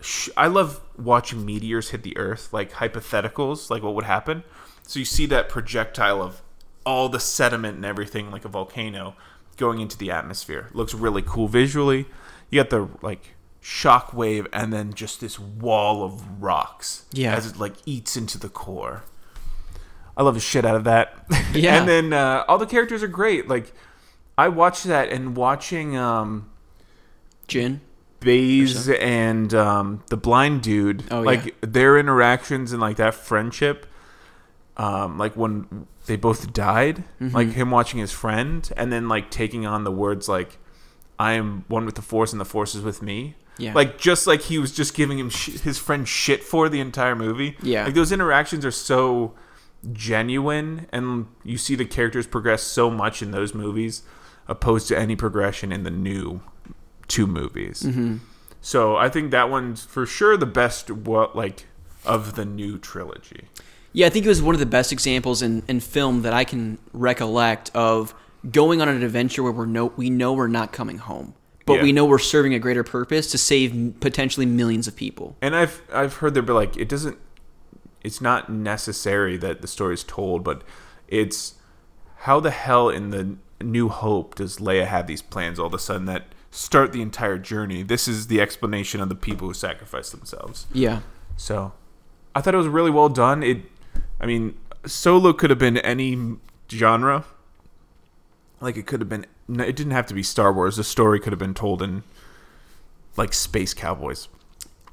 [0.00, 4.44] Sh- I love watching meteors hit the Earth, like hypotheticals, like what would happen.
[4.84, 6.40] So you see that projectile of
[6.86, 9.16] all the sediment and everything, like a volcano,
[9.56, 10.68] going into the atmosphere.
[10.72, 12.06] looks really cool visually.
[12.50, 17.34] You got the like shock wave and then just this wall of rocks Yeah.
[17.34, 19.02] as it like eats into the core.
[20.18, 21.14] I love the shit out of that.
[21.54, 21.78] Yeah.
[21.78, 23.48] and then uh, all the characters are great.
[23.48, 23.72] Like
[24.36, 26.50] I watched that and watching um
[27.48, 27.80] Jyn.
[28.20, 31.52] Baze and um, the blind dude, Oh, like yeah.
[31.60, 33.86] their interactions and like that friendship,
[34.76, 37.34] um, like when they both died, Mm-hmm.
[37.34, 40.58] like him watching his friend and then like taking on the words like,
[41.18, 43.72] "I am one with the force and the force is with me." Yeah.
[43.72, 47.14] Like just like he was just giving him sh- his friend shit for the entire
[47.14, 47.56] movie.
[47.62, 47.84] Yeah.
[47.84, 49.34] Like those interactions are so
[49.92, 54.02] genuine, and you see the characters progress so much in those movies,
[54.46, 56.40] opposed to any progression in the new
[57.06, 57.82] two movies.
[57.82, 58.16] Mm-hmm.
[58.60, 60.90] So I think that one's for sure the best.
[60.90, 61.66] What like
[62.04, 63.48] of the new trilogy?
[63.92, 66.44] Yeah, I think it was one of the best examples in, in film that I
[66.44, 68.14] can recollect of
[68.50, 71.34] going on an adventure where we're no, we know we're not coming home,
[71.66, 71.82] but Yeah.
[71.82, 75.36] we know we're serving a greater purpose to save potentially millions of people.
[75.40, 77.18] And I've I've heard there be like it doesn't.
[78.08, 80.62] It's not necessary that the story is told, but
[81.08, 81.56] it's
[82.20, 85.78] how the hell in the New Hope does Leia have these plans all of a
[85.78, 87.82] sudden that start the entire journey?
[87.82, 90.66] This is the explanation of the people who sacrifice themselves.
[90.72, 91.00] Yeah.
[91.36, 91.72] So
[92.34, 93.42] I thought it was really well done.
[93.42, 93.58] It,
[94.18, 96.36] I mean, Solo could have been any
[96.72, 97.26] genre.
[98.58, 99.26] Like it could have been.
[99.50, 100.76] It didn't have to be Star Wars.
[100.76, 102.04] The story could have been told in
[103.18, 104.28] like Space Cowboys.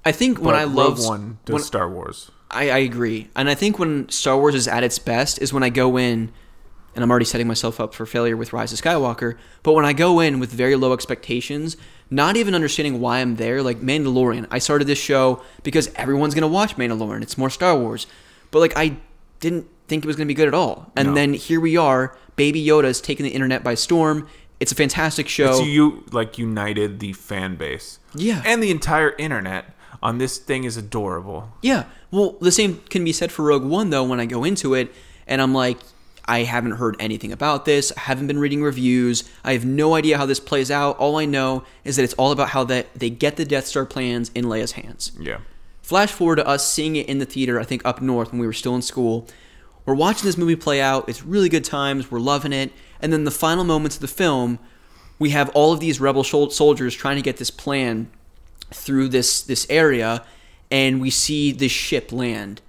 [0.04, 2.30] I think when But I love One does when- Star Wars.
[2.52, 3.30] I, I agree.
[3.36, 6.32] And I think when Star Wars is at its best is when I go in,
[6.94, 9.92] and I'm already setting myself up for failure with Rise of Skywalker, but when I
[9.94, 11.76] go in with very low expectations,
[12.10, 14.48] not even understanding why I'm there, like Mandalorian.
[14.52, 17.22] I started this show because everyone's going to watch Mandalorian.
[17.22, 18.08] It's more Star Wars.
[18.52, 18.98] But like I
[19.40, 20.92] didn't think it was going to be good at all.
[20.96, 21.14] And No.
[21.16, 24.28] then here we are, Baby Yoda is taking the internet by storm.
[24.60, 25.54] It's a fantastic show.
[25.54, 28.00] So you like united the fan base.
[28.16, 28.42] Yeah.
[28.46, 31.52] And the entire internet on this thing is adorable.
[31.62, 31.86] Yeah.
[32.16, 34.90] Well, the same can be said for Rogue One, though, when I go into it
[35.28, 35.78] and I'm like,
[36.24, 37.92] I haven't heard anything about this.
[37.98, 39.30] I haven't been reading reviews.
[39.44, 40.98] I have no idea how this plays out.
[40.98, 43.86] All I know is that it's all about how that they get the Death Star
[43.86, 45.12] plans in Leia's hands.
[45.20, 45.40] Yeah.
[45.82, 48.48] Flash forward to us seeing it in the theater, I think up north when we
[48.48, 49.28] were still in school.
[49.86, 51.10] We're watching this movie play out.
[51.10, 52.10] It's really good times.
[52.10, 52.72] We're loving it.
[53.02, 54.58] And then the final moments of the film,
[55.20, 58.10] we have all of these rebel soldiers trying to get this plan
[58.72, 60.24] through this this area,
[60.72, 62.62] and we see this ship land,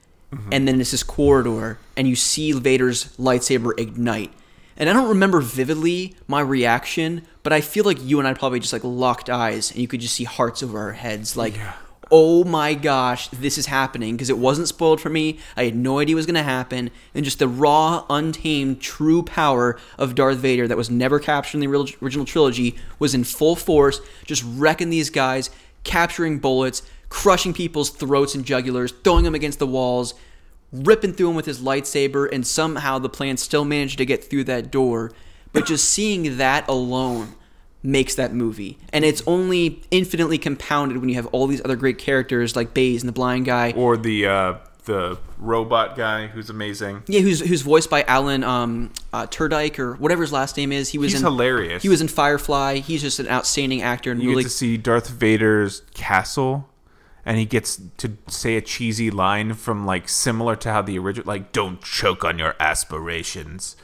[0.52, 4.32] and then it's this corridor, and you see Vader's lightsaber ignite.
[4.76, 8.60] And I don't remember vividly my reaction, but I feel like you and I probably
[8.60, 11.54] just like locked eyes, and you could just see hearts over our heads, like.
[12.08, 15.40] Oh my gosh, this is happening because it wasn't spoiled for me.
[15.56, 16.92] I had no idea it was going to happen.
[17.16, 21.68] And just the raw, untamed, true power of Darth Vader that was never captured in
[21.68, 25.50] the original trilogy was in full force, just wrecking these guys,
[25.82, 30.14] capturing bullets, crushing people's throats and jugulars, throwing them against the walls,
[30.72, 34.44] ripping through them with his lightsaber, and somehow the plan still managed to get through
[34.44, 35.12] that door.
[35.52, 37.34] But just seeing that alone
[37.82, 38.78] makes that movie.
[38.92, 43.02] And it's only infinitely compounded when you have all these other great characters like Baze
[43.02, 43.72] and the blind guy.
[43.76, 44.54] Or the uh,
[44.86, 47.02] the robot guy who's amazing.
[47.06, 50.88] Yeah, who's who's voiced by Alan um, uh, Tudyk or whatever his last name is.
[50.88, 51.82] He was He's in, hilarious.
[51.82, 52.78] He was in Firefly.
[52.78, 56.68] He's just an outstanding actor and You really get to see Darth Vader's castle,
[57.26, 61.26] and he gets to say a cheesy line from like similar to how the original,
[61.26, 63.76] like "Don't choke on your aspirations,"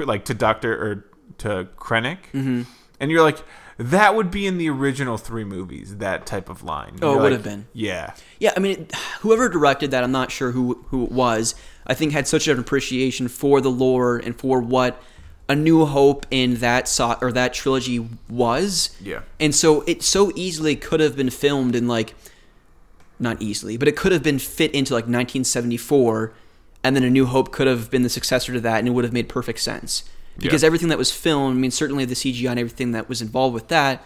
[0.00, 1.04] like to Doctor or
[1.38, 2.62] to Krennic, mm-hmm.
[2.98, 3.44] and you're like,
[3.76, 5.98] that would be in the original three movies.
[5.98, 6.98] That type of line.
[7.02, 7.66] Oh, it You're would like, have been.
[7.72, 8.88] Yeah, Yeah, I mean,
[9.20, 11.54] whoever directed that, I'm not sure who who it was.
[11.86, 15.02] I think had such an appreciation for the lore and for what
[15.48, 18.96] A New Hope in that so- or that trilogy was.
[19.00, 19.22] Yeah.
[19.40, 22.14] And so it so easily could have been filmed in like
[23.22, 26.32] not easily, but it could have been fit into like 1974
[26.84, 29.04] and then A New Hope could have been the successor to that and it would
[29.04, 30.04] have made perfect sense.
[30.38, 30.66] Because Yeah.
[30.66, 33.68] everything that was filmed, I mean certainly the CGI and everything that was involved with
[33.68, 34.04] that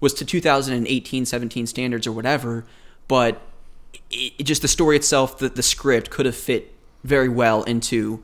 [0.00, 2.64] was to 2018 17 standards or whatever,
[3.08, 3.40] but
[4.10, 6.72] it, it just the story itself, the, the script could have fit
[7.02, 8.22] very well into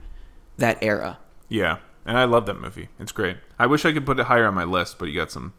[0.58, 1.18] that era.
[1.48, 2.88] yeah, and I love that movie.
[2.98, 3.36] It's great.
[3.58, 5.52] I wish I could put it higher on my list, but you got some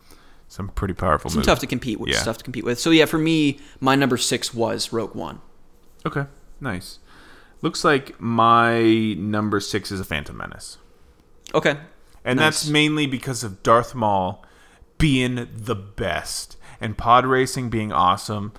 [0.51, 2.17] some pretty powerful Some tough to compete with, Yeah.
[2.17, 2.77] stuff to compete with.
[2.77, 5.39] So yeah, for me, my number six was Rogue One.
[6.05, 6.25] Okay,
[6.59, 6.99] nice.
[7.61, 10.77] Looks like my number six is a Phantom Menace.
[11.55, 11.77] Okay,
[12.25, 12.63] And Nice.
[12.63, 14.43] that's mainly because of Darth Maul
[14.97, 18.51] being the best and pod racing being awesome.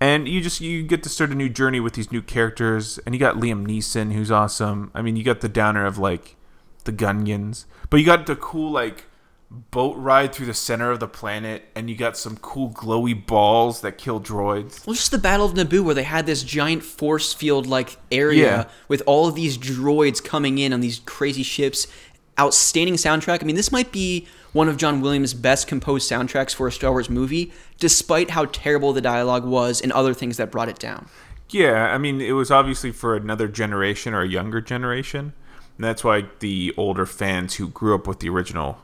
[0.00, 3.14] And you just you get to start a new journey with these new characters and
[3.14, 4.90] you got Liam Neeson who's awesome.
[4.94, 6.36] I mean, you got the downer of like
[6.84, 9.04] the Gungans, but you got the cool like
[9.50, 13.80] boat ride through the center of the planet and you got some cool glowy balls
[13.80, 14.84] that kill droids.
[14.86, 18.44] well, just the Battle of Naboo, where they had this giant force field like area
[18.44, 18.64] Yeah.
[18.88, 21.86] with all of these droids coming in on these crazy ships.
[22.38, 23.42] Outstanding soundtrack.
[23.42, 26.90] I mean, this might be one of John Williams' best composed soundtracks for a Star
[26.90, 31.08] Wars movie, despite how terrible the dialogue was and other things that brought it down.
[31.48, 35.32] Yeah, I mean, it was obviously for another generation or a younger generation.
[35.78, 38.78] And that's why the older fans who grew up with the original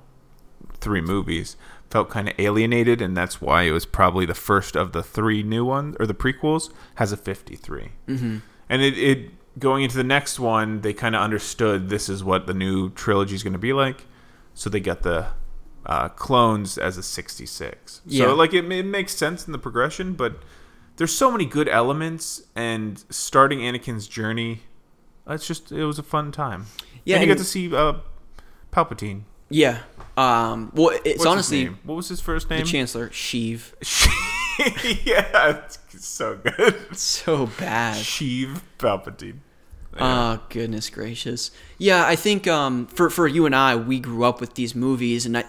[0.83, 1.57] three movies
[1.91, 5.43] felt kind of alienated, and that's why it was probably the first of the three
[5.43, 7.91] new ones, or the prequels, has a 53.
[8.09, 8.39] Mm-hmm.
[8.69, 12.47] And it, it going into the next one, they kind of understood this is what
[12.47, 14.07] the new trilogy is going to be like.
[14.55, 15.29] So they got the
[15.85, 18.01] uh, clones as a 66.
[18.07, 18.25] Yeah.
[18.25, 20.43] So, like, it, it makes sense in the progression, but
[20.97, 24.63] there's so many good elements and starting Anakin's journey.
[25.27, 26.67] It's just it was a fun time.
[27.05, 27.95] Yeah, and you and- get to see uh,
[28.73, 29.23] Palpatine.
[29.53, 29.79] Yeah.
[30.17, 32.61] Um, well, it's What's honestly what was his first name?
[32.61, 32.67] the?
[32.67, 33.73] Chancellor Sheev.
[35.07, 36.97] yeah, it's so good.
[36.97, 37.97] So bad.
[37.97, 39.39] Sheev Palpatine.
[39.99, 41.51] Oh goodness gracious.
[41.79, 45.27] Yeah, I think um, for for you and I, we grew up with these movies,
[45.27, 45.45] and I,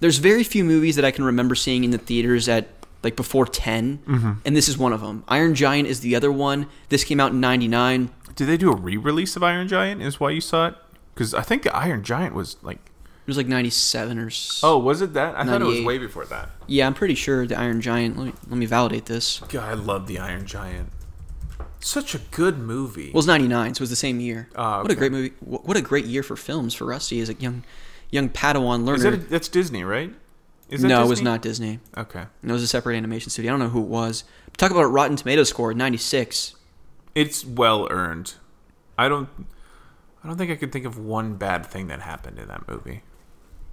[0.00, 2.68] there's very few movies that I can remember seeing in the theaters at
[3.02, 4.32] like before 10 Mm-hmm.
[4.46, 5.24] and this is one of them.
[5.28, 6.66] Iron Giant is the other one.
[6.88, 8.10] This came out in '99.
[8.34, 10.02] Did they do a re-release of Iron Giant?
[10.02, 10.74] Is why you saw it?
[11.14, 12.78] Because I think the Iron Giant was like.
[13.24, 14.30] It was like '97 or.
[14.62, 15.34] Oh, was it that?
[15.36, 16.50] I thought it was way before that.
[16.66, 18.18] yeah, I'm pretty sure the Iron Giant.
[18.18, 19.40] Let me let me validate this.
[19.48, 20.90] God, I love the Iron Giant.
[21.80, 23.10] Such a good movie.
[23.12, 24.48] Well, it's '99, so it was the same year.
[24.56, 25.32] Ah, What a great movie!
[25.40, 27.62] What a great year for films for Rusty as a young
[28.10, 28.96] young Padawan learner.
[28.96, 30.12] Is that a, that's Disney, right?
[30.70, 31.78] No, it was not Disney.
[31.96, 32.24] Okay.
[32.42, 33.50] It was a separate animation studio.
[33.50, 34.24] I don't know who it was.
[34.56, 36.56] Talk about a Rotten Tomato score, 96.
[37.14, 38.34] It's well earned.
[38.98, 39.28] I don't.
[40.22, 43.02] I don't think I could think of one bad thing that happened in that movie.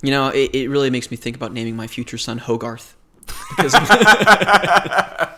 [0.01, 2.95] You know, it, it really makes me think about naming my future son Hogarth.
[3.49, 5.37] Because I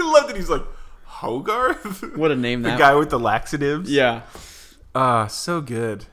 [0.00, 0.62] love that he's like
[1.04, 2.02] Hogarth.
[2.16, 3.90] What a name the that- guy with the laxatives.
[3.90, 4.22] Yeah.
[4.94, 6.06] Ah, so good.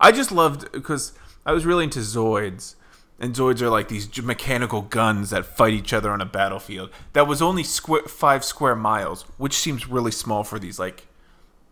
[0.00, 1.12] I just loved because
[1.46, 2.74] I was really into Zoids,
[3.20, 6.90] and Zoids are like these mechanical guns that fight each other on a battlefield.
[7.12, 11.06] That was only squ- five square miles, which seems really small for these like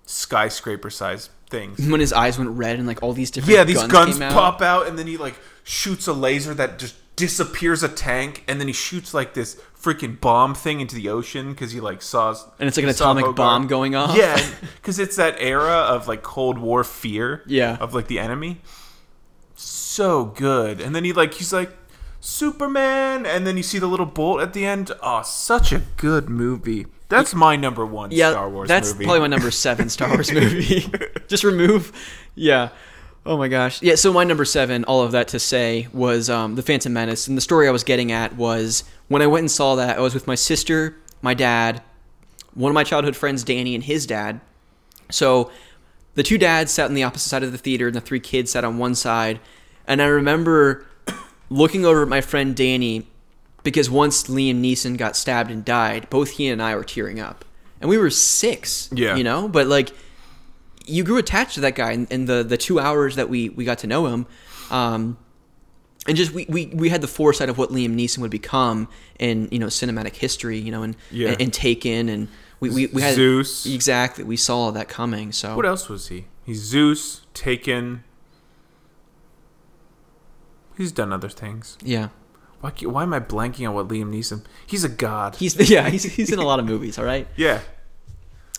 [0.07, 1.87] skyscraper size things.
[1.89, 4.23] When his eyes went red and like all these different Yeah, these guns, guns, came
[4.23, 4.33] out.
[4.33, 8.59] pop out, and then he like shoots a laser that just disappears a tank, and
[8.59, 12.31] then he shoots like this freaking bomb thing into the ocean because he like saw
[12.59, 14.17] And it's like an atomic bomb going off.
[14.17, 14.37] Yeah,
[14.77, 17.43] because it's that era of like Cold War fear.
[17.47, 17.77] Yeah.
[17.81, 18.61] of like the enemy.
[19.55, 21.71] So good, and then he like he's like
[22.21, 24.91] Superman, and then you see the little bolt at the end.
[25.03, 26.87] Oh, such a good movie.
[27.13, 28.81] That's my number one yeah, Star Wars movie.
[28.81, 29.05] that's movie.
[29.05, 30.91] probably my number seven Star Wars movie.
[31.29, 31.93] Just remove,
[32.35, 32.71] yeah.
[33.25, 33.95] Oh my gosh, yeah.
[33.95, 37.37] So my number seven, all of that to say, was um, the Phantom Menace, and
[37.37, 40.15] the story I was getting at was when I went and saw that, I was
[40.15, 41.83] with my sister, my dad,
[42.55, 44.41] one of my childhood friends, Danny, and his dad.
[45.11, 45.51] So
[46.15, 48.51] the two dads sat on the opposite side of the theater, and the three kids
[48.53, 49.39] sat on one side.
[49.87, 50.87] And I remember
[51.49, 53.07] looking over at my friend Danny
[53.63, 57.45] because once Liam Neeson got stabbed and died, both he and I were tearing up.
[57.81, 59.17] And we were six, Yeah.
[59.17, 59.49] you know?
[59.49, 59.91] But like,
[60.87, 63.65] you grew attached to that guy in, in the, the two hours that we, we
[63.65, 64.27] got to know him.
[64.71, 65.17] Um,
[66.09, 68.89] and just we, we, we had the foresight of what Liam Neeson would become
[69.21, 71.29] in you know cinematic history, you know, and Yeah.
[71.31, 72.27] and, and Taken, and
[72.59, 73.67] we, we, we had Zeus.
[73.67, 75.31] exactly we saw that coming.
[75.31, 76.25] So What else was he?
[76.45, 78.03] He's Zeus, Taken.
[80.77, 81.77] He's done other things.
[81.85, 82.09] yeah,
[82.63, 84.45] Why, why am I blanking on what Liam Neeson?
[84.67, 85.35] He's a god.
[85.37, 86.97] he's yeah he's he's in a lot of movies.
[86.97, 87.61] All right, yeah.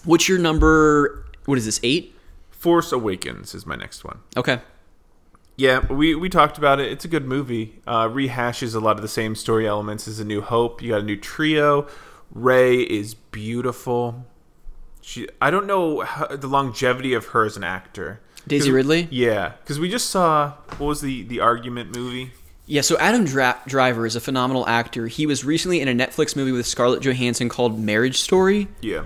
[0.03, 1.25] what's your number?
[1.45, 2.13] What is this eight?
[2.51, 4.19] Force Awakens is my next one.
[4.37, 4.59] Okay,
[5.57, 6.91] Yeah, we, we talked about it.
[6.91, 7.81] It's a good movie.
[7.85, 10.81] Uh, rehashes a lot of the same story elements as A New Hope.
[10.81, 11.87] You got a new trio.
[12.31, 14.25] Rey is beautiful.
[15.01, 18.19] She I don't know how, the longevity of her as an actor.
[18.47, 19.07] Daisy Ridley?
[19.09, 22.31] Yeah, because we just saw what was the the argument movie?
[22.65, 22.81] Yeah.
[22.81, 25.07] So Adam Dra- Driver is a phenomenal actor.
[25.07, 28.67] He was recently in a Netflix movie with Scarlett Johansson called Marriage Story.
[28.81, 29.05] Yeah,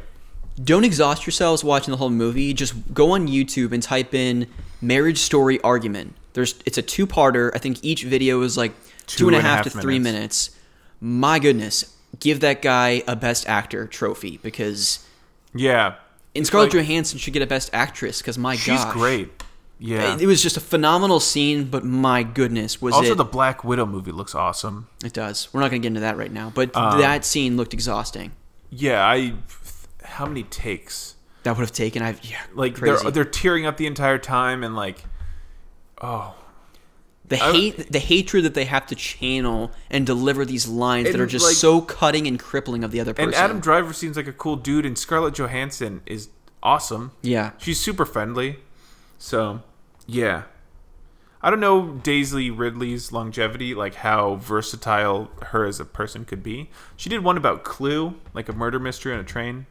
[0.64, 2.54] don't exhaust yourselves watching the whole movie.
[2.54, 4.48] Just go on YouTube and type in
[4.82, 7.52] "marriage story argument." There's it's a two-parter.
[7.56, 8.74] I think each video is like
[9.08, 10.52] two and a half to three minutes.
[11.00, 15.06] My goodness, give that guy a Best Actor trophy because
[15.54, 15.96] yeah.
[16.36, 19.44] and Scarlett like- Johansson should get a Best Actress because my god, She's gosh, great.
[19.80, 20.16] Yeah.
[20.16, 23.16] It, it was just a phenomenal scene, but my goodness, was also, it?
[23.16, 24.88] the Black Widow movie looks awesome.
[25.06, 25.50] it does.
[25.54, 28.32] We're not going to get into that right now, but Um, that scene looked exhausting.
[28.72, 29.34] Yeah, I.
[30.04, 31.16] How many takes?
[31.44, 32.02] That would have taken.
[32.02, 33.02] I've yeah, Like crazy.
[33.04, 35.04] they're they're tearing up the entire time and like,
[36.02, 36.36] oh,
[37.26, 41.20] the I- hate the hatred that they have to channel and deliver these lines that
[41.22, 43.28] are just like- so cutting and crippling of the other person.
[43.30, 46.30] and Adam Driver seems like a cool dude, and Scarlett Johansson is
[46.64, 47.12] awesome.
[47.22, 48.60] yeah, She's super friendly.
[49.18, 49.62] So,
[50.06, 50.44] yeah.
[51.42, 56.70] I don't know Daisy Ridley's longevity, like how versatile her as a person could be.
[56.96, 59.68] She did one about Clue, like a murder mystery on a train.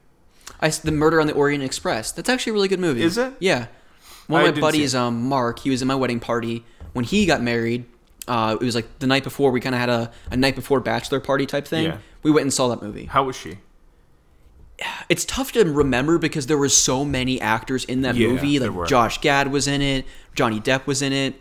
[0.60, 2.12] I the Murder on the Orient Express.
[2.12, 3.02] That's actually a really good movie.
[3.02, 3.34] Is it?
[3.40, 3.66] Yeah.
[4.28, 7.26] One I of my buddies, um, Mark, he was in my wedding party when he
[7.26, 7.84] got married.
[8.26, 9.50] Uh, it was like the night before.
[9.50, 11.86] We kind of had a, a night before bachelor party type thing.
[11.86, 11.98] Yeah.
[12.22, 13.06] We went and saw that movie.
[13.06, 13.58] How was she?
[15.08, 18.58] It's tough to remember because there were so many actors in that Yeah, movie.
[18.58, 18.86] there Like were.
[18.86, 20.04] Josh Gad was in it,
[20.34, 21.34] Johnny Depp was in it.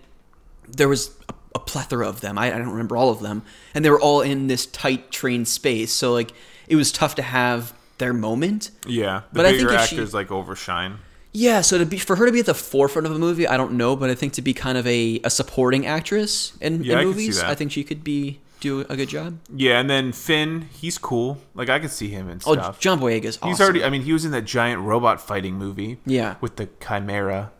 [0.68, 2.38] There was a, a plethora of them.
[2.38, 3.44] I, I don't remember all of them,
[3.74, 5.91] and they were all in this tight train space.
[5.91, 6.32] So like,
[6.68, 8.72] it was tough to have their moment.
[8.88, 10.99] Yeah, the But I think if she- actors like overshine.
[11.38, 13.57] Yeah, so to be for her to be at the forefront of a movie, I
[13.57, 17.02] don't know, but I think to be kind of a, a supporting actress in, Yeah,
[17.02, 17.44] in movies.
[17.44, 19.40] I think she could be do a good job.
[19.53, 21.38] Yeah, and then Finn, he's cool.
[21.53, 22.80] Like I could see him and Oh, stuff.
[22.80, 23.49] John Boyega's awesome.
[23.49, 23.84] He's already.
[23.84, 25.99] I mean, he was in that giant robot fighting movie.
[26.06, 26.36] Yeah.
[26.41, 27.52] With the Chimera.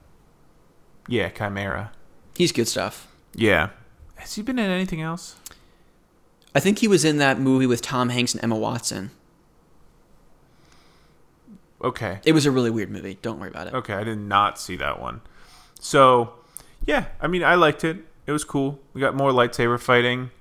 [1.08, 1.92] Yeah, Chimera.
[2.36, 3.08] He's good stuff.
[3.34, 3.70] Yeah.
[4.16, 5.36] Has he been in anything else?
[6.56, 9.12] I think he was in that movie with Tom Hanks and Emma Watson.
[11.84, 12.20] Okay.
[12.26, 13.18] It was a really weird movie.
[13.22, 13.74] Don't worry about it.
[13.74, 15.22] Okay, I did not see that one.
[15.80, 16.34] So,
[16.86, 17.98] yeah, I mean, I liked it.
[18.26, 18.80] It was cool.
[18.94, 20.32] We got more lightsaber fighting.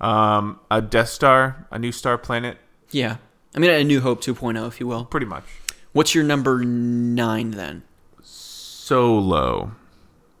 [0.00, 2.56] Um, a Death Star, a new star planet,
[2.90, 3.16] Yeah.
[3.54, 5.04] I mean, a New Hope 2.0, if you will.
[5.04, 5.44] pretty much.
[5.92, 7.82] What's your number nine then?
[8.22, 9.72] Solo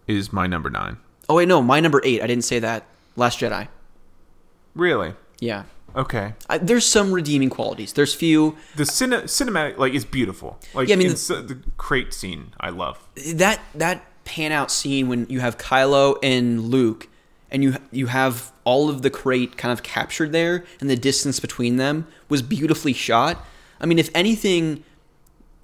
[0.06, 0.96] is my number nine.
[1.28, 2.22] Oh, wait, no, my number eight.
[2.22, 2.86] I didn't say that.
[3.16, 3.68] Last Jedi.
[4.74, 5.14] Really?
[5.40, 5.64] Yeah.
[5.96, 6.34] Okay.
[6.48, 7.92] I, there's some redeeming qualities.
[7.92, 8.56] There's few.
[8.76, 10.58] The cine- cinematic like is beautiful.
[10.72, 12.98] Like Yeah, I mean, the- the crate scene, I love.
[13.34, 17.08] that that pan out scene when you have Kylo and Luke,
[17.50, 21.40] and you you have all of the crate kind of captured there, and the distance
[21.40, 23.44] between them was beautifully shot.
[23.80, 24.84] I mean, if anything,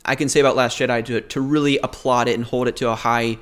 [0.04, 2.88] I can say about Last Jedi to to really applaud it and hold it to
[2.90, 3.38] a high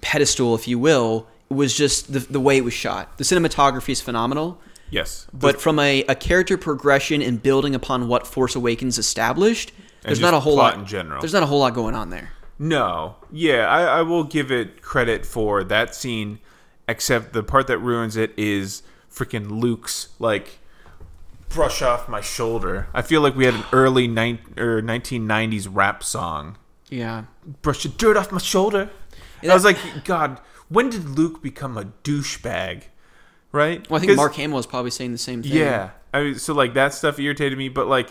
[0.00, 3.18] pedestal, if you will, was just the the way it was shot.
[3.18, 4.60] The cinematography is phenomenal.
[4.92, 9.70] Yes, But from a, a character progression and building upon what Force Awakens established,
[10.02, 11.20] there's not a whole lot in general.
[11.20, 12.30] There's not a whole lot going on there.
[12.58, 16.40] No, yeah, I, I will give it credit for that scene,
[16.90, 20.58] except the part that ruins it is freaking Luke's like
[21.48, 22.88] brush off my shoulder.
[22.92, 26.58] I feel like we had an early nine or 1990s rap song.
[26.88, 27.24] Yeah.
[27.62, 28.90] Brush the dirt off my shoulder.
[29.42, 32.84] And I was like, God, when did Luke become a douchebag?
[33.52, 33.88] Right?
[33.88, 35.52] Well, I think Mark Hamill was probably saying the same thing.
[35.52, 35.90] yeah.
[36.12, 38.08] I mean, so like that stuff irritated me, but like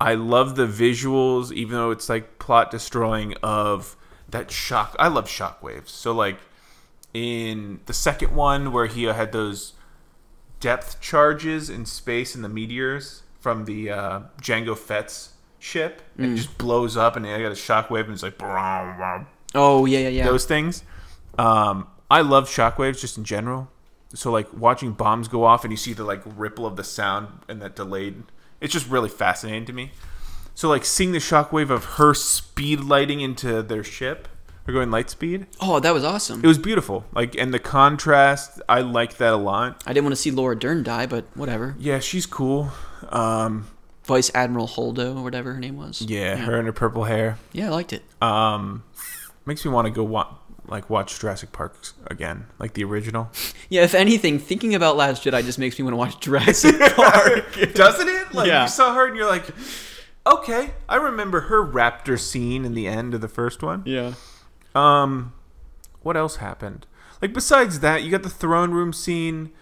[0.00, 3.96] I love the visuals, even though it's like plot destroying of
[4.28, 4.96] that shock.
[4.98, 5.88] I love shockwaves.
[5.88, 6.38] So like
[7.14, 9.74] in the second one where he had those
[10.60, 16.36] depth charges in space and the meteors from the uh, Jango Fett's ship, and it
[16.36, 18.38] just blows up, and I got a shockwave, and it's like.
[19.54, 20.24] Oh yeah, yeah, yeah.
[20.24, 20.82] those things.
[21.38, 23.68] Um, I love shockwaves just in general.
[24.14, 27.28] So like watching bombs go off and you see the like ripple of the sound
[27.48, 28.24] and that delayed.
[28.60, 29.92] It's just really fascinating to me.
[30.54, 34.28] So like seeing the shockwave of her speed lighting into their ship
[34.66, 36.40] or going light speed, oh, that was awesome.
[36.44, 37.04] it was beautiful.
[37.14, 39.82] Like and the contrast, I like that a lot.
[39.86, 41.74] I didn't want to see Laura Dern die, but whatever.
[41.78, 42.70] Yeah, she's cool.
[43.08, 43.66] Um,
[44.04, 46.02] Vice Admiral Holdo or whatever her name was.
[46.02, 47.38] yeah, her and her purple hair.
[47.52, 48.02] Yeah, I liked it.
[48.20, 48.82] Um,
[49.46, 50.34] makes me want to go wa-
[50.66, 51.76] like watch Jurassic Park
[52.06, 53.30] again, like the original.
[53.68, 57.54] Yeah, if anything, thinking about Last Jedi just makes me want to watch Jurassic Park.
[57.74, 58.34] Doesn't it?
[58.34, 58.64] Like Yeah.
[58.64, 59.46] you saw her and you're like,
[60.26, 63.82] okay, I remember her raptor scene in the end of the first one.
[63.86, 64.12] yeah.
[64.74, 65.32] Um,
[66.02, 66.86] what else happened?
[67.20, 69.52] Like besides that, you got the throne room scene,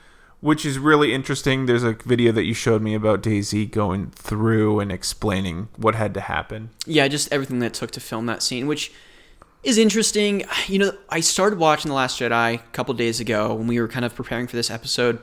[0.41, 1.67] which is really interesting.
[1.67, 6.15] There's a video that you showed me about Daisy going through and explaining what had
[6.15, 6.71] to happen.
[6.87, 8.93] Yeah, just everything that took to film that scene, which
[9.63, 10.45] is interesting.
[10.67, 13.89] You know, I started watching The Last Jedi a couple days ago when we were
[13.89, 15.21] kind of preparing for this episode,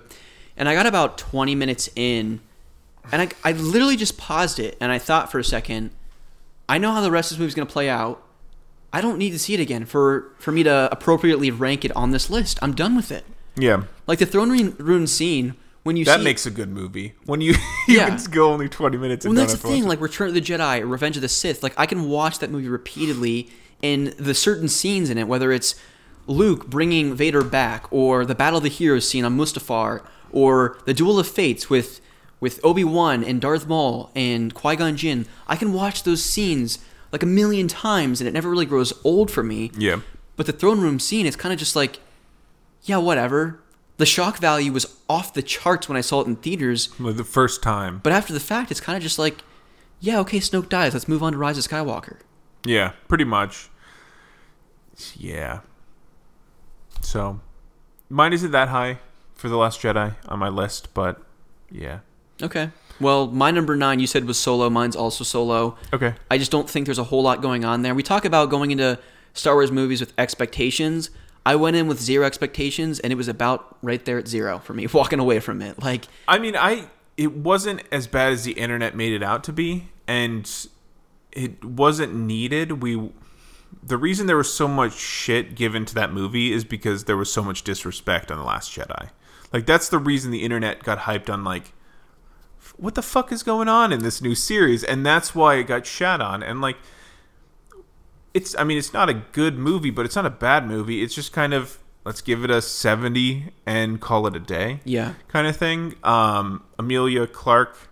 [0.56, 2.40] and I got about 20 minutes in,
[3.12, 5.90] and I, I literally just paused it, and I thought for a second,
[6.70, 8.24] I know how the rest of this movie's going to play out.
[8.94, 12.12] I don't need to see it again for, for me to appropriately rank it on
[12.12, 12.58] this list.
[12.62, 13.26] I'm done with it.
[13.56, 17.14] Yeah, Like the throne room, room scene, when you that see makes a good movie.
[17.26, 17.54] When you
[17.88, 18.16] you Yeah.
[18.16, 19.26] can go only 20 minutes.
[19.26, 19.86] and Well, that's the thing.
[19.86, 21.64] Like Return of the Jedi, Revenge of the Sith.
[21.64, 23.50] Like I can watch that movie repeatedly,
[23.82, 25.76] and the certain scenes in it, whether it's
[26.28, 30.02] Luke bringing Vader back, or the Battle of the Heroes scene on Mustafar,
[30.32, 32.00] or the Duel of Fates with
[32.40, 36.78] with Obi Wan and Darth Maul and Qui Gon Jinn, I can watch those scenes
[37.12, 39.72] like a million times, and it never really grows old for me.
[39.78, 40.02] Yeah.
[40.36, 42.00] But the throne room scene, it's kind of just like,
[42.84, 43.60] yeah, whatever.
[43.98, 46.90] The shock value was off the charts when I saw it in theaters.
[47.00, 48.00] The first time.
[48.04, 49.38] But after the fact, it's kind of just like,
[50.00, 50.94] yeah, okay, Snoke dies.
[50.94, 52.20] Let's move on to Rise of Skywalker.
[52.64, 53.70] Yeah, pretty much.
[55.16, 55.62] Yeah.
[57.02, 57.40] So,
[58.10, 59.00] mine isn't that high
[59.34, 61.22] for The Last Jedi on my list, but
[61.72, 62.00] yeah.
[62.42, 62.70] Okay.
[63.00, 64.70] Well, my number nine you said was Solo.
[64.70, 65.78] Mine's also Solo.
[65.94, 66.16] Okay.
[66.32, 67.94] I just don't think there's a whole lot going on there.
[67.94, 69.00] We talk about going into
[69.34, 71.10] Star Wars movies with expectations.
[71.46, 74.74] I went in with zero expectations, and it was about right there at zero for
[74.74, 75.82] me, walking away from it.
[75.82, 79.54] Like, I mean, I it wasn't as bad as the internet made it out to
[79.54, 80.50] be, and
[81.32, 82.82] it wasn't needed.
[82.82, 83.12] We
[83.84, 87.32] the reason there was so much shit given to that movie is because there was
[87.32, 89.10] so much disrespect on the Last Jedi.
[89.54, 91.72] Like that's the reason the internet got hyped on like
[92.78, 95.86] what the fuck is going on in this new series and that's why it got
[95.86, 96.78] shat on and like
[98.34, 101.16] it's I mean it's not a good movie but it's not a bad movie it's
[101.16, 105.16] just kind of let's give it a 70 and call it a day yeah.
[105.28, 105.96] kind of thing.
[106.06, 107.90] Um, Emilia Clarke,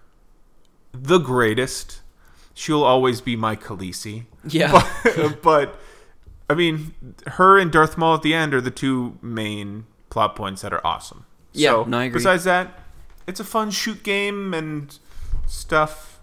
[0.94, 2.00] the greatest.
[2.54, 4.24] She'll always be my Khaleesi.
[4.48, 4.82] Yeah.
[5.04, 5.80] But, but,
[6.50, 6.94] I mean,
[7.28, 10.86] her and Darth Maul at the end are the two main plot points that are
[10.88, 11.26] awesome.
[11.52, 12.20] Yeah, So, no, I agree.
[12.20, 12.85] Besides that,
[13.28, 14.98] it's a fun shoot game and
[15.48, 16.20] stuff.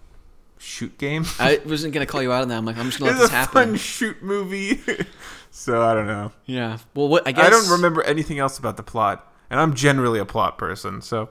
[0.57, 1.25] Shoot game.
[1.39, 2.57] I wasn't going to call you out on that.
[2.57, 3.61] I'm like, I'm just it's let this happen.
[3.61, 4.79] It's a fun shoot movie.
[5.51, 6.31] so I don't know.
[6.45, 6.77] Yeah.
[6.93, 7.45] Well, what I guess.
[7.45, 11.01] I don't remember anything else about the plot, and I'm generally a plot person.
[11.01, 11.29] So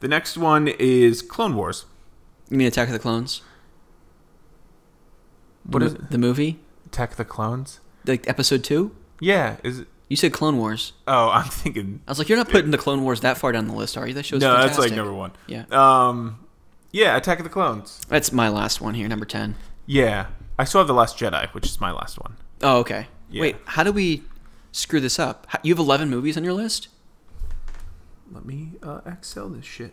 [0.00, 1.86] the next one is Clone Wars.
[2.50, 3.40] You mean Attack of the Clones?
[5.64, 6.10] What the, is it?
[6.10, 6.60] The movie?
[6.84, 7.80] Attack of the Clones?
[8.04, 8.94] Like episode two?
[9.18, 9.56] Yeah.
[9.64, 9.88] Is it?
[10.08, 10.92] You said Clone Wars.
[11.08, 12.00] Oh, I'm thinking.
[12.06, 14.06] I was like, you're not putting the Clone Wars that far down the list, are
[14.06, 14.14] you?
[14.14, 14.76] That show's no, fantastic.
[14.76, 15.32] that's like number one.
[15.46, 15.64] Yeah.
[15.70, 16.38] Um,
[16.92, 18.00] yeah, Attack of the Clones.
[18.08, 19.56] That's my last one here, number 10.
[19.86, 20.26] Yeah,
[20.58, 22.36] I still have the Last Jedi, which is my last one.
[22.62, 23.08] Oh, okay.
[23.30, 23.40] Yeah.
[23.40, 24.22] Wait, how do we
[24.72, 25.46] screw this up?
[25.62, 26.88] You have 11 movies on your list?
[28.30, 29.92] Let me uh, excel this shit.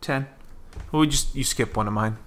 [0.00, 0.26] Ten.
[0.92, 2.18] Well, we just you skip one of mine.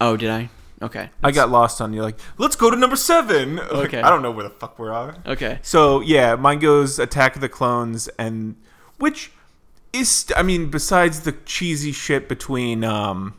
[0.00, 0.50] Oh, did I?
[0.80, 1.10] Okay.
[1.24, 2.02] I got lost on you.
[2.02, 3.56] Like, let's go to number seven.
[3.72, 4.00] Like, Okay.
[4.00, 5.22] I don't know where the fuck we're on.
[5.26, 5.58] Okay.
[5.62, 8.54] So yeah, mine goes Attack of the Clones, and
[8.98, 9.32] which
[9.92, 13.34] is, I mean, besides the cheesy shit between um,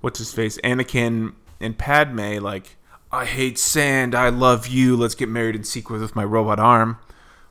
[0.00, 2.76] what's his face, Anakin and Padme, like,
[3.10, 6.98] I hate sand, I love you, let's get married in secret with my robot arm,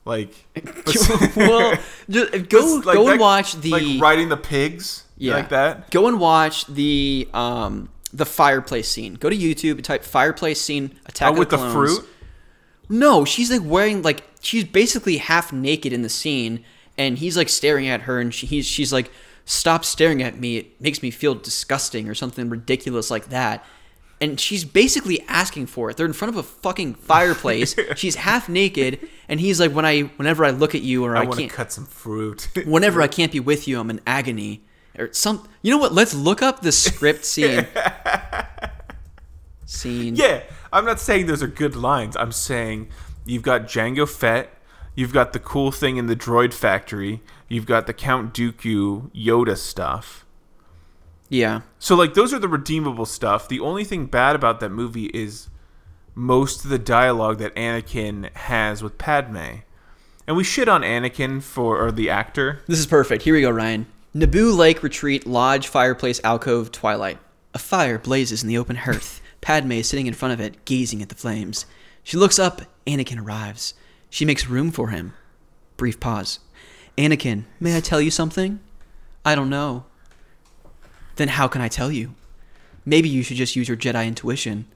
[0.05, 0.45] like,
[1.35, 1.77] well,
[2.09, 5.89] just, go like go that- and watch the like riding the pigs, yeah like that.
[5.91, 9.15] Go and watch the um the fireplace scene.
[9.15, 11.73] Go to YouTube, and type fireplace scene attack Oh, of with the Clones.
[11.73, 12.09] fruit.
[12.89, 16.63] No, she's like wearing like she's basically half naked in the scene,
[16.97, 19.09] and he's like staring at her, and she, he's she's like,
[19.45, 20.57] "Stop staring at me!
[20.57, 23.65] It makes me feel disgusting," or something ridiculous like that.
[24.21, 25.97] And she's basically asking for it.
[25.97, 27.75] They're in front of a fucking fireplace.
[27.95, 31.21] she's half naked, and he's like, "When I, whenever I look at you, or I,
[31.21, 32.47] I want to can't, cut some fruit.
[32.65, 34.61] whenever I can't be with you, I'm in agony."
[34.97, 35.93] Or some, you know what?
[35.93, 37.67] Let's look up the script scene.
[39.65, 40.15] scene.
[40.15, 42.15] Yeah, I'm not saying those are good lines.
[42.15, 42.89] I'm saying
[43.25, 44.49] you've got Jango Fett,
[44.95, 49.57] you've got the cool thing in the droid factory, you've got the Count Dooku Yoda
[49.57, 50.25] stuff.
[51.29, 51.61] Yeah.
[51.79, 53.47] So like those are the redeemable stuff.
[53.47, 55.49] The only thing bad about that movie is
[56.15, 59.61] most of the dialogue that Anakin has with Padme.
[60.27, 62.61] And we shit on Anakin for or the actor.
[62.67, 63.23] This is perfect.
[63.23, 63.87] Here we go, Ryan.
[64.15, 67.17] Naboo Lake Retreat, Lodge, Fireplace, Alcove, Twilight.
[67.55, 69.21] A fire blazes in the open hearth.
[69.41, 71.65] Padme is sitting in front of it, gazing at the flames.
[72.03, 72.61] She looks up.
[72.85, 73.73] Anakin arrives.
[74.11, 75.13] She makes room for him.
[75.77, 76.37] Brief pause.
[76.95, 78.59] Anakin, may I tell you something?
[79.25, 79.85] I don't know.
[81.15, 82.13] Then how can I tell you?
[82.85, 84.67] Maybe you should just use your Jedi intuition.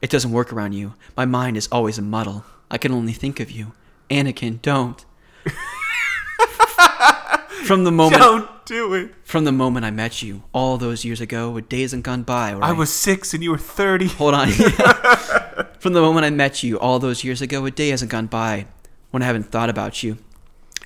[0.00, 0.94] It doesn't work around you.
[1.18, 2.46] My mind is always a muddle.
[2.70, 3.72] I can only think of you.
[4.08, 5.04] Anakin, don't.
[7.66, 9.14] From the moment Don't do it.
[9.24, 12.54] from the moment I met you, all those years ago, a day hasn't gone by.
[12.54, 14.08] Where I was 6 and you were 30.
[14.08, 14.48] Hold on.
[15.78, 18.66] from the moment I met you, all those years ago, a day hasn't gone by
[19.10, 20.18] when I haven't thought about you.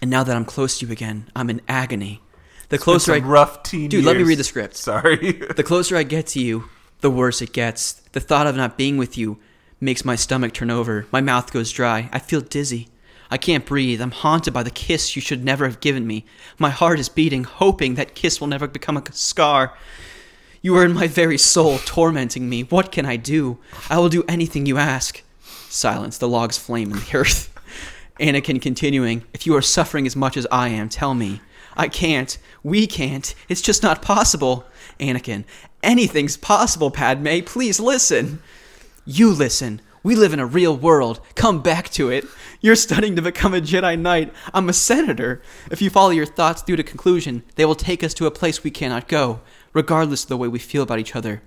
[0.01, 2.23] And now that I'm close to you again, I'm in agony.
[2.69, 4.77] The closer I rough teen Dude, let me read the script.
[4.77, 5.33] Sorry.
[5.57, 6.69] the closer I get to you,
[7.01, 7.95] the worse it gets.
[8.13, 9.39] The thought of not being with you
[9.81, 11.07] makes my stomach turn over.
[11.11, 12.09] My mouth goes dry.
[12.13, 12.89] I feel dizzy.
[13.31, 14.01] I can't breathe.
[14.01, 16.25] I'm haunted by the kiss you should never have given me.
[16.59, 19.75] My heart is beating, hoping that kiss will never become a scar.
[20.63, 22.63] You are in my very soul, tormenting me.
[22.63, 23.59] What can I do?
[23.89, 25.23] I will do anything you ask.
[25.69, 26.19] Silence.
[26.19, 27.55] The logs flame in the earth.
[28.21, 31.41] Anakin continuing, If you are suffering as much as I am, tell me.
[31.77, 32.37] I can't.
[32.63, 33.35] We can't.
[33.49, 34.67] It's just not possible.
[34.99, 35.45] Anakin,
[35.83, 37.41] anything's possible, Padme.
[37.47, 38.43] Please listen.
[39.07, 39.81] You listen.
[40.03, 41.21] We live in a real world.
[41.35, 42.25] Come back to it.
[42.63, 44.33] You're studying to become a Jedi Knight.
[44.55, 45.43] I'm a senator.
[45.71, 48.65] If you follow your thoughts through to conclusion, they will take us to a place
[48.65, 49.41] we cannot go,
[49.75, 51.43] regardless of the way we feel about each other.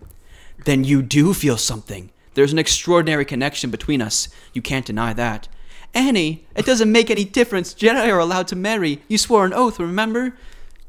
[0.65, 2.11] Then you do feel something.
[2.35, 4.27] There's an extraordinary connection between us.
[4.53, 5.47] You can't deny that.
[5.95, 7.73] Annie, it doesn't make any difference.
[7.73, 9.01] Jedi are allowed to marry.
[9.07, 10.35] You swore an oath, remember?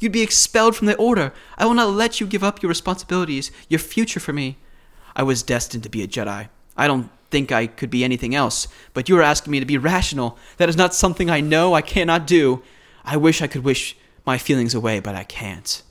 [0.00, 1.32] You'd be expelled from the Order.
[1.56, 4.58] I will not let you give up your responsibilities, your future for me.
[5.16, 6.48] I was destined to be a Jedi.
[6.76, 9.76] I don't think I could be anything else, but you are asking me to be
[9.76, 10.38] rational.
[10.58, 12.62] That is not something I know I cannot do.
[13.04, 15.82] I wish I could wish my feelings away, but I can't.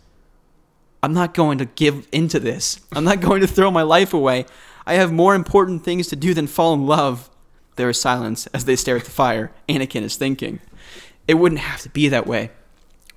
[1.03, 2.79] I'm not going to give into this.
[2.93, 4.45] I'm not going to throw my life away.
[4.87, 7.29] I have more important things to do than fall in love.
[7.75, 9.51] There is silence as they stare at the fire.
[9.67, 10.61] Anakin is thinking.
[11.27, 12.51] It wouldn't have to be that way.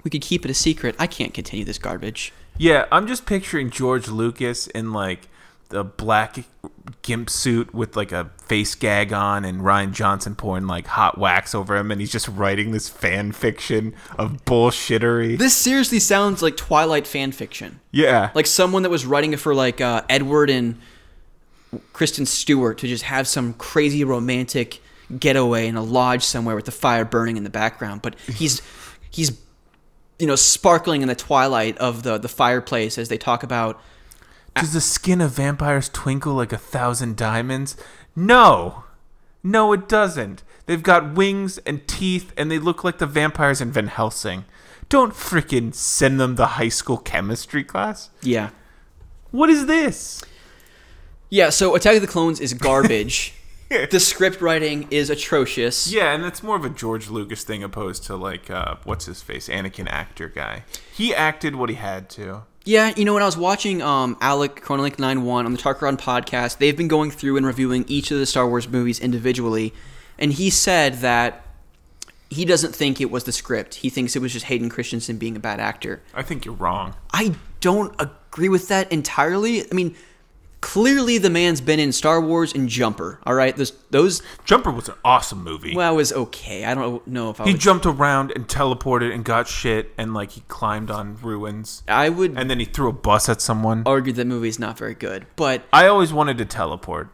[0.03, 0.97] We could keep it a secret.
[0.99, 2.33] I can't continue this garbage.
[2.59, 5.29] Yeah, I'm just picturing George Lucas in like
[5.69, 6.45] the black
[7.03, 11.55] gimp suit with like a face gag on and Rian Johnson pouring like hot wax
[11.55, 15.37] over him and he's just writing this fan fiction of bullshittery.
[15.39, 17.81] This seriously sounds like Twilight fan fiction.
[17.91, 18.31] yeah.
[18.35, 20.79] Like someone that was writing it for like uh, Edward and
[21.93, 24.81] Kristen Stewart to just have some crazy romantic
[25.19, 28.03] getaway in a lodge somewhere with the fire burning in the background.
[28.03, 28.63] But he's
[29.11, 29.39] he's
[30.19, 33.81] you know sparkling in the twilight of the the fireplace as they talk about
[34.61, 37.77] Does the skin of vampires twinkle like a thousand diamonds?
[38.15, 38.85] No.
[39.43, 40.43] No, it doesn't.
[40.67, 44.45] They've got wings and teeth and they look like the vampires in Van Helsing.
[44.89, 48.11] Don't frickin' send them the high school chemistry class.
[48.23, 48.51] yeah
[49.31, 50.25] What is this?
[51.29, 51.51] yeah.
[51.51, 53.35] So Attack of the Clones is garbage.
[53.69, 55.93] the script writing is atrocious.
[55.93, 59.23] Yeah, and it's more of a George Lucas thing opposed to like uh, what's his
[59.23, 60.63] face, Anakin actor guy.
[60.93, 62.45] He acted what he had to.
[62.67, 66.59] Yeah, you know, when I was watching um, Alec Chronolink 91 on the Tarkaron podcast,
[66.59, 69.73] they've been going through and reviewing each of the Star Wars movies individually,
[70.19, 71.47] and he said that
[72.29, 73.77] he doesn't think it was the script.
[73.77, 76.03] He thinks it was just Hayden Christensen being a bad actor.
[76.13, 76.97] I think you're wrong.
[77.13, 79.63] I don't agree with that entirely.
[79.63, 79.95] I mean,
[80.61, 83.21] clearly the man's been in Star Wars and Jumper.
[83.25, 85.75] All right, those those Jumper was an awesome movie.
[85.77, 86.65] well it was okay.
[86.65, 90.13] I don't know if I he would, jumped around and teleported and got shit and
[90.15, 93.83] like he climbed on ruins I would and then he threw a bus at someone.
[93.87, 97.09] argue that movie is not very good, but I always wanted to teleport,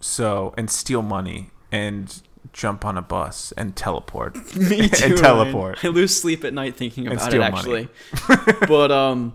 [0.00, 5.22] so and steal money and jump on a bus and teleport Me too, and man.
[5.22, 5.84] teleport.
[5.84, 7.88] I lose sleep at night thinking about it, steal actually.
[8.68, 9.34] but um,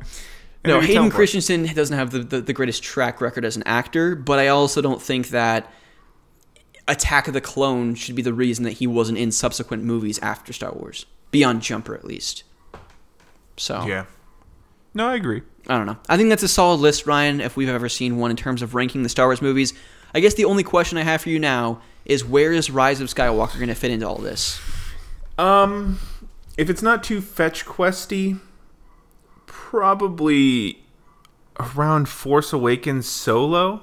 [0.65, 1.09] no, Hayden.
[1.09, 4.81] Christensen doesn't have the, the, the greatest track record as an actor, but I also
[4.81, 5.71] don't think that
[6.87, 10.53] Attack of the Clone should be the reason that he wasn't in subsequent movies after
[10.53, 12.43] Star Wars, beyond Jumper at least.
[13.57, 14.05] So Yeah.
[14.93, 15.43] No, I agree.
[15.67, 15.97] I don't know.
[16.09, 18.73] I think that's a solid list, Ryan, if we've ever seen one in terms of
[18.73, 19.73] ranking the Star Wars movies.
[20.13, 23.09] I guess the only question I have for you now is where is Rise of
[23.09, 24.59] Skywalker going to fit into all this?
[25.37, 25.99] Um,
[26.57, 28.39] if it's not too fetch questy,
[29.47, 30.83] probably
[31.59, 33.81] around Force Awakens solo.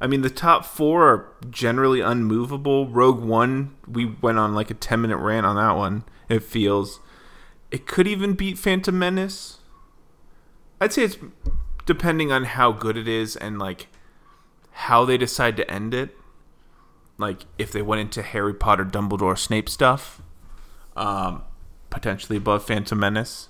[0.00, 2.88] I mean, the top four are generally unmovable.
[2.88, 6.04] Rogue One, we went on like a 10 minute rant on that one.
[6.28, 7.00] It feels.
[7.70, 9.58] It could even beat Phantom Menace.
[10.80, 11.16] I'd say it's
[11.86, 13.88] depending on how good it is and like
[14.72, 16.16] how they decide to end it.
[17.16, 20.20] Like if they went into Harry Potter, Dumbledore, Snape stuff,
[20.96, 21.42] um,
[21.90, 23.48] potentially above Phantom Menace.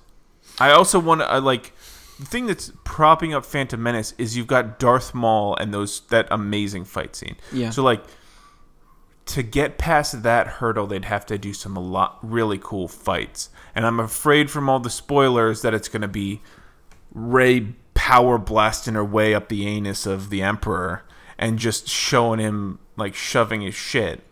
[0.59, 1.73] I also want to uh, I like
[2.19, 6.29] the thing that's propping up Phantom Menace is you've got Darth Maul and those that
[6.31, 7.37] amazing fight scene.
[7.53, 7.71] Yeah.
[7.71, 8.05] So like
[9.27, 13.49] to get past that hurdle, they'd have to do some a lot really cool fights,
[13.75, 16.41] and I'm afraid from all the spoilers that it's going to be
[17.13, 21.05] Rey power blasting her way up the anus of the Emperor
[21.39, 24.23] and just showing him like shoving his shit.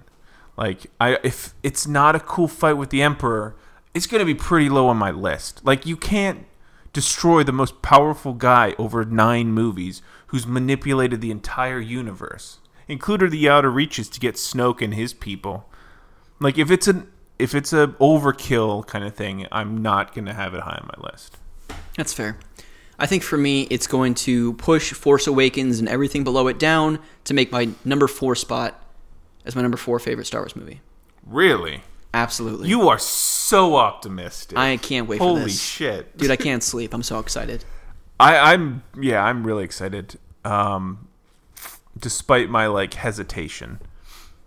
[0.56, 3.56] Like I if it's not a cool fight with the Emperor,
[3.94, 5.64] it's gonna be pretty low on my list.
[5.64, 6.46] Like you can't
[6.92, 12.58] destroy the most powerful guy over nine movies who's manipulated the entire universe,
[12.88, 15.68] including the outer reaches to get Snoke and his people.
[16.40, 20.54] Like if it's an if it's a overkill kind of thing, I'm not gonna have
[20.54, 21.38] it high on my list.
[21.96, 22.38] That's fair.
[22.98, 27.00] I think for me, it's going to push Force Awakens and everything below it down
[27.24, 28.80] to make my number four spot
[29.44, 30.80] as my number four favorite Star Wars movie.
[31.26, 31.82] Really?
[32.14, 32.68] Absolutely.
[32.68, 34.58] You are so optimistic.
[34.58, 35.62] I can't wait Holy for this.
[35.62, 36.16] shit.
[36.16, 36.94] Dude, I can't sleep.
[36.94, 37.64] I'm so excited.
[38.18, 40.18] I, I'm yeah, I'm really excited.
[40.44, 41.08] Um,
[41.98, 43.80] despite my like hesitation,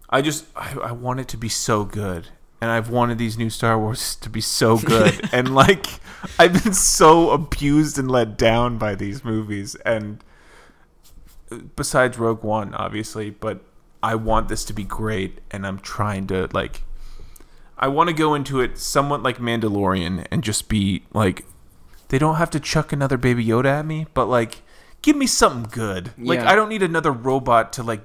[0.10, 2.30] I just I, I want it to be so good,
[2.62, 5.88] and I've wanted these new Star Wars to be so good, and like
[6.40, 10.24] I've been so abused and let down by these movies, and
[11.76, 13.62] besides Rogue One, obviously, but
[14.02, 16.84] I want this to be great, and I'm trying to like.
[17.78, 21.46] I want to go into it somewhat like Mandalorian and just be like
[22.10, 24.62] they don't have to chuck another baby Yoda at me, but like
[25.02, 26.12] give me something good.
[26.18, 26.52] Like Yeah.
[26.52, 28.02] I don't need another robot to like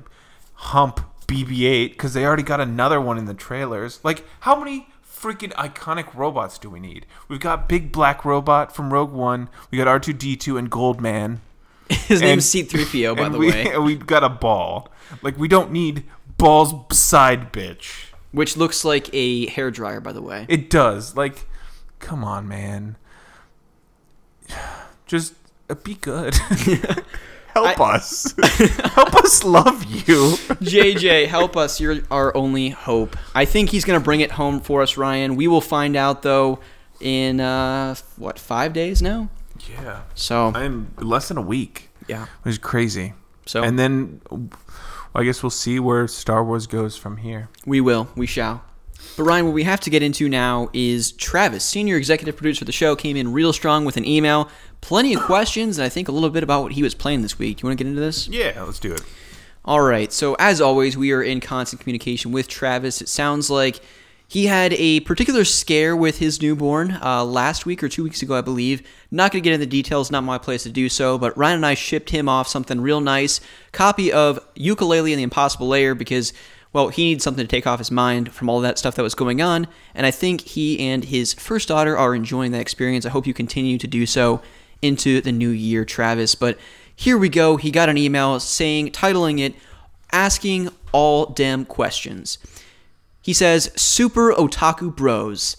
[0.55, 4.01] hump BB-8 cuz they already got another one in the trailers.
[4.03, 7.07] Like how many freaking iconic robots do we need?
[7.29, 9.49] We've got Big Black Robot from Rogue One.
[9.71, 11.41] We got R2D2 and Goldman.
[11.89, 14.89] His name's C3PO, by and the we, way, and we've got a ball.
[15.23, 16.05] Like we don't need
[16.37, 18.10] balls side bitch.
[18.33, 20.47] Which looks like a hairdryer, by the way.
[20.49, 21.17] It does.
[21.17, 21.47] Like,
[21.99, 22.97] come on, man.
[25.07, 25.35] Just
[25.69, 26.35] uh, be good.
[27.55, 28.33] Help us.
[28.95, 30.35] Help us love you.
[30.63, 31.81] JJ, help us.
[31.81, 33.17] You're our only hope.
[33.35, 35.35] I think he's going to bring it home for us, Ryan.
[35.35, 36.61] We will find out, though,
[37.01, 39.31] in, uh, what, five days now?
[39.69, 40.03] Yeah.
[40.15, 41.91] So, I'm less than a week.
[42.07, 42.27] yeah.
[42.43, 43.15] Which is crazy.
[43.47, 44.21] So, And then
[45.15, 47.49] I guess we'll see where Star Wars goes from here.
[47.67, 48.09] we will.
[48.15, 48.65] We shall.
[49.17, 52.67] But, Ryan, what we have to get into now is Travis, senior executive producer of
[52.67, 54.49] the show, came in real strong with an email.
[54.83, 57.39] Plenty of questions, and I think a little bit about what he was playing this
[57.39, 57.61] week.
[57.61, 58.29] You want to get into this?
[58.29, 59.03] Yeah, let's do it.
[59.65, 60.13] All right.
[60.13, 63.03] So as always, we are in constant communication with Travis.
[63.03, 63.81] It sounds like
[64.31, 68.37] he had a particular scare with his newborn uh, last week or two weeks ago,
[68.37, 68.81] I believe.
[69.11, 70.09] Not going to get into the details.
[70.09, 71.19] Not my place to do so.
[71.19, 73.41] But Ryan and I shipped him off something real nice.
[73.73, 76.33] Copy of Yooka-Laylee and the Impossible Lair because.
[76.73, 79.17] Well, he needs something to take off his mind from all that stuff that was
[79.17, 83.05] going on, and I think he and his first daughter are enjoying that experience.
[83.05, 84.41] I hope you continue to do so
[84.81, 86.37] into the new year, Travis.
[86.37, 86.57] But
[86.95, 87.57] here we go.
[87.57, 89.57] He got an email saying, titling it,
[90.13, 92.39] Asking All Damn Questions.
[93.23, 95.57] He says, Super Otaku Bros.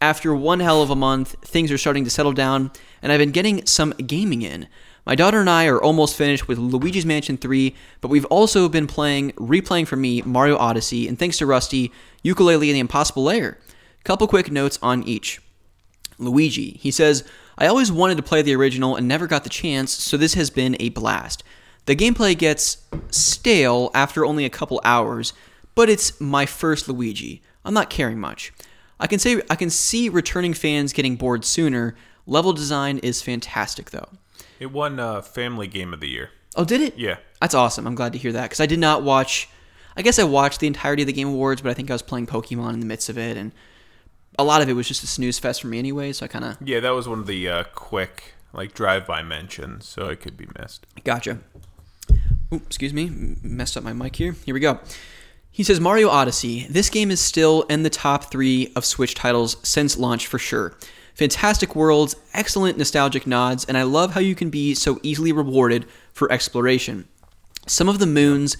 [0.00, 2.70] After one hell of a month, things are starting to settle down,
[3.00, 4.68] and I've been getting some gaming in.
[5.06, 8.86] My daughter and I are almost finished with Luigi's Mansion 3, but we've also been
[8.86, 11.92] playing, replaying for me, Mario Odyssey, and thanks to Rusty,
[12.24, 13.58] Yooka-Laylee and the Impossible Lair.
[14.02, 15.40] Couple quick notes on each.
[16.18, 16.78] Luigi.
[16.80, 17.24] He says,
[17.56, 20.50] I always wanted to play the original and never got the chance, so this has
[20.50, 21.42] been a blast.
[21.86, 22.78] The gameplay gets
[23.10, 25.32] stale after only a couple hours,
[25.74, 27.42] but it's my first Luigi.
[27.64, 28.52] I'm not caring much.
[29.00, 31.94] I can say I can see returning fans getting bored sooner.
[32.26, 34.08] Level design is fantastic though.
[34.60, 36.30] It won uh, Family Game of the Year.
[36.56, 36.96] Oh, did it?
[36.96, 37.16] Yeah.
[37.40, 37.86] That's awesome.
[37.86, 39.48] I'm glad to hear that because I did not watch.
[39.96, 42.02] I guess I watched the entirety of the Game Awards, but I think I was
[42.02, 43.52] playing Pokemon in the midst of it, and
[44.38, 46.12] a lot of it was just a snooze fest for me anyway.
[46.12, 49.86] So I kind of Yeah, that was one of the uh, quick like drive-by mentions,
[49.86, 50.86] so it could be missed.
[51.02, 51.40] Gotcha.
[52.52, 53.10] Ooh, excuse me,
[53.42, 54.36] messed up my mic here.
[54.44, 54.78] Here we go.
[55.54, 56.66] He says Mario Odyssey.
[56.68, 60.76] This game is still in the top three of Switch titles since launch for sure.
[61.14, 65.86] Fantastic worlds, excellent nostalgic nods, and I love how you can be so easily rewarded
[66.12, 67.06] for exploration.
[67.68, 68.56] Some of the moons,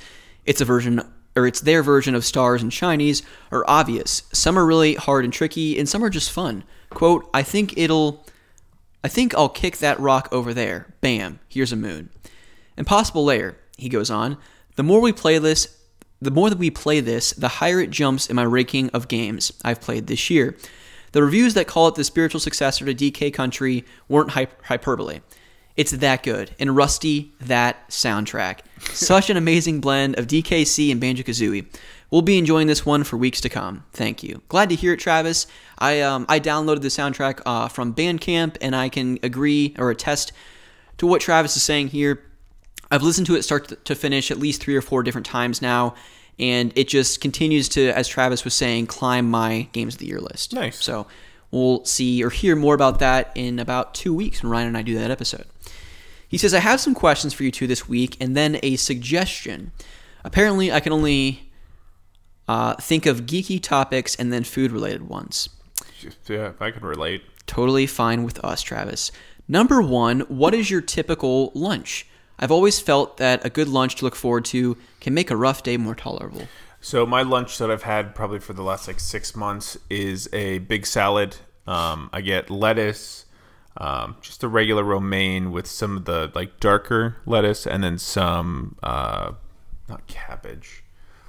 [0.47, 1.01] it's a version
[1.35, 4.23] or it's their version of stars and shinies, are obvious.
[4.33, 6.63] Some are really hard and tricky, and some are just fun.
[6.91, 8.25] Quote, I think it'll
[9.03, 10.95] I think I'll kick that rock over there.
[11.01, 12.11] Bam, here's a moon.
[12.79, 14.39] Impossible Lair, he goes on.
[14.77, 15.77] The more we play this,
[16.25, 19.53] the more that we play this, the higher it jumps in my ranking of games
[19.65, 20.57] I've played this year.
[21.13, 25.21] The reviews that call it the spiritual successor to DK Country weren't hyp- hyperbole.
[25.77, 26.53] It's that good.
[26.59, 28.61] And Rusty, that soundtrack.
[28.93, 31.67] Such an amazing blend of DKC and Banjo Kazooie.
[32.11, 33.85] We'll be enjoying this one for weeks to come.
[33.93, 34.43] Thank you.
[34.49, 35.47] Glad to hear it, Travis.
[35.79, 40.33] I um, I downloaded the soundtrack uh, from Bandcamp, and I can agree or attest
[40.99, 42.23] to what Travis is saying here.
[42.95, 45.97] I've listened to it start to finish at least three or four different times now,
[46.39, 50.21] and it just continues to, as Travis was saying, climb my games of the year
[50.21, 50.53] list.
[50.53, 50.83] Nice.
[50.85, 51.09] So
[51.51, 54.83] we'll see or hear more about that in about two weeks when Ryan and I
[54.83, 55.47] do that episode.
[56.29, 59.73] He says, I have some questions for you two this week and then a suggestion.
[60.23, 61.51] Apparently, I can only
[62.47, 65.49] uh, think of geeky topics and then food related ones.
[66.29, 67.25] Yeah, I can relate.
[67.47, 69.11] Totally fine with us, Travis.
[69.49, 72.07] Number one, what is your typical lunch?
[72.39, 75.63] I've always felt that a good lunch to look forward to can make a rough
[75.63, 76.49] day more tolerable.
[76.81, 80.59] So my lunch that I've had probably for the last like six months is a
[80.59, 81.37] big salad.
[81.67, 83.25] Um, I get lettuce,
[83.79, 88.77] um, just a regular romaine with some of the like darker lettuce, and then some
[88.83, 89.33] uh,
[89.89, 90.85] not cabbage.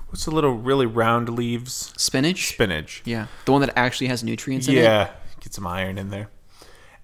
[0.10, 1.94] What's the little really round leaves?
[1.98, 2.50] Spinach?
[2.54, 3.02] Spinach.
[3.06, 3.28] Yeah.
[3.46, 4.84] The one that actually has nutrients in it?
[4.84, 6.30] Yeah, get some iron in there.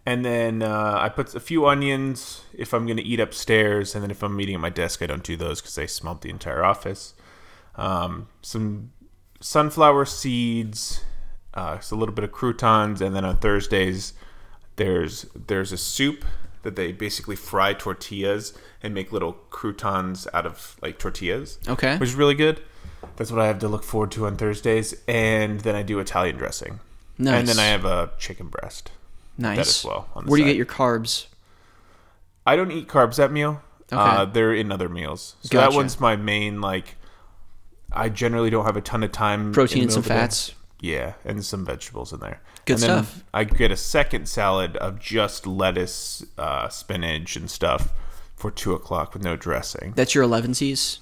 [0.06, 4.03] And then uh, I put a few onions if I'm going to eat upstairs, and
[4.03, 6.30] then if I'm eating at my desk, I don't do those because they smelt the
[6.30, 7.14] entire office.
[7.76, 8.91] Um, some
[9.40, 11.03] sunflower seeds,
[11.53, 14.14] uh, a little bit of croutons, and then on Thursdays
[14.78, 16.26] there's there's a soup
[16.64, 21.60] that they basically fry tortillas and make little croutons out of like tortillas.
[21.68, 21.98] Okay.
[21.98, 22.61] which is really good.
[23.15, 26.38] That's what I have to look forward to on Thursdays, and then I do Italian
[26.38, 26.80] dressing.
[27.18, 27.40] Nice.
[27.40, 28.91] And then I have a chicken breast.
[29.38, 29.56] Nice.
[29.58, 31.28] that as well Where do you get your carbs?
[32.45, 33.62] I don't eat carbs that meal.
[33.91, 34.02] Okay.
[34.02, 35.36] Uh, they're in other meals.
[35.41, 35.70] So Gotcha.
[35.72, 36.95] that one's my main like.
[37.94, 39.48] I generally don't have a ton of time.
[39.48, 40.08] in Protein and some day.
[40.10, 40.53] fats.
[40.80, 42.41] Yeah, and some vegetables in there.
[42.66, 43.24] Good and stuff.
[43.34, 47.94] I get a second salad of just lettuce, uh, spinach, and stuff
[48.36, 49.94] for two o'clock with no dressing.
[49.95, 50.99] That's your elevenses?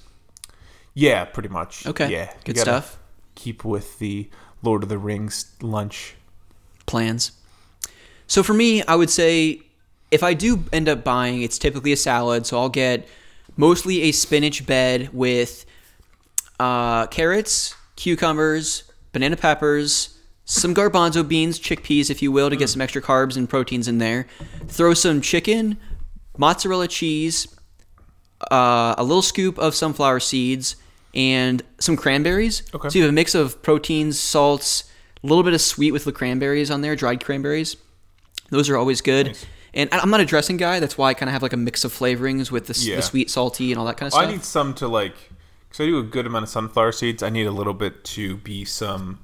[0.92, 1.86] Yeah, pretty much.
[1.86, 2.10] Okay.
[2.10, 2.98] Yeah, Good stuff.
[3.36, 4.28] Keep with the
[4.62, 6.16] Lord of the Rings lunch.
[6.86, 7.32] plans.
[8.30, 9.60] So for me, I would say
[10.12, 12.46] if I do end up buying, it's typically a salad.
[12.46, 13.08] So I'll get
[13.56, 15.66] mostly a spinach bed with
[16.60, 22.80] uh, carrots, cucumbers, banana peppers, some garbanzo beans, chickpeas, if you will, to get some
[22.80, 24.28] extra carbs and proteins in there.
[24.68, 25.76] Throw some chicken,
[26.38, 27.48] mozzarella cheese,
[28.48, 30.76] uh, a little scoop of sunflower seeds,
[31.16, 32.62] and some cranberries.
[32.72, 32.90] Okay.
[32.90, 34.84] So you have a mix of proteins, salts,
[35.24, 37.76] a little bit of sweet with the cranberries on there, dried cranberries.
[38.50, 39.36] Those are always good.
[39.72, 40.80] And I- I'm not a dressing guy.
[40.80, 42.96] That's why I kind of have like a mix of flavorings with the, Yeah.
[42.96, 44.26] the sweet, salty, and all that kind of stuff.
[44.26, 45.14] I need some to like,
[45.68, 47.22] because I do a good amount of sunflower seeds.
[47.22, 49.20] I need a little bit to be some,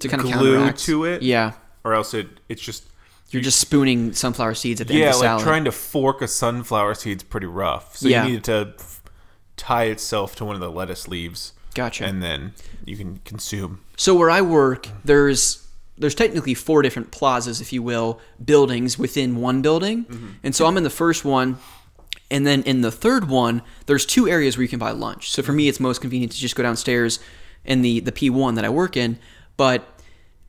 [0.00, 1.22] to kind of glue to it.
[1.22, 1.52] Yeah.
[1.84, 2.84] or else it it's just
[3.30, 6.22] You're just spooning sunflower seeds at the yeah, end of the like trying to fork
[6.22, 7.96] a sunflower seed's pretty rough.
[7.96, 8.24] So Yeah.
[8.24, 9.02] you need it to f-
[9.56, 11.52] tie itself to one of the lettuce leaves.
[11.74, 12.04] Gotcha.
[12.04, 12.52] And then
[12.84, 13.80] you can consume.
[13.96, 15.61] So where I work, there's
[16.02, 20.04] there's technically four different plazas, if you will, buildings within one building.
[20.04, 20.28] Mm-hmm.
[20.42, 21.58] And so I'm in the first one,
[22.30, 25.30] and then in the third one, there's two areas where you can buy lunch.
[25.30, 27.20] So for me, it's most convenient to just go downstairs
[27.64, 29.18] in the the P1 that I work in.
[29.56, 29.86] But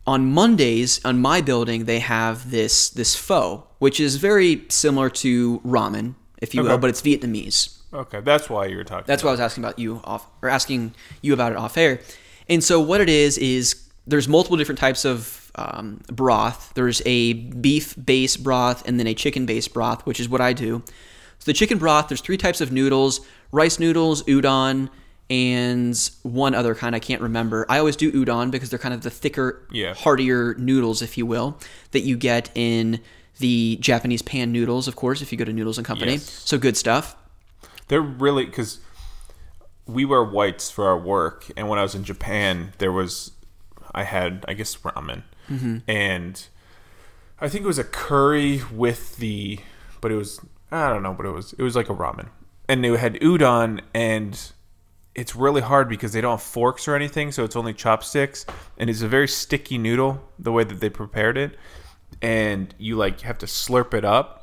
[0.06, 5.60] on Mondays, on my building, they have this this pho, which is very similar to
[5.60, 7.78] ramen, if you will, but it's Vietnamese.
[7.94, 9.06] Okay, that's why you were talking.
[9.06, 12.00] That's why I was asking about you off or asking you about it off air.
[12.50, 16.72] And so what it is is there's multiple different types of um, broth.
[16.76, 20.54] There's a beef base broth and then a chicken base broth, which is what I
[20.54, 20.84] do.
[21.40, 23.22] So the chicken broth, there's three types of noodles:
[23.52, 24.90] rice noodles, udon,
[25.30, 27.66] and one other kind I can't remember.
[27.70, 29.94] I always do udon because they're kind of the thicker, Yeah.
[29.94, 31.58] heartier noodles, if you will,
[31.92, 33.00] that you get in
[33.40, 36.14] the Japanese pan noodles, of course, if you go to Noodles and Company.
[36.14, 36.24] Yes.
[36.46, 37.16] So good stuff.
[37.88, 38.80] They're really because
[39.86, 43.32] we wear whites for our work, and when I was in Japan, there was
[43.94, 45.80] I had I guess ramen, Mm-hmm.
[45.88, 46.48] and
[47.40, 49.60] I think it was a curry with the,
[50.00, 50.40] but it was
[50.72, 52.30] I don't know, but it was it was like a ramen,
[52.68, 54.52] and they had udon, and
[55.14, 58.46] it's really hard because they don't have forks or anything, so it's only chopsticks,
[58.78, 61.58] and it's a very sticky noodle the way that they prepared it,
[62.22, 64.40] and you like have to slurp it up.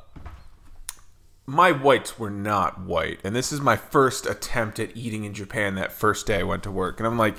[1.45, 3.19] My whites were not white.
[3.25, 6.63] And this is my first attempt at eating in japan that first day i went
[6.63, 6.99] to work.
[6.99, 7.35] And i'm like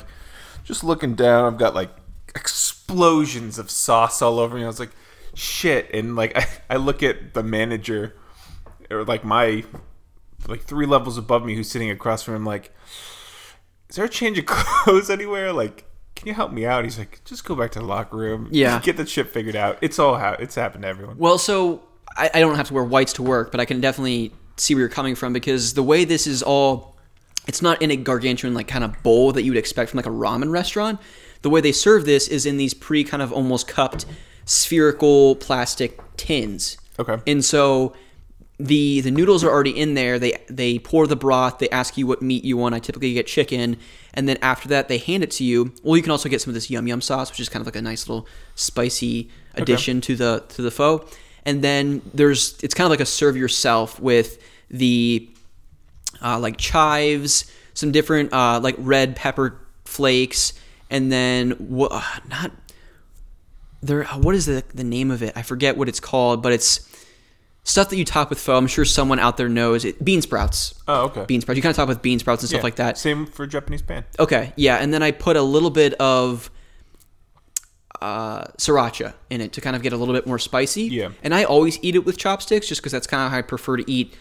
[0.65, 1.91] just looking down i've got like
[2.35, 4.65] explosions of sauce all over me.
[4.65, 4.93] I was like
[5.35, 5.91] shit.
[5.93, 8.15] And like i, I look at the manager
[8.91, 9.65] or like my
[10.49, 12.75] like three levels above me who's sitting across from him like
[13.89, 15.53] is there a change of clothes anywhere?
[15.53, 15.85] Like
[16.15, 16.85] can you help me out?
[16.85, 18.49] He's like just go back to the locker room.
[18.51, 18.81] Yeah.
[18.83, 19.79] get the shit figured out.
[19.81, 21.19] It's all ha- it's happened to everyone.
[21.19, 21.83] Well, so
[22.17, 24.81] I, I don't have to wear whites to work, but I can definitely see where
[24.81, 26.97] you're coming from because the way this is all,
[27.47, 30.07] it's not in a gargantuan like kind of bowl that you would expect from like
[30.07, 31.01] a ramen restaurant.
[31.43, 34.07] The way they serve this is in these pre kind of almost cupped
[34.45, 36.77] spherical plastic tins.
[36.99, 37.19] Okay.
[37.27, 37.95] And so
[38.59, 40.19] the the noodles are already in there.
[40.19, 41.59] They they pour the broth.
[41.59, 42.75] They ask you what meat you want.
[42.75, 43.77] I typically get chicken,
[44.15, 45.73] and then after that they hand it to you.
[45.83, 47.67] Well, you can also get some of this yum yum sauce, which is kind of
[47.67, 51.07] like a nice little spicy addition to the to the pho.
[51.45, 54.41] And then there's it's kind of like a serve yourself with
[54.71, 55.29] the
[56.23, 60.53] uh, like chives, some different uh, like red pepper flakes,
[60.93, 61.91] and then what?
[61.93, 62.53] Uh, not
[63.83, 64.05] there.
[64.05, 65.33] What is the the name of it?
[65.35, 66.89] I forget what it's called, but it's
[67.65, 68.57] stuff that you top with pho.
[68.57, 70.05] I'm sure someone out there knows it.
[70.05, 70.75] Bean sprouts.
[70.87, 71.57] oh okay Bean sprouts.
[71.57, 72.99] You kind of top with bean sprouts and stuff Yeah, like that.
[72.99, 74.05] Same for Japanese pan.
[74.19, 76.51] Okay, yeah, and then I put a little bit of
[78.01, 80.85] uh, sriracha in it to kind of get a little bit more spicy.
[80.85, 81.11] Yeah.
[81.23, 83.77] And I always eat it with chopsticks just because that's kind of how I prefer
[83.77, 84.15] to eat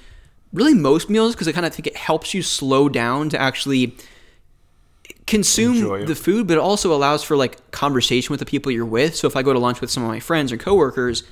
[0.53, 3.95] really most meals because I kind of think it helps you slow down to actually
[5.31, 9.15] consume the food, but it also allows for like conversation with the people you're with.
[9.15, 11.23] So if I go to lunch with some of my friends or coworkers,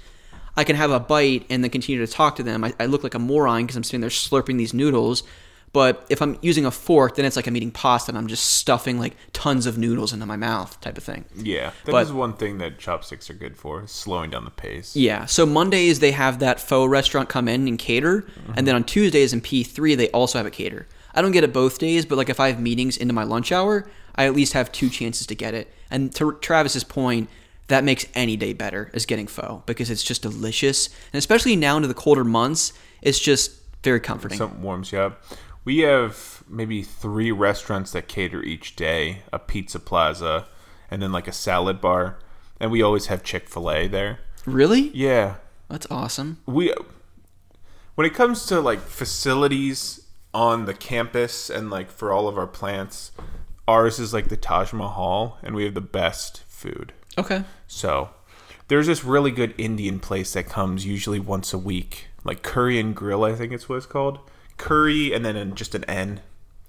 [0.55, 2.63] I can have a bite and then continue to talk to them.
[2.63, 5.23] I, I look like a moron because I'm sitting there slurping these noodles.
[5.71, 8.43] But if I'm using a fork, then it's like I'm eating pasta and I'm just
[8.57, 11.25] stuffing like tons of noodles into my mouth, type of thing.
[11.35, 14.95] Yeah, that is But- one thing that chopsticks are good for, slowing down the pace.
[14.95, 15.25] Yeah.
[15.25, 18.53] So Mondays they have that pho restaurant come in and cater, mm-hmm.
[18.57, 20.87] and then on Tuesdays in P3 they also have a cater.
[21.13, 23.51] I don't get it both days, but like if I have meetings into my lunch
[23.51, 25.71] hour, I at least have two chances to get it.
[25.89, 27.29] And to Travis's point,
[27.67, 31.75] that makes any day better as getting pho because it's just delicious, and especially now
[31.77, 33.51] into the colder months, it's just
[33.83, 34.37] very comforting.
[34.37, 35.23] Something warms you up.
[35.65, 40.47] We have maybe three restaurants that cater each day: a pizza plaza,
[40.89, 42.17] and then like a salad bar,
[42.59, 44.19] and we always have Chick Fil A there.
[44.45, 44.89] really?
[44.89, 45.35] Yeah,
[45.69, 46.39] That's awesome.
[46.47, 46.73] we
[47.95, 52.47] when it comes to like facilities on the campus and like for all of our
[52.47, 53.11] plants,
[53.67, 56.93] ours is like the Taj Mahal, and we have the best food.
[57.17, 57.43] Okay.
[57.67, 58.09] So
[58.67, 62.95] there's this really good Indian place that comes usually once a week, like Curry and
[62.95, 64.19] Grill, I think it's what it's called.
[64.57, 66.21] Curry and then just an N,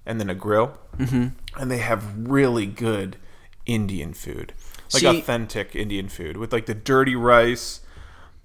[0.05, 1.27] and then a grill, mm-hmm.
[1.59, 3.17] and they have really good
[3.65, 4.53] Indian food,
[4.93, 7.81] like See- authentic Indian food with like the dirty rice,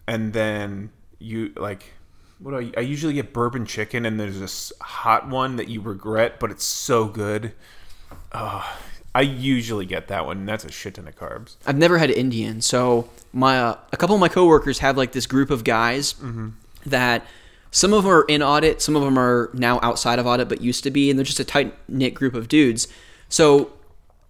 [0.07, 1.93] and then you like.
[2.39, 5.81] What do I, I usually get bourbon chicken, and there's this hot one that you
[5.81, 7.53] regret, but it's so good.
[8.33, 8.79] Oh,
[9.15, 11.57] I usually get that one, and that's a shit ton of carbs.
[11.67, 15.27] I've never had Indian, so my uh, a couple of my coworkers have like this
[15.27, 16.15] group of guys
[16.85, 17.27] that
[17.71, 20.61] some of them are in audit, some of them are now outside of audit, but
[20.61, 22.89] used to be, and they're just a tight knit group of dudes.
[23.31, 23.73] So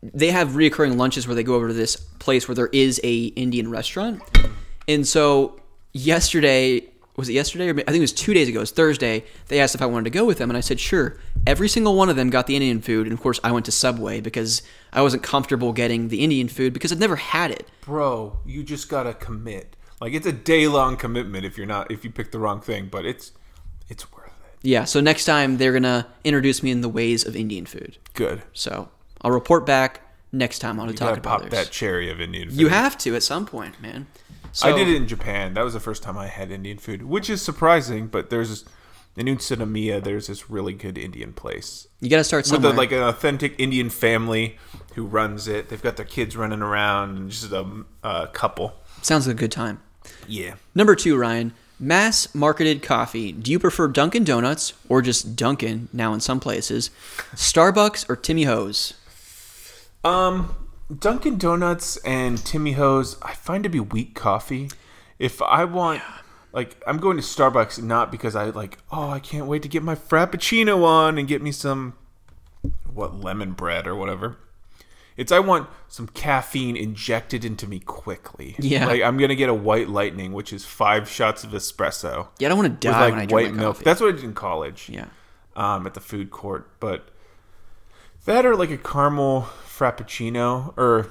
[0.02, 3.24] they have reoccurring lunches where they go over to this place where there is a
[3.26, 4.22] Indian restaurant,
[4.86, 5.60] and so
[5.92, 8.58] yesterday was it yesterday or I think it was two days ago.
[8.58, 9.24] It was Thursday.
[9.48, 11.18] They asked if I wanted to go with them, and I said sure.
[11.46, 13.72] Every single one of them got the Indian food, and of course I went to
[13.72, 14.62] Subway because
[14.92, 17.68] I wasn't comfortable getting the Indian food because I've never had it.
[17.82, 22.10] bro you just gotta commit like it's a day-long commitment if you're not if you
[22.10, 23.32] pick the wrong thing but it's
[23.88, 27.36] it's worth it Yeah, so next time they're gonna introduce me in the ways of
[27.36, 27.98] Indian food.
[28.14, 28.88] good So
[29.22, 30.00] I'll report back
[30.32, 33.14] next time on you Otaku gotta pop that cherry of indian food You have to
[33.14, 34.06] at some point, man.
[34.56, 37.02] So, i did it in japan that was the first time i had indian food
[37.02, 38.64] which is surprising but there's
[39.16, 42.92] in Utsunomiya, there's this really good Indian place You got to start with a, like
[42.92, 44.58] an authentic Indian family
[44.94, 45.68] who runs it.
[45.68, 48.74] They've got their kids running around and just a, a couple.
[49.02, 49.80] Sounds like a good time.
[50.28, 50.54] Yeah.
[50.74, 51.52] Number two, Ryan.
[51.78, 53.32] Mass marketed coffee.
[53.32, 56.90] Do you prefer Dunkin' Donuts or just Dunkin' now in some places?
[57.34, 58.94] Starbucks or Timmy Ho's?
[60.02, 60.54] Um,
[60.94, 64.70] Dunkin' Donuts and Timmy Ho's, I find to be weak coffee.
[65.18, 66.02] If I want,
[66.52, 69.82] like, I'm going to Starbucks not because I like, oh, I can't wait to get
[69.82, 71.94] my Frappuccino on and get me some,
[72.92, 74.36] what, lemon bread or whatever.
[75.16, 78.54] It's I want some caffeine injected into me quickly.
[78.58, 78.86] Yeah.
[78.86, 82.50] like I'm gonna get a white lightning, which is five shots of espresso Yeah, I
[82.50, 83.76] don't want to with die like when I white milk.
[83.76, 83.84] coffee.
[83.84, 85.06] That's what I did in college yeah.
[85.56, 86.68] um, at the food court.
[86.80, 87.08] But
[88.26, 91.08] that or like a caramel frappuccino or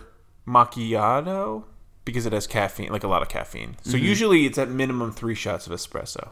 [0.48, 1.64] macchiato
[2.06, 3.78] because it has caffeine, like a lot of caffeine.
[3.84, 4.06] So Mm-hmm.
[4.06, 6.30] usually it's at minimum three shots of espresso.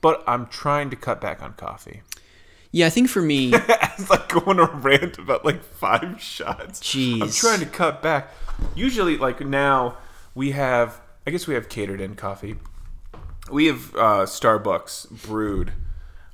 [0.00, 2.02] But I'm trying to cut back on coffee.
[2.70, 6.80] Yeah, I think for me, it's like going on a rant about like five shots.
[6.80, 8.30] Jeez, I'm trying to cut back.
[8.74, 9.96] Usually, like now,
[10.34, 11.00] we have.
[11.26, 12.56] I guess we have catered in coffee.
[13.50, 15.72] We have uh, Starbucks brewed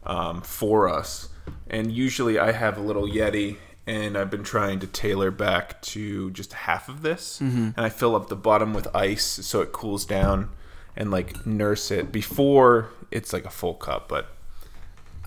[0.05, 1.29] um, for us,
[1.71, 3.57] and usually I have a little Yeti,
[3.87, 8.17] and I've been trying to tailor back to just half of this, and I fill
[8.17, 10.51] up the bottom with ice so it cools down,
[10.97, 14.29] and like nurse it before it's like a full cup, but.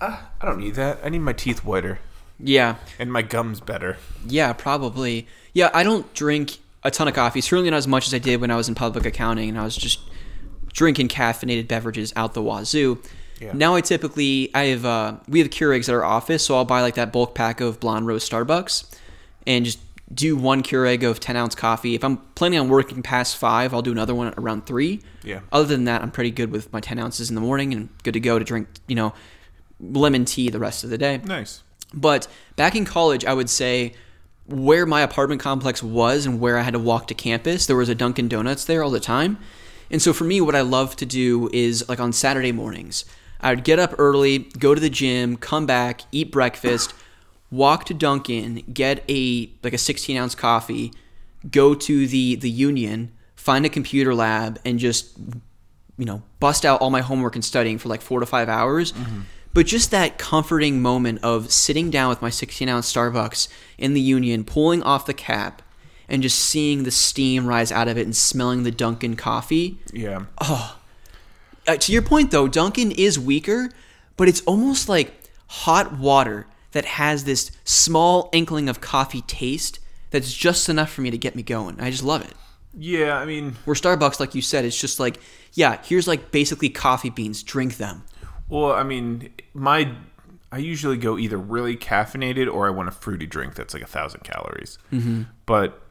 [0.00, 1.00] Uh, I don't need that.
[1.02, 1.98] I need my teeth whiter
[2.40, 3.96] yeah, and my gums better.
[4.26, 5.26] yeah, probably.
[5.52, 7.40] Yeah, I don't drink a ton of coffee.
[7.40, 9.64] Certainly not as much as I did when I was in public accounting and I
[9.64, 10.00] was just
[10.72, 13.02] drinking caffeinated beverages out the wazoo.
[13.40, 13.52] Yeah.
[13.52, 16.80] Now I typically I have uh, we have Keurigs at our office, so I'll buy
[16.80, 18.94] like that bulk pack of blonde Roast Starbucks
[19.46, 19.78] and just
[20.12, 21.94] do one Keurig of ten ounce coffee.
[21.94, 25.02] If I'm planning on working past five, I'll do another one around three.
[25.22, 25.40] Yeah.
[25.52, 28.14] Other than that, I'm pretty good with my ten ounces in the morning and good
[28.14, 29.14] to go to drink, you know,
[29.80, 31.18] lemon tea the rest of the day.
[31.18, 31.62] Nice.
[31.94, 33.94] But back in college, I would say
[34.46, 37.88] where my apartment complex was and where I had to walk to campus, there was
[37.88, 39.38] a Dunkin' Donuts there all the time.
[39.90, 43.04] And so for me, what I love to do is like on Saturday mornings,
[43.40, 46.94] I would get up early, go to the gym, come back, eat breakfast,
[47.50, 50.92] walk to Dunkin', get a like a 16 ounce coffee,
[51.50, 55.16] go to the the Union, find a computer lab, and just
[55.98, 58.92] you know, bust out all my homework and studying for like four to five hours.
[58.92, 59.22] Mm-hmm.
[59.52, 64.00] But just that comforting moment of sitting down with my 16 ounce Starbucks in the
[64.00, 65.62] Union, pulling off the cap,
[66.08, 69.78] and just seeing the steam rise out of it and smelling the Dunkin' coffee.
[69.92, 70.26] Yeah.
[70.40, 70.77] Oh,
[71.68, 73.70] Uh, to your point, though, Dunkin' is weaker,
[74.16, 75.14] but it's almost like
[75.48, 79.78] hot water that has this small inkling of coffee taste
[80.10, 81.78] that's just enough for me to get me going.
[81.80, 82.34] I just love it.
[82.76, 85.18] Yeah, I mean, Where Starbucks, like you said, it's just like,
[85.52, 88.04] yeah, here's like basically coffee beans, drink them.
[88.48, 89.92] well, I mean, my
[90.50, 93.86] I usually go either really caffeinated or I want a fruity drink that's like a
[93.86, 94.78] thousand calories.
[94.92, 95.24] Mm-hmm.
[95.44, 95.82] But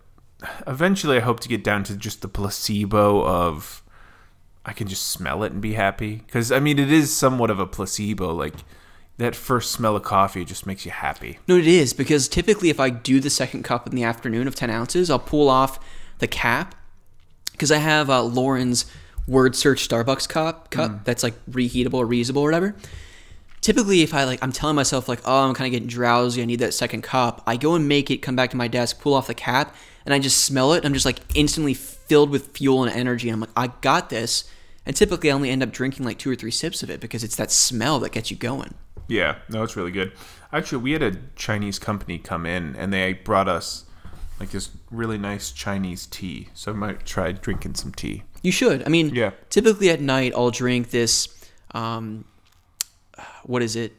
[0.66, 3.84] eventually, I hope to get down to just the placebo of
[4.68, 6.18] I can just smell it and be happy.
[6.18, 8.34] Because I mean, it is somewhat of a placebo.
[8.34, 8.54] Like
[9.18, 11.40] that first smell of coffee just makes you happy.
[11.48, 14.56] No, it is because typically if I do the second cup in the afternoon of
[14.56, 15.80] 10 ounces, I'll pull off
[16.20, 16.76] the cap
[17.54, 18.86] because I have uh, Lauren's
[19.28, 22.76] word search Starbucks cup cup that's like reheatable or reusable or whatever.
[23.60, 26.46] Typically, if I like, I'm telling myself like, oh, I'm kind of getting drowsy, I
[26.46, 27.42] need that second cup.
[27.48, 29.76] I go and make it, come back to my desk, pull off the cap,
[30.06, 30.86] and I just smell it.
[30.86, 33.30] I'm just like instantly filled with fuel and energy.
[33.30, 34.50] And I'm like, I got this.
[34.88, 37.24] And typically, I only end up drinking like two or three sips of it because
[37.24, 38.74] it's that smell that gets you going.
[39.08, 40.14] Yeah, no, it's really good.
[40.52, 43.84] Actually, we had a Chinese company come in and they brought us
[44.40, 46.48] like this really nice Chinese tea.
[46.54, 48.24] So I might try drinking some tea.
[48.42, 48.84] You should.
[48.86, 49.32] I mean, Yeah.
[49.50, 51.28] typically at night I'll drink this.
[51.72, 52.24] Um,
[53.44, 53.94] what is it?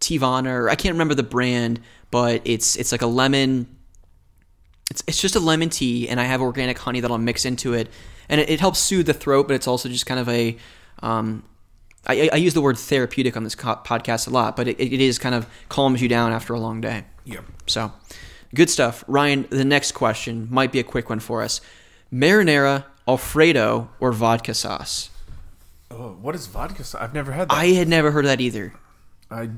[0.00, 3.68] Teavana, or I can't remember the brand, but it's it's like a lemon.
[4.90, 7.74] It's it's just a lemon tea, and I have organic honey that I'll mix into
[7.74, 7.88] it,
[8.28, 10.56] and it, it helps soothe the throat, but it's also just kind of a.
[11.02, 11.44] Um,
[12.06, 15.00] I, I use the word therapeutic on this co- podcast a lot, but it, it
[15.00, 17.04] is kind of calms you down after a long day.
[17.24, 17.40] Yeah.
[17.66, 17.92] So,
[18.54, 19.04] good stuff.
[19.06, 21.60] Ryan, the next question might be a quick one for us.
[22.12, 25.10] Marinara, Alfredo, or vodka sauce?
[25.90, 27.00] Oh, what is vodka sauce?
[27.00, 27.54] I've never had that.
[27.54, 28.74] I had never heard of that either.
[29.30, 29.50] I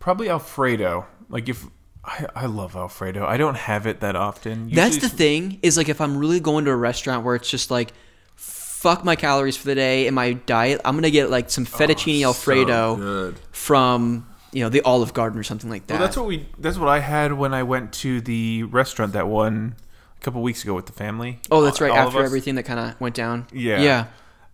[0.00, 1.06] probably Alfredo.
[1.28, 1.64] Like if
[2.04, 3.24] I, I love Alfredo.
[3.24, 4.70] I don't have it that often.
[4.70, 7.70] That's the thing, is like if I'm really going to a restaurant where it's just
[7.70, 7.92] like,
[8.34, 11.64] fuck my calories for the day and my diet, I'm going to get like some
[11.64, 13.38] oh, fettuccine Oh, so Alfredo good.
[13.52, 15.94] from, you know, the Olive Garden or something like that.
[15.94, 16.48] Well, that's what we.
[16.58, 19.76] That's what I had when I went to the restaurant that one
[20.20, 21.38] a couple weeks ago with the family.
[21.52, 21.92] oh, that's right.
[21.92, 23.46] All After everything that kind of went down.
[23.52, 23.80] Yeah.
[23.80, 24.06] Yeah.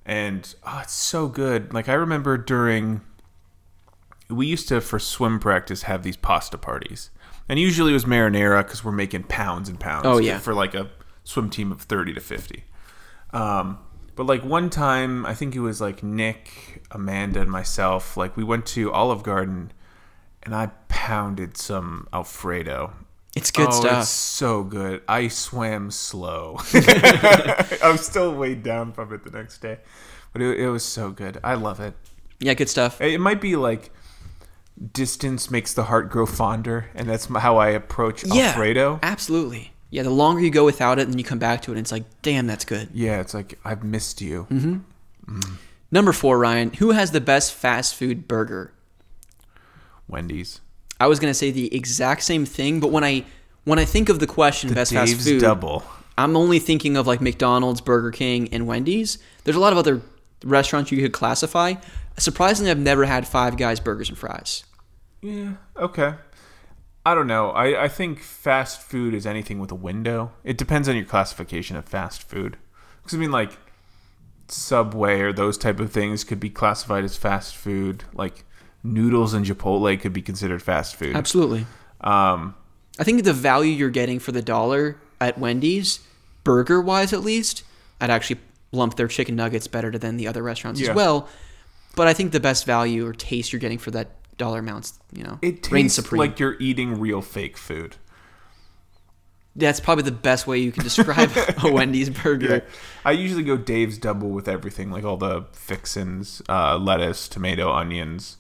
[0.05, 1.73] and oh, it's so good.
[1.73, 3.01] Like I remember during
[4.29, 7.11] we used to for swim practice have these pasta parties,
[7.49, 10.07] and usually it was marinara because we're making pounds and pounds.
[10.07, 10.39] Oh, yeah.
[10.39, 10.91] for like a
[11.25, 12.65] swim team of thirty to fifty.
[13.33, 13.79] Um,
[14.17, 18.17] but like one time, I think it was like Nick, Amanda, and myself.
[18.17, 19.73] Like we went to Olive Garden,
[20.43, 22.93] and I pounded some Alfredo.
[23.37, 24.03] It's good oh, stuff.
[24.03, 25.03] It's so good.
[25.07, 26.59] I swam slow.
[27.85, 29.79] I'm still weighed down from it the next day,
[30.33, 31.39] but it, it was so good.
[31.45, 31.95] I love it.
[32.41, 33.01] Yeah, good stuff.
[33.01, 33.93] It might be like
[34.93, 39.01] distance makes the heart grow fonder, and that's how I approach Yeah, Alfredo.
[39.03, 39.73] absolutely.
[39.91, 41.81] Yeah, the longer you go without it, and then you come back to it, and
[41.81, 42.91] it's like, damn, that's good.
[42.93, 44.47] Yeah, it's like I've missed you.
[44.51, 45.39] Mm-hmm.
[45.91, 46.73] Number four, Ryan.
[46.75, 48.73] Who has the best fast food burger?
[50.09, 50.61] Wendy's,
[51.01, 53.25] I was gonna say the exact same thing, but when I
[53.65, 55.83] when I think of the question best Dave's fast food, double.
[56.17, 59.19] I'm only thinking of like McDonald's, Burger King, and Wendy's.
[59.45, 60.01] There's a lot of other
[60.45, 61.75] restaurants you could classify.
[62.17, 64.65] Surprisingly, I've never had Five Guys burgers and fries.
[65.23, 65.55] Yeah.
[65.77, 66.15] Okay.
[67.07, 67.51] I don't know.
[67.51, 70.33] I, I think fast food is anything with a window.
[70.45, 72.57] It depends on your classification of fast food.
[73.03, 73.53] Because I mean, like
[74.49, 78.05] Subway or those type of things could be classified as fast food.
[78.13, 78.45] Like
[78.83, 81.17] noodles and Chipotle could be considered fast food.
[81.17, 81.67] Absolutely.
[82.01, 82.55] Um,
[82.99, 86.01] I think the value you're getting for the dollar at Wendy's,
[86.45, 87.63] burger wise at least,
[88.01, 88.41] I'd actually
[88.71, 90.91] lump their chicken nuggets better than the other restaurants Yeah.
[90.91, 91.29] as well.
[91.97, 95.23] But I think the best value or taste you're getting for that dollar amounts, you
[95.23, 96.19] know, it tastes supreme.
[96.19, 97.97] like you're eating real fake food.
[99.55, 101.33] That's probably the best way you can describe
[101.65, 102.65] a Wendy's burger.
[103.05, 108.37] I usually go Dave's double with everything, like all the fixins, uh, lettuce, tomato, onions,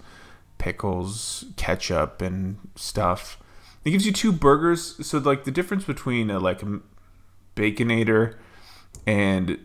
[0.58, 3.38] pickles, ketchup, and stuff.
[3.84, 5.04] It gives you two burgers.
[5.06, 6.80] So like the difference between a like a
[7.56, 8.36] baconator
[9.06, 9.58] and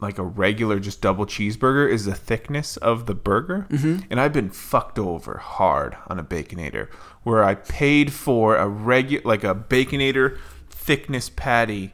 [0.00, 3.66] like a regular just double cheeseburger is the thickness of the burger.
[3.70, 4.04] Mm-hmm.
[4.10, 6.88] And I've been fucked over hard on a baconator
[7.24, 10.38] where I paid for a regular like a baconator
[10.70, 11.92] thickness patty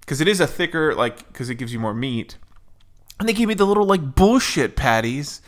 [0.00, 2.36] because it is a thicker like because it gives you more meat.
[3.18, 5.42] And they gave me the little like bullshit patties,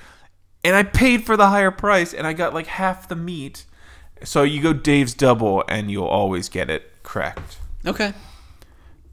[0.63, 3.65] and I paid for the higher price, and I got like half the meat.
[4.25, 7.59] So you go Dave's double, and you'll always get it correct.
[7.87, 8.13] Okay.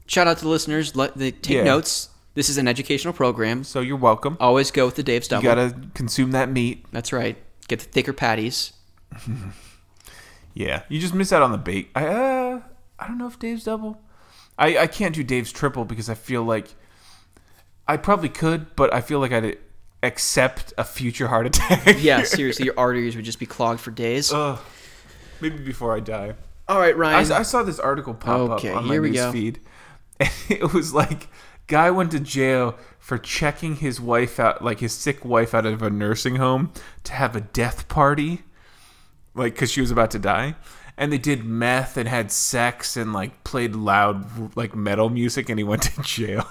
[0.06, 0.94] Shout out to the listeners.
[0.94, 1.64] Let they take Yeah.
[1.64, 2.08] notes.
[2.40, 3.64] This is an educational program.
[3.64, 4.38] So you're welcome.
[4.40, 5.42] Always go with the Dave's double.
[5.42, 6.86] You gotta consume that meat.
[6.90, 7.36] That's right.
[7.68, 8.72] Get the thicker patties.
[10.54, 11.90] Yeah, you just miss out on the bake.
[11.94, 12.62] I uh,
[12.98, 14.00] I don't know if Dave's double.
[14.58, 16.68] I I can't do Dave's triple because I feel like
[17.86, 19.58] I probably could, but I feel like I'd
[20.02, 21.98] accept a future heart attack.
[22.02, 24.32] Yeah, seriously, your arteries would just be clogged for days.
[24.32, 24.58] Ugh.
[25.42, 26.34] Maybe before I die.
[26.68, 27.32] All right, I, Ryan.
[27.32, 29.32] I saw this article pop Okay, up on my here we news go.
[29.32, 29.60] feed.
[30.20, 31.28] And it was like
[31.70, 35.80] guy went to jail for checking his wife out like his sick wife out of
[35.82, 36.72] a nursing home
[37.04, 38.42] to have a death party
[39.34, 40.54] like cuz she was about to die.
[40.98, 45.58] And they did meth and had sex and like played loud like metal music and
[45.58, 46.46] he went to jail.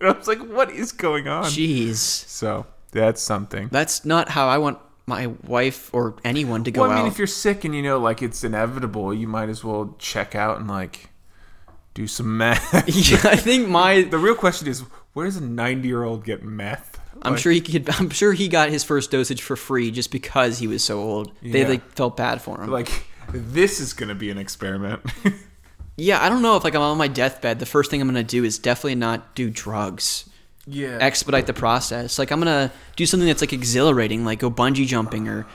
[0.00, 1.44] I was like what is going on?
[1.44, 1.96] Jeez.
[1.96, 3.68] so, that's something.
[3.70, 7.12] That's not how I want my wife or anyone to go Well, I mean, out.
[7.12, 10.58] if you're sick and you know, like it's inevitable, you might as well check out
[10.58, 11.08] and like
[11.94, 12.72] do some meth.
[12.88, 14.80] yeah, I think my the real question is,
[15.12, 16.98] where does a 90 year old get meth?
[17.22, 20.10] I'm Like, sure he could I'm sure he got his first dosage for free just
[20.10, 21.32] because he was so old.
[21.42, 22.70] They like felt bad for him.
[22.70, 25.00] like this is gonna be an experiment.
[25.96, 28.24] yeah, I don't know if like I'm on my deathbed, the first thing I'm gonna
[28.24, 30.28] do is definitely not do drugs.
[30.66, 30.98] yeah.
[31.00, 32.18] Expedite the process.
[32.18, 35.46] Like I'm gonna do something that's like exhilarating, like go bungee jumping or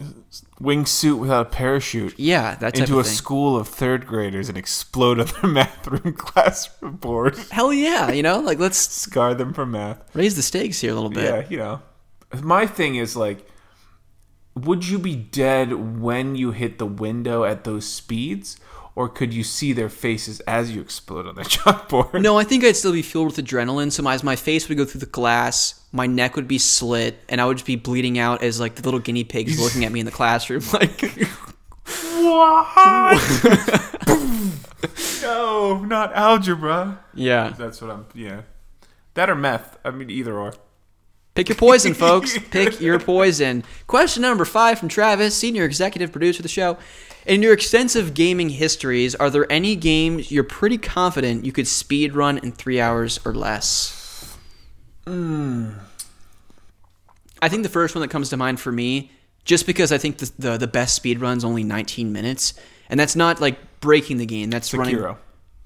[0.00, 0.04] uh,
[0.62, 2.14] Wingsuit without a parachute.
[2.18, 3.14] yeah, that type Into a of thing.
[3.16, 7.36] school of third graders and explode on their math room classroom board.
[7.50, 10.02] Hell yeah, you know, like let's Scar them for math.
[10.14, 11.24] raise the stakes here a little bit.
[11.24, 11.82] Yeah, you know.
[12.42, 13.46] My thing is like
[14.54, 18.58] would you be dead when you hit the window at those speeds
[18.94, 22.20] or could you see their faces as you explode on the chalkboard?
[22.20, 23.90] No, I think I'd still be fueled with adrenaline.
[23.92, 27.18] So my, as my face would go through the glass, my neck would be slit,
[27.28, 29.92] and I would just be bleeding out as like the little guinea pigs looking at
[29.92, 30.62] me in the classroom.
[30.72, 31.00] Like,
[32.24, 33.20] What?
[35.22, 37.00] no, not algebra.
[37.14, 38.42] yeah, That's what I'm yeah.
[39.14, 39.78] That or meth.
[39.84, 40.54] I mean either or.
[41.34, 42.38] pick your poison, folks.
[42.50, 43.64] Pick your poison.
[43.86, 46.78] Question number five from Travis, senior executive producer of the show.
[47.26, 52.14] In your extensive gaming histories, are there any games you're pretty confident you could speed
[52.14, 54.36] run in three hours or less?
[55.06, 55.78] I
[57.48, 59.10] think the first one that comes to mind for me,
[59.44, 62.54] just because I think the the, the best speed run's only 19 minutes,
[62.88, 64.50] and that's not like breaking the game.
[64.50, 64.94] That's running.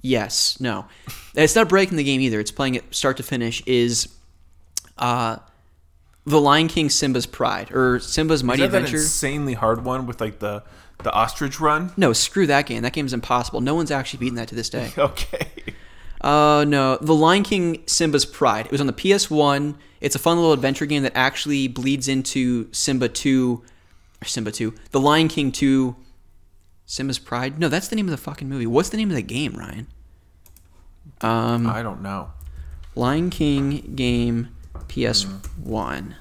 [0.01, 0.85] Yes, no,
[1.35, 2.39] it's not breaking the game either.
[2.39, 3.63] It's playing it start to finish.
[3.65, 4.09] Is
[4.97, 5.37] Uh,
[6.25, 8.97] The Lion King Simba's Pride or Simba's Mighty Is that that Adventure.
[9.03, 10.63] insanely hard one with like the
[11.03, 11.91] the ostrich run?
[11.97, 12.81] no, screw that game.
[12.81, 13.61] That game's impossible.
[13.61, 14.91] No one's actually beaten that to this day.
[14.97, 15.47] Okay.
[16.19, 18.65] Uh, no, The Lion King Simba's Pride.
[18.65, 19.75] It was on the PS1.
[20.01, 23.63] It's a fun little adventure game that actually bleeds into Simba 2,
[24.23, 25.95] or Simba 2, The Lion King 2,
[26.87, 27.59] Simba's Pride.
[27.59, 28.65] No, that's the name of the fucking movie.
[28.65, 29.87] What's the name of the game, Ryan?
[31.21, 32.31] Um, I don't know.
[32.95, 34.49] Lion King game
[34.87, 36.09] PS1.
[36.09, 36.15] The,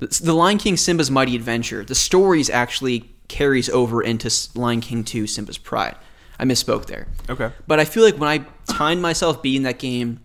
[0.00, 1.84] the Lion King Simba's Mighty Adventure.
[1.84, 5.96] The stories actually carries over into Lion King 2 Simba's Pride.
[6.38, 7.06] I misspoke there.
[7.28, 7.52] Okay.
[7.66, 10.20] But I feel like when I timed myself beating that game,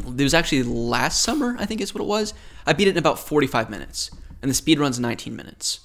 [0.00, 2.34] it was actually last summer, I think is what it was.
[2.66, 4.10] I beat it in about 45 minutes,
[4.42, 5.80] and the speed run's 19 minutes.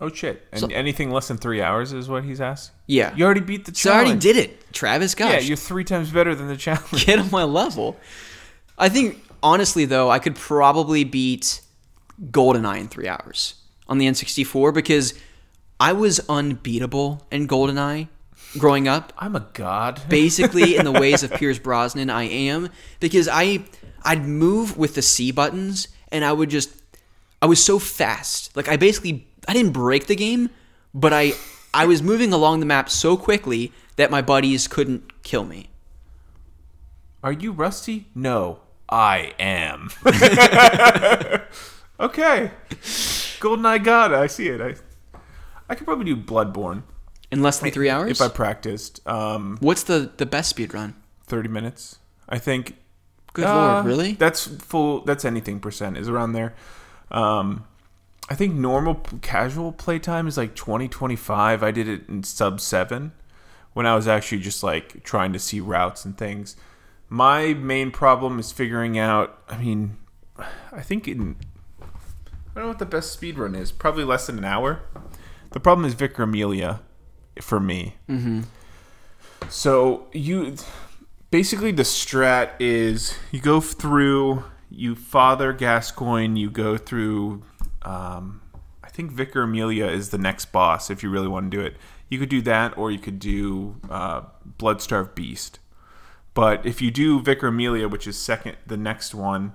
[0.00, 0.46] Oh shit!
[0.52, 2.70] And So- anything less than three hours is what he's asked.
[2.86, 3.14] Yeah.
[3.16, 3.78] You already beat the challenge.
[3.78, 5.14] So I already did it, Travis.
[5.14, 7.06] Gosh, Yeah, you're three times better than the challenge.
[7.06, 7.96] get on my level.
[8.78, 11.62] I think honestly though, I could probably beat
[12.26, 13.54] GoldenEye in three hours
[13.86, 15.14] on the N64 because
[15.80, 18.08] I was unbeatable in GoldenEye
[18.58, 19.12] growing up.
[19.18, 20.02] I'm a god.
[20.08, 22.70] basically in the ways of Pierce Brosnan I am
[23.00, 23.64] because I
[24.02, 26.70] I'd move with the C buttons and I would just
[27.40, 28.56] I was so fast.
[28.56, 30.50] Like I basically I didn't break the game,
[30.94, 31.32] but I
[31.72, 35.70] I was moving along the map so quickly that my buddies couldn't kill me.
[37.22, 38.06] Are you rusty?
[38.14, 39.90] No, I am.
[42.00, 42.50] okay.
[43.40, 44.60] Goldeneye God, I see it.
[44.60, 44.74] I
[45.68, 46.82] I could probably do Bloodborne
[47.30, 48.10] In less than 3 hours?
[48.10, 49.06] if I practiced.
[49.06, 50.94] Um, What's the the best speed run?
[51.26, 51.98] 30 minutes.
[52.28, 52.76] I think.
[53.34, 54.12] Good Uh, lord, really?
[54.12, 55.02] That's full.
[55.04, 56.54] That's anything percent is around there.
[57.10, 57.64] Um,
[58.30, 61.62] I think normal p- casual playtime is like 20, 25.
[61.62, 63.12] I did it in sub seven
[63.74, 66.56] when I was actually just like trying to see routes and things.
[67.10, 69.38] My main problem is figuring out.
[69.48, 69.96] I mean,
[70.72, 71.36] I think in.
[72.58, 73.70] I don't know what the best speed run is.
[73.70, 74.80] Probably less than an hour.
[75.52, 76.80] The problem is Vicar Amelia
[77.40, 77.94] for me.
[78.08, 78.40] Mm-hmm.
[79.48, 80.56] So you
[81.30, 87.44] basically the strat is you go through you father gascoigne you go through
[87.82, 88.40] um,
[88.82, 91.76] i think vicar amelia is the next boss if you really want to do it
[92.08, 94.22] you could do that or you could do uh,
[94.58, 95.58] bloodstarved beast
[96.34, 99.54] but if you do vicar amelia which is second the next one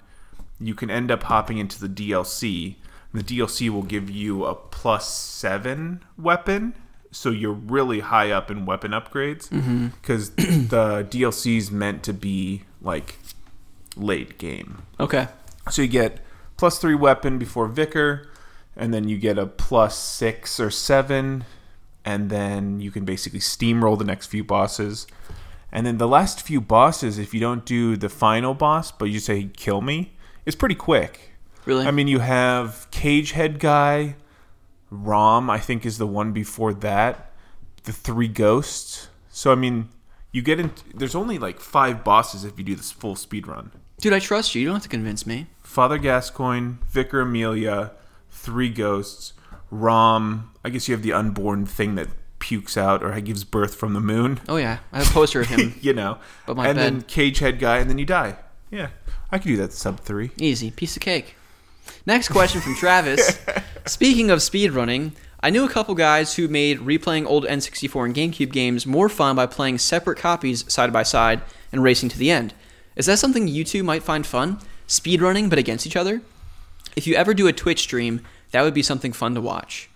[0.60, 2.76] you can end up hopping into the dlc
[3.14, 6.74] the dlc will give you a plus seven weapon
[7.14, 9.88] so you're really high up in weapon upgrades mm-hmm.
[9.88, 13.20] because the DLC is meant to be like
[13.96, 14.84] late game.
[15.00, 15.28] Okay.
[15.70, 16.20] So you get
[16.58, 18.30] plus three weapon before Vicar,
[18.76, 21.46] and then you get a plus six or seven,
[22.04, 25.08] and then you can basically steamroll the next few bosses.
[25.72, 29.20] And then the last few bosses, if you don't do the final boss, but you
[29.20, 30.14] say kill me,
[30.46, 31.33] it's pretty quick.
[31.66, 31.86] Really?
[31.86, 34.16] I mean, you have Cage Head Guy,
[34.90, 37.32] Rom, I think is the one before that,
[37.84, 39.10] the three ghosts.
[39.30, 39.90] So I mean,
[40.32, 40.72] you get in.
[40.94, 43.72] There's only like five bosses if you do this full speed run.
[44.00, 44.62] Dude, I trust you.
[44.62, 45.48] You don't have to convince me.
[45.62, 47.92] Father Gascoigne, Vicar Amelia,
[48.30, 49.34] three ghosts,
[49.72, 50.52] Rom.
[50.64, 52.10] I guess you have the unborn thing that
[52.40, 54.42] pukes out or gives birth from the moon.
[54.50, 55.76] Oh yeah, I have a poster of him.
[55.82, 56.18] you know.
[56.46, 58.36] But my and bed- then Cage Head Guy, and then you die.
[58.70, 58.90] Yeah,
[59.32, 60.32] I could do that sub three.
[60.38, 61.36] Easy, piece of cake.
[62.06, 63.40] Next question from Travis.
[63.86, 68.52] Speaking of speedrunning, I knew a couple guys who made replaying old N64 and GameCube
[68.52, 71.42] games more fun by playing separate copies side by side
[71.72, 72.54] and racing to the end.
[72.96, 74.60] Is that something you two might find fun?
[74.88, 76.22] Speedrunning but against each other?
[76.96, 79.90] If you ever do a Twitch stream, that would be something fun to watch.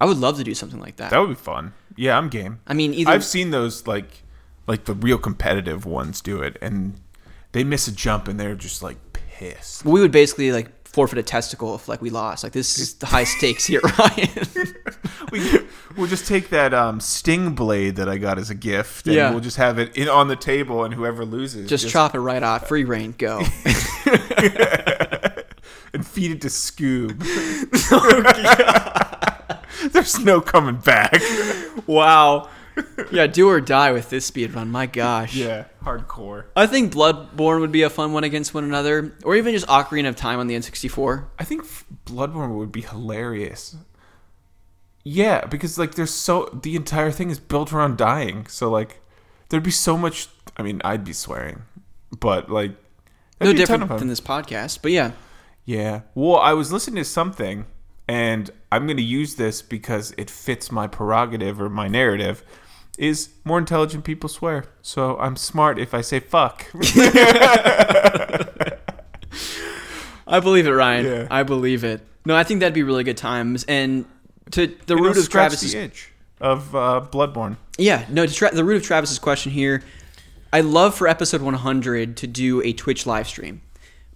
[0.00, 1.10] I would love to do something like that.
[1.10, 1.74] That would be fun.
[1.96, 2.60] Yeah, I'm game.
[2.66, 4.22] I mean, either I've seen those like
[4.66, 7.00] like the real competitive ones do it, and
[7.52, 9.84] they miss a jump and they're just like pissed.
[9.84, 12.42] we would basically like forfeit a testicle if like we lost.
[12.44, 14.28] Like this is the high stakes here, Ryan.
[15.32, 15.60] we,
[15.96, 19.30] we'll just take that um, sting blade that I got as a gift, and Yeah.
[19.30, 22.42] we'll just have it in, on the table, and whoever loses, just chop it right
[22.42, 22.68] off.
[22.68, 23.38] Free reign, go.
[25.92, 27.22] and feed it to Scoob.
[27.90, 31.20] Oh, There's no coming back.
[31.86, 32.48] Wow.
[33.10, 34.70] Yeah, do or die with this speed run.
[34.70, 35.34] My gosh.
[35.34, 36.44] Yeah, hardcore.
[36.54, 40.08] I think Bloodborne would be a fun one against one another, or even just Ocarina
[40.08, 41.24] of Time on the N64.
[41.38, 41.64] I think
[42.04, 43.76] Bloodborne would be hilarious.
[45.04, 48.46] Yeah, because like there's so the entire thing is built around dying.
[48.46, 49.00] So like
[49.48, 50.28] there'd be so much
[50.58, 51.62] I mean, I'd be swearing.
[52.18, 52.72] But like
[53.40, 55.12] No that'd be a ton different than this podcast, but yeah.
[55.64, 56.02] Yeah.
[56.14, 57.66] Well, I was listening to something
[58.08, 62.42] and I'm going to use this because it fits my prerogative or my narrative
[62.98, 64.66] is more intelligent people swear.
[64.82, 66.66] So I'm smart if I say fuck.
[70.26, 71.06] I believe it, Ryan.
[71.06, 71.26] Yeah.
[71.30, 72.02] I believe it.
[72.26, 73.64] No, I think that'd be really good times.
[73.64, 74.04] And
[74.50, 77.56] to the It'll root of Travis's the itch of uh, Bloodborne.
[77.78, 79.82] Yeah, no, to tra- the root of Travis's question here,
[80.52, 83.62] I'd love for episode 100 to do a Twitch live stream.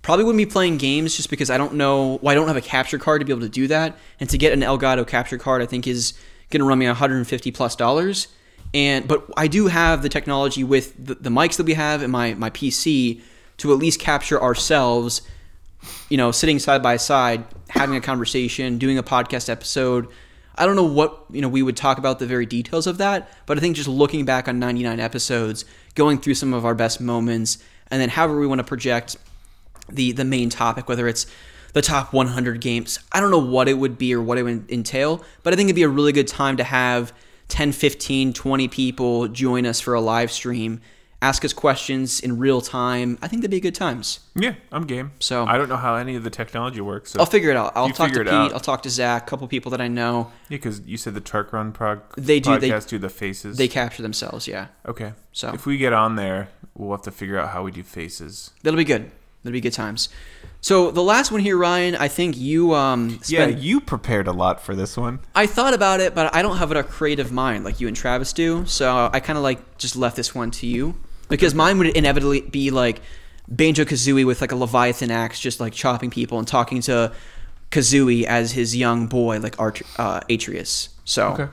[0.03, 2.61] Probably wouldn't be playing games just because I don't know, well, I don't have a
[2.63, 3.97] capture card to be able to do that.
[4.19, 6.15] And to get an Elgato capture card, I think is
[6.51, 8.29] going to run me 150 plus dollars.
[8.75, 12.11] And but I do have the technology with the, the mics that we have and
[12.11, 13.21] my my PC
[13.59, 15.23] to at least capture ourselves
[16.09, 20.09] you know, sitting side by side, having a conversation, doing a podcast episode.
[20.55, 23.31] I don't know what, you know, we would talk about the very details of that,
[23.47, 27.01] but I think just looking back on 99 episodes, going through some of our best
[27.01, 27.59] moments,
[27.91, 29.17] and then however we want to project
[29.89, 31.27] the the main topic, whether it's
[31.73, 32.99] the top 100 games.
[33.13, 35.69] I don't know what it would be or what it would entail, but I think
[35.69, 37.13] it'd be a really good time to have
[37.53, 40.81] 10, 15, 20 people join us for a live stream,
[41.21, 43.19] ask us questions in real time.
[43.21, 44.21] I think that'd be good times.
[44.35, 45.13] Yeah, I'm game.
[45.19, 47.11] So- I don't know how any of the technology works.
[47.11, 47.73] So I'll figure it out.
[47.77, 48.29] I'll talk to Pete.
[48.29, 48.55] out.
[48.55, 49.25] I'll talk to Zach.
[49.25, 50.33] A couple people that I know.
[50.49, 53.59] Yeah, because you said the Turk Run prog They do- they- podcast do the faces.
[53.59, 54.49] They capture themselves.
[54.49, 55.13] Yeah, okay.
[55.33, 58.51] So- if we get on there, we'll have to figure out how we do faces.
[58.63, 59.11] that'll be good.
[59.43, 60.09] That'll be good times.
[60.65, 61.97] So the last one here, Ryan.
[61.97, 65.19] I think you um Yeah, you prepared a lot for this one.
[65.35, 68.33] I thought about it, but I don't have a creative mind like you and Travis
[68.33, 68.65] do.
[68.67, 70.95] So I kind of like just left this one to you
[71.29, 73.03] because mine would inevitably be like
[73.49, 77.13] Banjo Kazooie with like a Leviathan axe, just like chopping people and talking to
[77.73, 80.91] Kazooie as his young boy, like Art- uh, Atreus.
[81.05, 81.51] So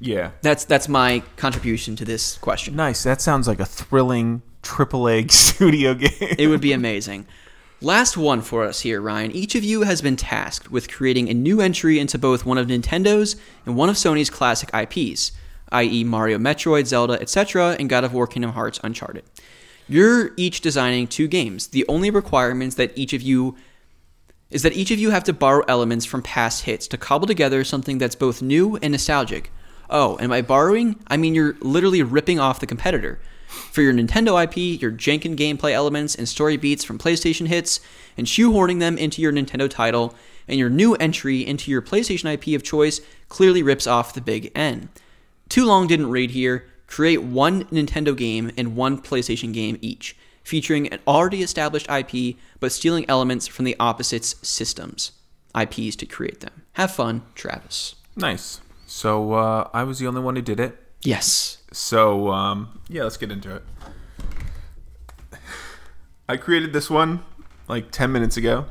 [0.00, 0.30] Yeah.
[0.40, 2.74] that's that's my contribution to this question.
[2.74, 3.02] Nice.
[3.02, 6.10] That sounds like a thrilling triple A studio game.
[6.38, 7.26] It would be amazing.
[7.82, 9.32] Last one for us here, Ryan.
[9.32, 12.66] Each of you has been tasked with creating a new entry into both one of
[12.66, 15.32] Nintendo's and one of Sony's classic IPs,
[15.72, 19.24] i.e., Mario, Metroid, Zelda, etc., and God of War, Kingdom Hearts, Uncharted.
[19.88, 21.68] You're each designing two games.
[21.68, 23.56] The only requirements that each of you
[24.50, 27.64] is that each of you have to borrow elements from past hits to cobble together
[27.64, 29.50] something that's both new and nostalgic.
[29.88, 33.20] Oh, and by borrowing, I mean you're literally ripping off the competitor.
[33.50, 37.80] For your Nintendo IP, your jankin gameplay elements and story beats from PlayStation hits,
[38.16, 40.14] and shoehorning them into your Nintendo title,
[40.46, 44.52] and your new entry into your PlayStation IP of choice clearly rips off the big
[44.54, 44.88] N.
[45.48, 46.66] Too long didn't read here.
[46.86, 52.70] Create one Nintendo game and one PlayStation game each, featuring an already established IP but
[52.70, 55.10] stealing elements from the opposite's systems,
[55.60, 56.62] IPs to create them.
[56.74, 57.96] Have fun, Travis.
[58.16, 58.60] nice.
[58.86, 60.76] So uh, I was the only one who did it.
[61.02, 61.58] Yes.
[61.72, 63.62] So um, yeah, let's get into it.
[66.28, 67.22] I created this one
[67.68, 68.66] like ten minutes ago.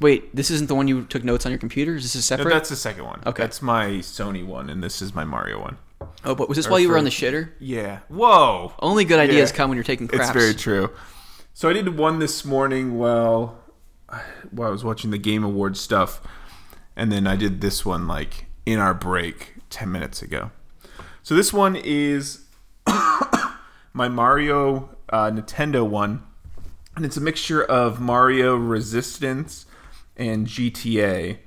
[0.00, 1.94] Wait, this isn't the one you took notes on your computer?
[1.94, 2.52] Is this a No, separate?
[2.52, 3.22] that's the second one.
[3.26, 3.42] Okay.
[3.42, 5.78] That's my Sony one, and this is my Mario one.
[6.24, 7.50] oh, but was this while you were on the shitter?
[7.60, 8.00] Yeah.
[8.08, 8.72] Whoa.
[8.80, 9.56] Only good ideas Yeah.
[9.56, 10.30] come when you're taking craps.
[10.30, 10.90] It's very true.
[11.54, 13.58] So I did one this morning while
[14.50, 16.20] while I was watching the Game Awards stuff,
[16.96, 20.50] and then I did this one like in our break ten minutes ago.
[21.24, 22.44] So this one is
[23.94, 26.22] my Mario uh, Nintendo one,
[26.94, 29.64] and it's a mixture of Mario Resistance
[30.18, 31.38] and GTA.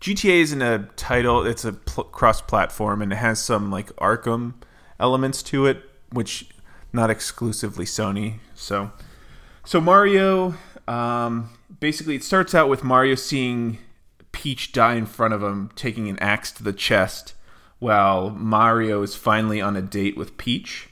[0.00, 4.54] GTA isn't a title; it's a pl- cross-platform, and it has some like Arkham
[5.00, 5.82] elements to it,
[6.12, 6.48] which
[6.92, 8.38] not exclusively Sony.
[8.54, 8.92] So,
[9.64, 10.54] so Mario,
[10.86, 11.50] um,
[11.80, 13.78] basically, it starts out with Mario seeing
[14.30, 17.34] Peach die in front of him, taking an axe to the chest,
[17.78, 20.88] while Mario is finally on a date with Peach.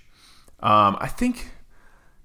[0.60, 1.50] Um, I think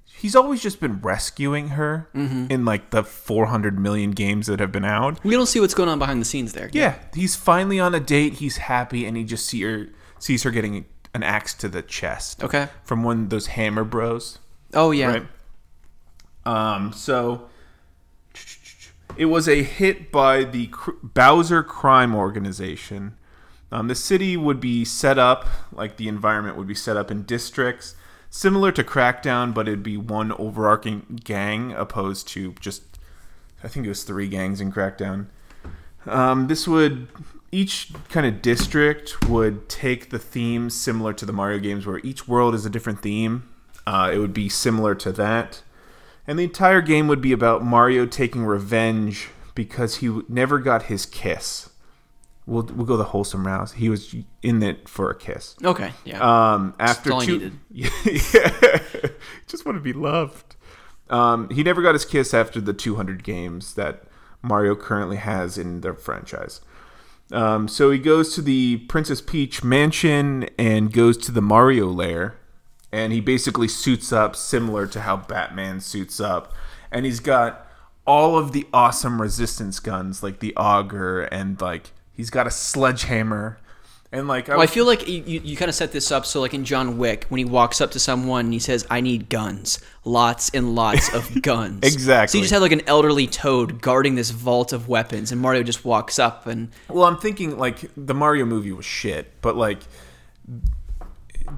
[0.06, 4.86] he's always just been rescuing her in like the 400 million games that have been
[4.86, 5.24] out.
[5.24, 6.70] We don't see what's going on behind the scenes there.
[6.74, 8.34] Yeah, he's finally on a date.
[8.34, 9.88] He's happy, and he just see her
[10.20, 12.44] sees her getting an axe to the chest.
[12.44, 12.68] Okay.
[12.84, 14.40] from one of those Hammer Bros.
[14.74, 15.08] Oh yeah.
[15.08, 15.28] Right.
[16.46, 16.94] Um.
[16.94, 17.50] So
[19.18, 20.70] it was a hit by the
[21.04, 23.16] Bowser Crime Organization.
[23.72, 27.24] Um, the city would be set up like the environment would be set up in
[27.24, 27.96] districts
[28.30, 32.84] similar to Crackdown, but it'd be one overarching gang opposed to just
[33.64, 35.28] I think it was three gangs in Crackdown.
[36.06, 37.08] Um, this would
[37.52, 42.28] each kind of district would take the theme similar to the Mario games, where each
[42.28, 43.50] world is a different theme.
[43.86, 45.62] Uh, it would be similar to that,
[46.28, 51.06] and the entire game would be about Mario taking revenge because he never got his
[51.06, 51.70] kiss.
[52.50, 53.72] We'll we'll go the wholesome route.
[53.72, 55.56] He was in it for a kiss.
[55.64, 55.92] Okay.
[56.04, 56.20] Yeah.
[56.20, 57.90] Um, after two, yeah,
[59.48, 60.56] just want to be loved.
[61.10, 64.04] Um, he never got his kiss after the 200 games that
[64.42, 66.62] Mario currently has in the franchise.
[67.32, 72.38] Um, so he goes to the Princess Peach mansion and goes to the Mario lair,
[72.92, 76.54] and he basically suits up similar to how Batman suits up,
[76.92, 77.68] and he's got
[78.08, 83.58] all of the awesome resistance guns, like the auger, and like he's got a sledgehammer,
[84.12, 86.26] and like I, Well, I feel like you, you, you kind of set this up
[86.26, 89.00] so, like in John Wick, when he walks up to someone and he says, I
[89.00, 89.80] need guns.
[90.04, 91.80] Lots and lots of guns.
[91.82, 92.28] Exactly.
[92.28, 95.64] So you just have like an elderly toad guarding this vault of weapons, and Mario
[95.64, 96.72] just walks up and.
[96.90, 99.80] Well, I'm thinking like the Mario movie was shit, but like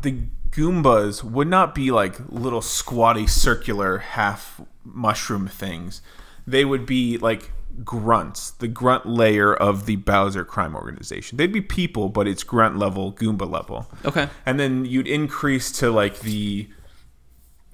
[0.02, 0.20] the
[0.52, 6.04] Goombas would not be like little squatty circular half mushroom things.
[6.46, 7.52] They would be like
[7.84, 11.38] grunts, the grunt layer of the Bowser crime organization.
[11.38, 13.90] They'd be people, but it's grunt level, Goomba level.
[14.06, 14.30] Okay.
[14.46, 16.70] And then you'd increase to like the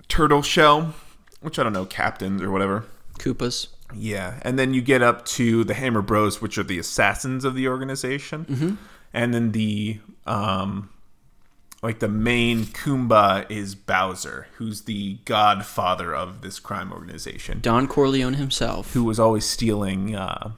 [0.07, 0.93] turtle shell,
[1.41, 2.85] which I don't know, captains or whatever.
[3.19, 3.67] Koopas.
[3.95, 7.55] Yeah, and then you get up to the Hammer Bros, which are the assassins of
[7.55, 8.75] the organization, mm-hmm.
[9.13, 10.89] and then the um,
[11.87, 18.33] like the main Kumba is Bowser, who's the godfather of this crime organization, Don Corleone
[18.33, 18.91] himself.
[18.91, 20.51] who was always stealing uh,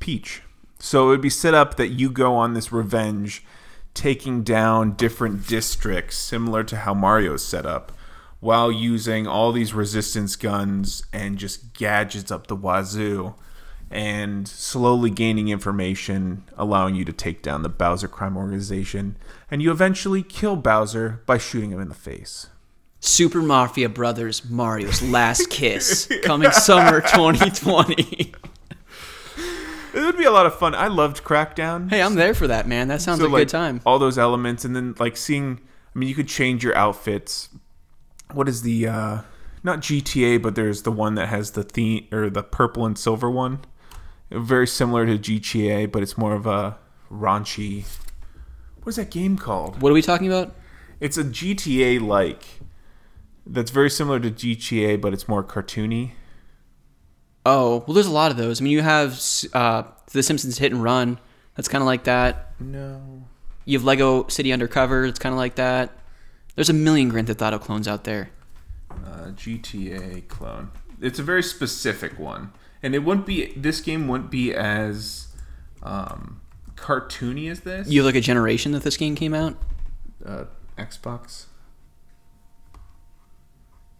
[0.00, 0.42] Peach.
[0.80, 3.44] So it would be set up that you go on this revenge,
[3.94, 7.92] taking down different districts, similar to how Mario's set up,
[8.40, 13.36] while using all these resistance guns and just gadgets up the wazoo,
[13.94, 19.16] and slowly gaining information, allowing you to take down the Bowser crime organization.
[19.50, 22.48] And you eventually kill Bowser by shooting him in the face.
[22.98, 28.32] Super Mafia Brothers Mario's Last Kiss, coming summer 2020.
[29.94, 30.74] It would be a lot of fun.
[30.74, 31.88] I loved Crackdown.
[31.88, 32.88] hey, I'm there for that, man.
[32.88, 33.80] That sounds So, like a good time.
[33.86, 35.60] All those elements, and then like seeing.
[35.94, 37.48] I mean, you could change your outfits.
[38.32, 39.18] What is the uh
[39.62, 43.30] not GTA, but there's the one that has the theme or the purple and silver
[43.30, 43.60] one.
[44.34, 46.76] Very similar to GTA, but it's more of a
[47.10, 47.84] raunchy.
[48.82, 49.80] What is that game called?
[49.80, 50.54] What are we talking about?
[51.00, 52.44] It's a GTA like.
[53.46, 56.12] That's very similar to GTA, but it's more cartoony.
[57.46, 58.60] Oh, well, there's a lot of those.
[58.60, 59.20] I mean, you have
[59.52, 59.82] uh,
[60.12, 61.18] The Simpsons Hit and Run.
[61.54, 62.52] That's kind of like that.
[62.58, 63.24] No.
[63.64, 65.04] You have Lego City Undercover.
[65.04, 65.92] It's kind of like that.
[66.54, 68.30] There's a million Grand Theft Auto clones out there.
[68.90, 70.70] Uh, GTA clone.
[71.00, 72.52] It's a very specific one,
[72.84, 73.52] and it wouldn't be.
[73.56, 75.28] This game wouldn't be as
[75.82, 76.40] um,
[76.76, 77.88] cartoony as this.
[77.88, 79.56] You like a generation that this game came out.
[80.24, 80.44] uh,
[80.78, 81.46] Xbox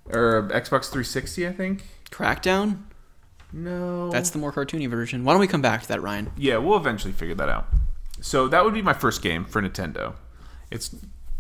[0.07, 1.85] or Xbox 360, I think.
[2.11, 2.83] Crackdown.
[3.53, 5.25] No, That's the more cartoony version.
[5.25, 6.31] Why don't we come back to that, Ryan?
[6.37, 6.57] yeah.
[6.59, 7.69] We'll eventually figure that out.
[8.21, 10.15] So that would be my first game for Nintendo.
[10.71, 10.95] It's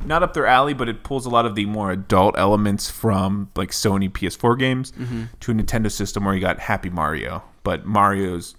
[0.04, 3.50] not up their alley, but it pulls a lot of the more adult elements from
[3.56, 5.24] like Sony PS4 games mm-hmm.
[5.40, 8.54] to a Nintendo system where you got Happy Mario, but Mario's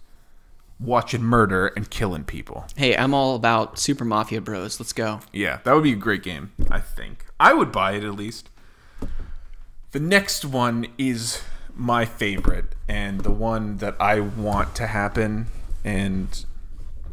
[0.80, 2.66] watching murder and killing people.
[2.76, 4.80] Hey, I'm all about Super Mafia Bros.
[4.80, 5.20] Let's go.
[5.32, 7.26] Yeah, that would be a great game, I think.
[7.40, 8.50] I would buy it at least.
[9.92, 11.42] The next one is
[11.74, 15.48] my favorite and the one that I want to happen
[15.84, 16.46] and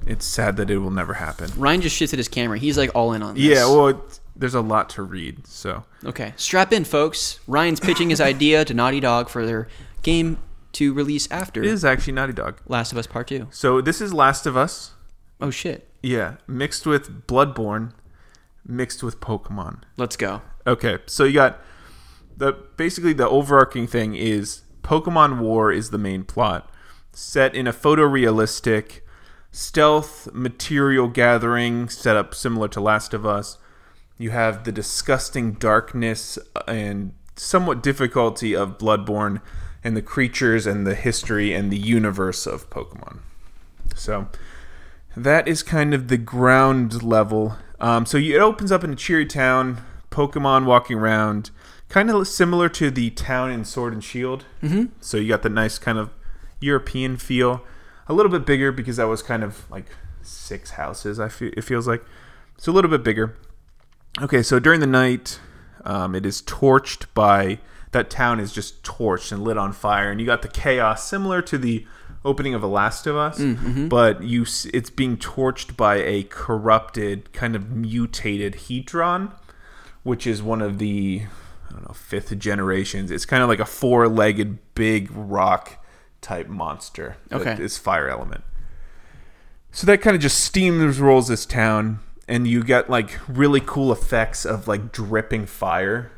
[0.07, 1.51] it's sad that it will never happen.
[1.57, 2.59] Ryan just shifted his camera.
[2.59, 3.45] He's like all in on this.
[3.45, 7.41] Yeah, well, it, there's a lot to read, so Okay, strap in, folks.
[7.47, 9.69] Ryan's pitching his idea to Naughty Dog for their
[10.03, 10.39] game
[10.73, 12.61] to release after it is actually Naughty Dog.
[12.67, 13.49] Last of Us Part 2.
[13.51, 14.93] So this is Last of Us.
[15.41, 15.89] Oh, shit.
[16.03, 17.93] Yeah, mixed with Bloodborne,
[18.67, 19.83] mixed with Pokemon.
[19.97, 20.43] Let's go.
[20.67, 21.61] Okay, so you got
[22.37, 26.71] the basically the overarching thing is Pokemon War is the main plot,
[27.13, 29.01] set in a photorealistic
[29.53, 33.59] stealth material gathering setup similar to Last of Us.
[34.19, 39.41] You have the disgusting darkness and somewhat difficulty of Bloodborne
[39.85, 43.19] and the creatures and the history and the universe of Pokemon.
[43.95, 44.29] So
[45.17, 47.57] that is kind of the ground level.
[47.79, 51.51] Um, so you, it opens up in a cheery town, Pokemon walking around,
[51.89, 54.45] kind of similar to the town in Sword and Shield.
[54.63, 54.85] Mm-hmm.
[55.01, 56.11] So you got the nice kind of
[56.61, 57.65] European feel,
[58.13, 59.87] a little bit bigger because that was kind of like
[60.21, 61.19] six houses.
[61.19, 62.05] I feel it feels like
[62.57, 63.37] it's a little bit bigger.
[64.21, 65.41] Okay, so during the night,
[65.85, 67.59] um, it is torched by
[67.93, 71.43] that town is just torched and lit on fire, and you got the chaos similar
[71.43, 71.87] to the
[72.25, 73.41] opening of The Last of Us,
[73.89, 74.43] but you
[74.73, 79.33] it's being torched by a corrupted, kind of mutated Heatran,
[80.03, 81.23] which is one of the
[81.69, 83.11] I don't know fifth generations.
[83.11, 85.82] It's kind of like a four-legged big rock
[86.23, 87.17] type monster.
[87.31, 87.63] Okay.
[87.63, 88.43] is fire element.
[89.71, 94.47] So that kind of just steamrolls this town, and you get like really cool effects
[94.47, 96.11] of like dripping fire,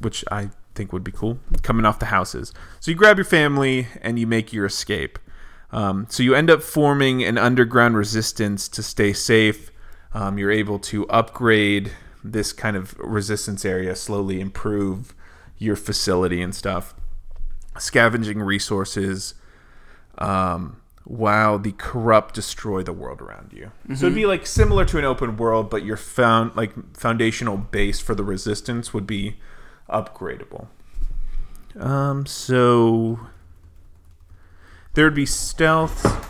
[0.00, 2.54] which I think would be cool coming off the houses.
[2.78, 5.18] So you grab your family and you make your escape.
[5.72, 9.70] Um, so you end up forming an underground resistance to stay safe.
[10.12, 15.14] Um, you're able to upgrade this kind of resistance area, slowly improve
[15.58, 16.94] your facility and stuff.
[17.78, 19.34] Scavenging resources,
[20.18, 23.72] um, while the corrupt destroy the world around you.
[23.96, 28.00] So it'd be like similar to an open world, but your found like foundational base
[28.00, 29.36] for the resistance would be
[29.88, 30.68] upgradable.
[31.78, 33.20] Um, so
[34.94, 36.04] there'd be stealth.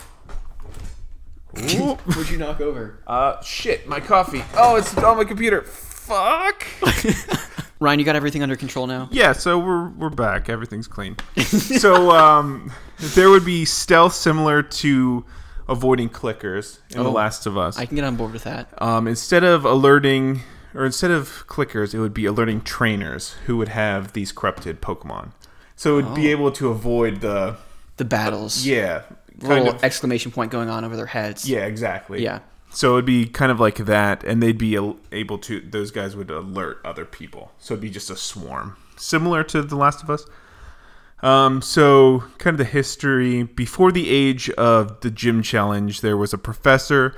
[1.51, 3.01] What'd you knock over?
[3.07, 4.45] Uh, shit, my coffee.
[4.55, 5.63] Oh, it's on my computer.
[5.63, 6.65] Fuck.
[7.81, 9.09] Ryan, you got everything under control now?
[9.11, 10.49] Yeah, so we're we're back.
[10.51, 11.17] Everything's clean.
[11.39, 15.25] so um, there would be stealth similar to
[15.67, 17.79] avoiding clickers in The Oh, Last of Us.
[17.79, 18.69] I can get on board with that.
[18.83, 20.41] Um, instead of alerting,
[20.75, 25.33] or instead of clickers, it would be alerting trainers who would have these corrupted Pokemon.
[25.77, 27.57] So it would be able to avoid the
[27.97, 28.67] The battles.
[28.67, 29.03] yeah
[29.41, 31.49] kind Little of exclamation point going on over their heads.
[31.49, 32.41] yeah exactly Yeah.
[32.73, 34.77] So it'd be kind of like that, and they'd be
[35.11, 35.61] able to.
[35.61, 39.77] Those guys would alert other people, so it'd be just a swarm, similar to The
[39.77, 40.25] Last of Us.
[41.23, 46.33] Um, so kind of the history before the age of the gym challenge, there was
[46.33, 47.15] a professor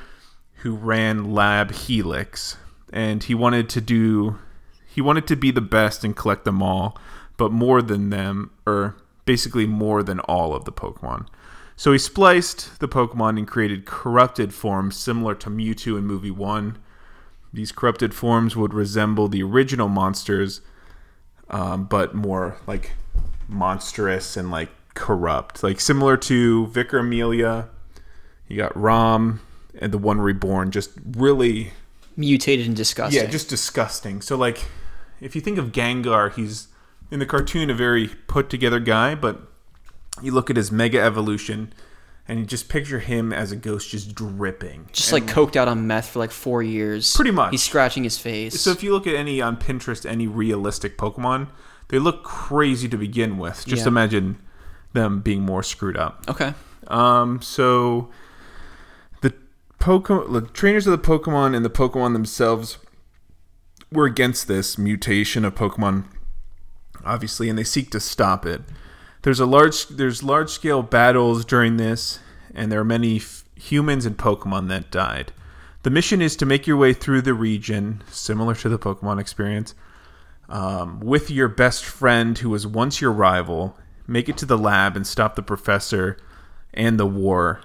[0.57, 2.57] who ran Lab Helix,
[2.93, 4.39] and he wanted to do.
[4.87, 6.99] He wanted to be the best and collect them all,
[7.37, 11.27] but more than them, or basically more than all of the Pokemon.
[11.83, 16.79] So he spliced the Pokemon and created corrupted forms similar to Mewtwo in movie 1.
[17.53, 20.61] These corrupted forms would resemble the original monsters,
[21.51, 22.93] um, but more like
[23.49, 25.65] monstrous and like corrupt.
[25.65, 27.69] Like similar to Vicar Amelia.
[28.47, 29.41] You got Rom
[29.77, 31.73] and the one reborn, just really
[32.17, 33.25] Mutated and disgusting.
[33.25, 34.23] yeah, just disgusting.
[34.23, 34.67] So like,
[35.21, 36.69] if you think of Gengar, he's
[37.11, 39.49] in the cartoon a very put together guy, but
[40.21, 41.73] you look at his mega evolution,
[42.29, 44.89] and you just picture him as a ghost, just dripping.
[44.93, 47.15] just And like coked out on meth for like four years.
[47.17, 47.51] Pretty much.
[47.53, 48.61] He's scratching his face.
[48.61, 51.49] So if you look at any on Pinterest, any realistic Pokemon,
[51.89, 53.65] they look crazy to begin with.
[53.67, 53.89] Just Yeah.
[53.89, 54.39] imagine
[54.93, 56.25] them being more screwed up.
[56.29, 56.55] okay.
[56.89, 58.11] Um, so
[59.23, 59.33] the
[59.81, 62.79] Pokemon, the trainers of the Pokemon and the Pokemon themselves
[63.91, 66.05] were against this mutation of Pokemon,
[67.05, 68.63] obviously, and they seek to stop it.
[69.23, 72.19] There's a large, there's large scale battles during this,
[72.55, 75.33] and there are many f- humans and Pokemon that died.
[75.85, 79.75] The mission is to make your way through the region, similar to the Pokemon experience,
[80.49, 83.77] um, with your best friend who was once your rival.
[84.07, 86.19] Make it to the lab and stop the professor
[86.75, 87.61] and the war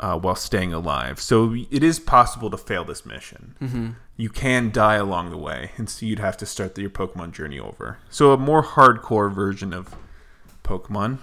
[0.00, 1.20] uh, while staying alive.
[1.20, 3.54] So it is possible to fail this mission.
[3.60, 3.90] Mm-hmm.
[4.16, 7.32] You can die along the way, and so you'd have to start the, your Pokemon
[7.32, 7.98] journey over.
[8.10, 9.94] So a more hardcore version of
[10.66, 11.18] Pokemon,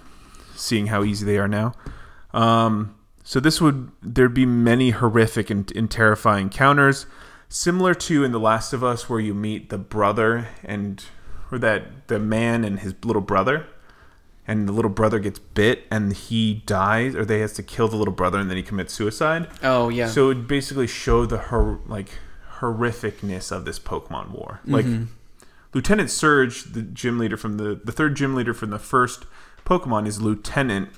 [0.56, 1.74] seeing how easy they are now.
[2.32, 7.06] Um, so this would there'd be many horrific and, and terrifying encounters,
[7.48, 11.04] similar to in The Last of Us, where you meet the brother and
[11.52, 13.66] or that the man and his little brother,
[14.46, 17.96] and the little brother gets bit and he dies, or they has to kill the
[17.96, 19.48] little brother and then he commits suicide.
[19.62, 20.08] Oh yeah.
[20.08, 22.10] So it would basically show the hor- like
[22.60, 24.60] horrificness of this Pokemon War.
[24.64, 24.86] Like
[25.74, 29.26] Lieutenant Surge, the gym leader from the the third gym leader from the first
[29.64, 30.90] Pokemon, is lieutenant,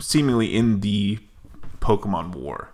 [0.00, 1.18] seemingly in the
[1.80, 2.70] Pokemon War.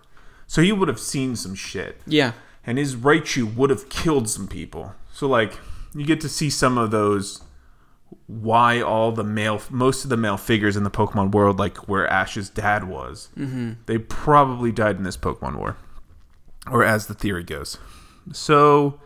[0.47, 2.33] So he would have seen some shit, yeah.
[2.65, 4.95] and his Raichu would have killed some people.
[5.13, 5.59] So like
[5.93, 7.43] you get to see some of those
[8.27, 12.07] why all the male most of the male figures in the Pokemon world, like where
[12.07, 13.73] Ash's dad was, mm-hmm.
[13.85, 15.77] they probably died in this Pokemon War,
[16.69, 17.77] or as the theory goes.
[18.31, 18.99] So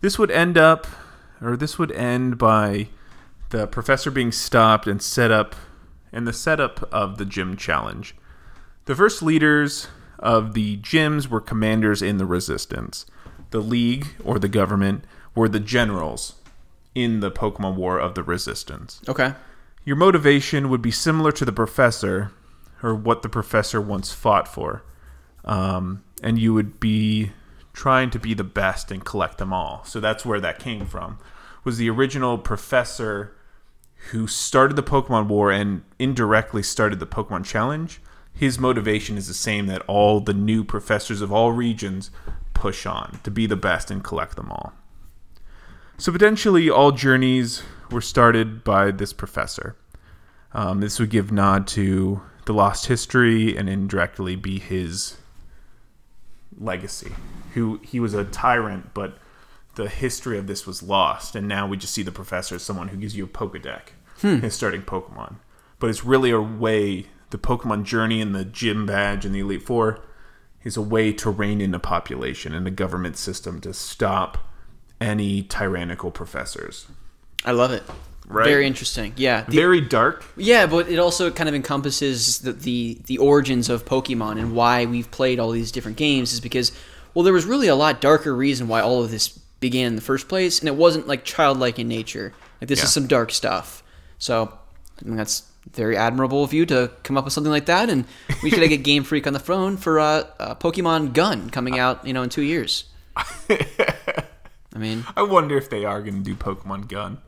[0.00, 0.86] this would end up,
[1.42, 2.88] or this would end by
[3.50, 5.56] the professor being stopped and set up,
[6.12, 8.14] and the setup of the gym challenge.
[8.86, 9.88] The first leaders
[10.18, 13.06] of the gyms were commanders in the resistance.
[13.50, 15.04] The league, or the government,
[15.34, 16.34] were the generals
[16.94, 19.00] in the Pokemon War of the resistance.
[19.08, 19.34] Okay.
[19.84, 22.32] Your motivation would be similar to the professor,
[22.82, 24.82] or what the professor once fought for.
[25.44, 27.32] Um, and you would be
[27.80, 29.82] trying to be the best and collect them all.
[29.84, 31.16] So that's where that came from.
[31.64, 33.34] Was the original professor
[34.10, 37.98] who started the Pokemon War and indirectly started the Pokemon Challenge.
[38.34, 42.10] His motivation is the same that all the new professors of all regions
[42.52, 44.74] push on to be the best and collect them all.
[45.96, 49.74] So potentially, all journeys were started by this professor.
[50.52, 55.16] Um, this would give nod to the lost history and indirectly be his
[56.58, 57.12] legacy.
[57.54, 59.18] Who he was a tyrant, but
[59.74, 62.88] the history of this was lost, and now we just see the professor as someone
[62.88, 64.40] who gives you a Pokedex hmm.
[64.42, 65.36] and starting Pokemon.
[65.78, 67.06] But it's really a way.
[67.30, 70.00] The Pokemon journey and the gym badge and the Elite Four
[70.64, 74.38] is a way to rein in the population and the government system to stop
[75.00, 76.86] any tyrannical professors.
[77.44, 77.82] I love it.
[78.30, 78.46] Right?
[78.46, 79.12] Very interesting.
[79.16, 79.42] Yeah.
[79.42, 80.24] The- Very dark.
[80.36, 84.86] Yeah, but it also kind of encompasses the, the the origins of Pokemon and why
[84.86, 86.72] we've played all these different games is because
[87.14, 89.28] well there was really a lot darker reason why all of this
[89.60, 92.32] began in the first place and it wasn't like childlike in nature.
[92.60, 92.84] Like this Yeah.
[92.86, 93.82] is some dark stuff.
[94.18, 94.52] So
[95.02, 95.42] I mean that's
[95.72, 98.06] very admirable of you to come up with something like that and
[98.42, 102.06] we should get Game Freak on the phone for uh, uh, Pokemon Gun coming out,
[102.06, 102.84] you know, in 2 years.
[103.16, 107.18] I mean, I wonder if they are going to do Pokemon Gun.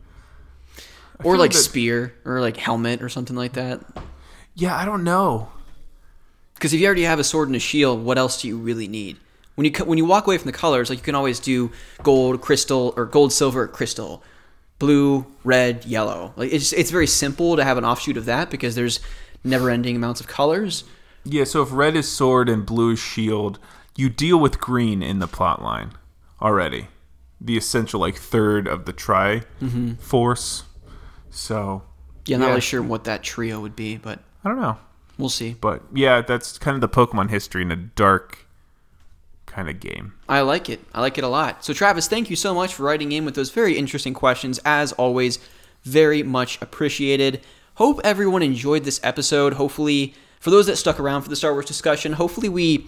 [1.24, 3.80] Or like that- Spear or like Helmet or something like that.
[4.54, 5.50] Yeah, I don't know.
[6.54, 8.86] Because if you already have a sword and a shield, what else do you really
[8.86, 9.16] need?
[9.54, 12.40] When you when you walk away from the colors, like you can always do gold,
[12.40, 14.22] crystal, or gold, silver, crystal,
[14.78, 16.32] blue, red, yellow.
[16.36, 19.00] Like it's it's very simple to have an offshoot of that because there's
[19.44, 20.84] never-ending amounts of colors.
[21.24, 23.58] Yeah, so if red is sword and blue is shield,
[23.96, 25.92] you deal with green in the plot line
[26.40, 26.88] already.
[27.40, 29.94] The essential like third of the tri mm-hmm.
[29.94, 30.64] force.
[31.32, 31.82] So
[32.26, 32.50] Yeah, I'm not Yeah.
[32.52, 34.76] really sure what that trio would be, but I don't know.
[35.18, 35.56] we'll see.
[35.60, 38.46] But yeah, that's kind of the Pokemon history in a dark
[39.46, 40.14] kind of game.
[40.28, 40.80] I like it.
[40.94, 41.64] I like it a lot.
[41.64, 44.58] So, Travis, thank you so much for writing in with those very interesting questions.
[44.64, 45.38] As always,
[45.82, 47.40] very much appreciated.
[47.74, 49.54] Hope everyone enjoyed this episode.
[49.54, 52.86] Hopefully, for those that stuck around for the Star Wars discussion, hopefully we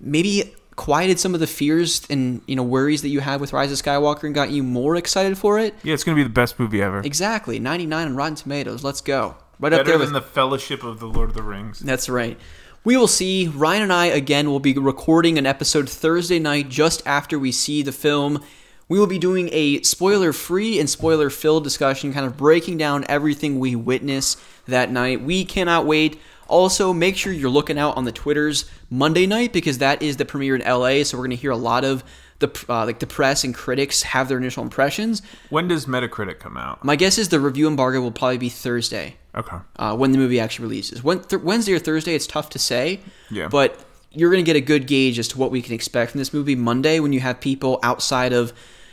[0.00, 3.72] maybe quieted some of the fears and you know worries that you had with Rise
[3.72, 5.74] of Skywalker and got you more excited for it.
[5.82, 7.00] Yeah, it's gonna be the best movie ever.
[7.00, 8.84] Exactly, 99 on Rotten Tomatoes.
[8.84, 9.36] Let's go.
[9.58, 11.80] Right up Better there than with the Fellowship of the Lord of the Rings.
[11.80, 12.38] that's right.
[12.84, 13.48] We will see.
[13.48, 17.82] Ryan and I, again, will be recording an episode Thursday night just after we see
[17.82, 18.44] the film.
[18.88, 23.04] We will be doing a spoiler free and spoiler filled discussion, kind of breaking down
[23.08, 24.36] everything we witness
[24.68, 25.22] that night.
[25.22, 26.20] We cannot wait.
[26.48, 30.24] Also, make sure you're looking out on the Twitters Monday night because that is the
[30.24, 31.02] premiere in LA.
[31.04, 32.04] So we're going to hear a lot of
[32.38, 35.22] the uh, like the press and critics have their initial impressions.
[35.48, 36.84] When does Metacritic come out?
[36.84, 39.56] My guess is the review embargo will probably be Thursday Okay.
[39.76, 41.02] uh, when the movie actually releases.
[41.02, 43.00] When, th- Wednesday or Thursday, it's tough to say.
[43.30, 43.48] Yeah.
[43.48, 43.80] But
[44.12, 46.32] you're going to get a good gauge as to what we can expect from this
[46.34, 48.52] movie Monday when you have people outside of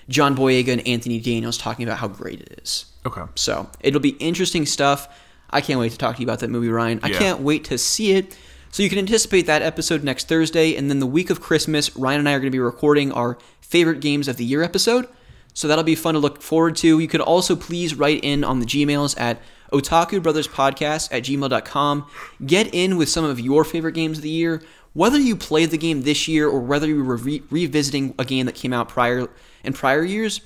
[0.10, 2.86] John Boyega and Anthony Daniels talking about how great it is.
[3.06, 3.22] Okay.
[3.36, 5.08] So it'll be interesting stuff.
[5.54, 7.00] I can't wait to talk to you about that movie, Ryan.
[7.04, 7.20] I Yeah.
[7.20, 8.36] can't wait to see it.
[8.72, 12.20] So you can anticipate that episode next Thursday, and then the week of Christmas, Ryan
[12.22, 15.08] and I are going to be recording our favorite games of the year episode.
[15.54, 17.00] So that'll be fun to look forward to.
[17.00, 19.40] You could also please write in on the Gmails at
[19.72, 22.06] otakubrotherspodcast at gmail.com.
[22.46, 24.62] Get in with some of your favorite games of the year.
[24.94, 28.46] Whether you played the game this year or whether you were re- revisiting a game
[28.46, 29.28] that came out prior
[29.64, 30.42] in prior years,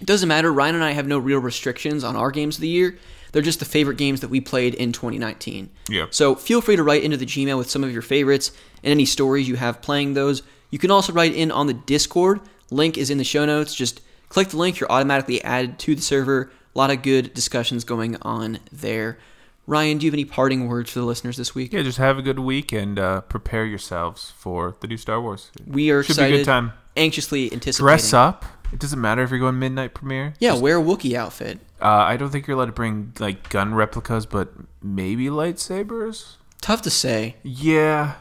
[0.00, 0.52] it doesn't matter.
[0.52, 2.98] Ryan and I have no real restrictions on our games of the year.
[3.36, 5.68] They're just the favorite games that we played in 2019.
[5.90, 6.14] Yep.
[6.14, 8.50] So feel free to write into the Gmail with some of your favorites
[8.82, 10.42] and any stories you have playing those.
[10.70, 12.40] You can also write in on the Discord.
[12.70, 13.74] Link is in the show notes.
[13.74, 14.00] Just
[14.30, 16.50] click the link, you're automatically added to the server.
[16.74, 19.18] A lot of good discussions going on there.
[19.66, 21.74] Ryan, do you have any parting words for the listeners this week?
[21.74, 25.50] Yeah, just have a good week and uh, prepare yourselves for the new Star Wars.
[25.66, 26.72] We are Should excited, be a good time.
[26.96, 27.84] anxiously anticipating.
[27.86, 28.46] Dress up.
[28.72, 30.32] It doesn't matter if you're going midnight premiere.
[30.38, 31.58] Yeah, wear a Wookiee outfit.
[31.80, 36.36] Uh, I don't think you're allowed to bring like gun replicas, but maybe lightsabers.
[36.60, 37.36] Tough to say.
[37.42, 38.14] Yeah,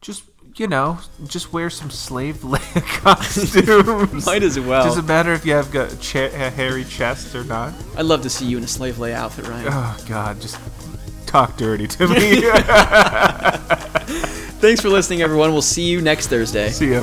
[0.00, 0.24] just
[0.56, 4.26] you know, just wear some slave Leia costumes.
[4.26, 4.84] Might as well.
[4.84, 7.74] Doesn't matter if you have got a hairy chest or not.
[7.96, 9.66] I'd love to see you in a slave Leia outfit, Ryan.
[9.70, 10.58] Oh God, just
[11.26, 12.42] talk dirty to me.
[14.60, 15.52] Thanks for listening, everyone.
[15.52, 16.70] We'll see you next Thursday.
[16.70, 17.02] See ya.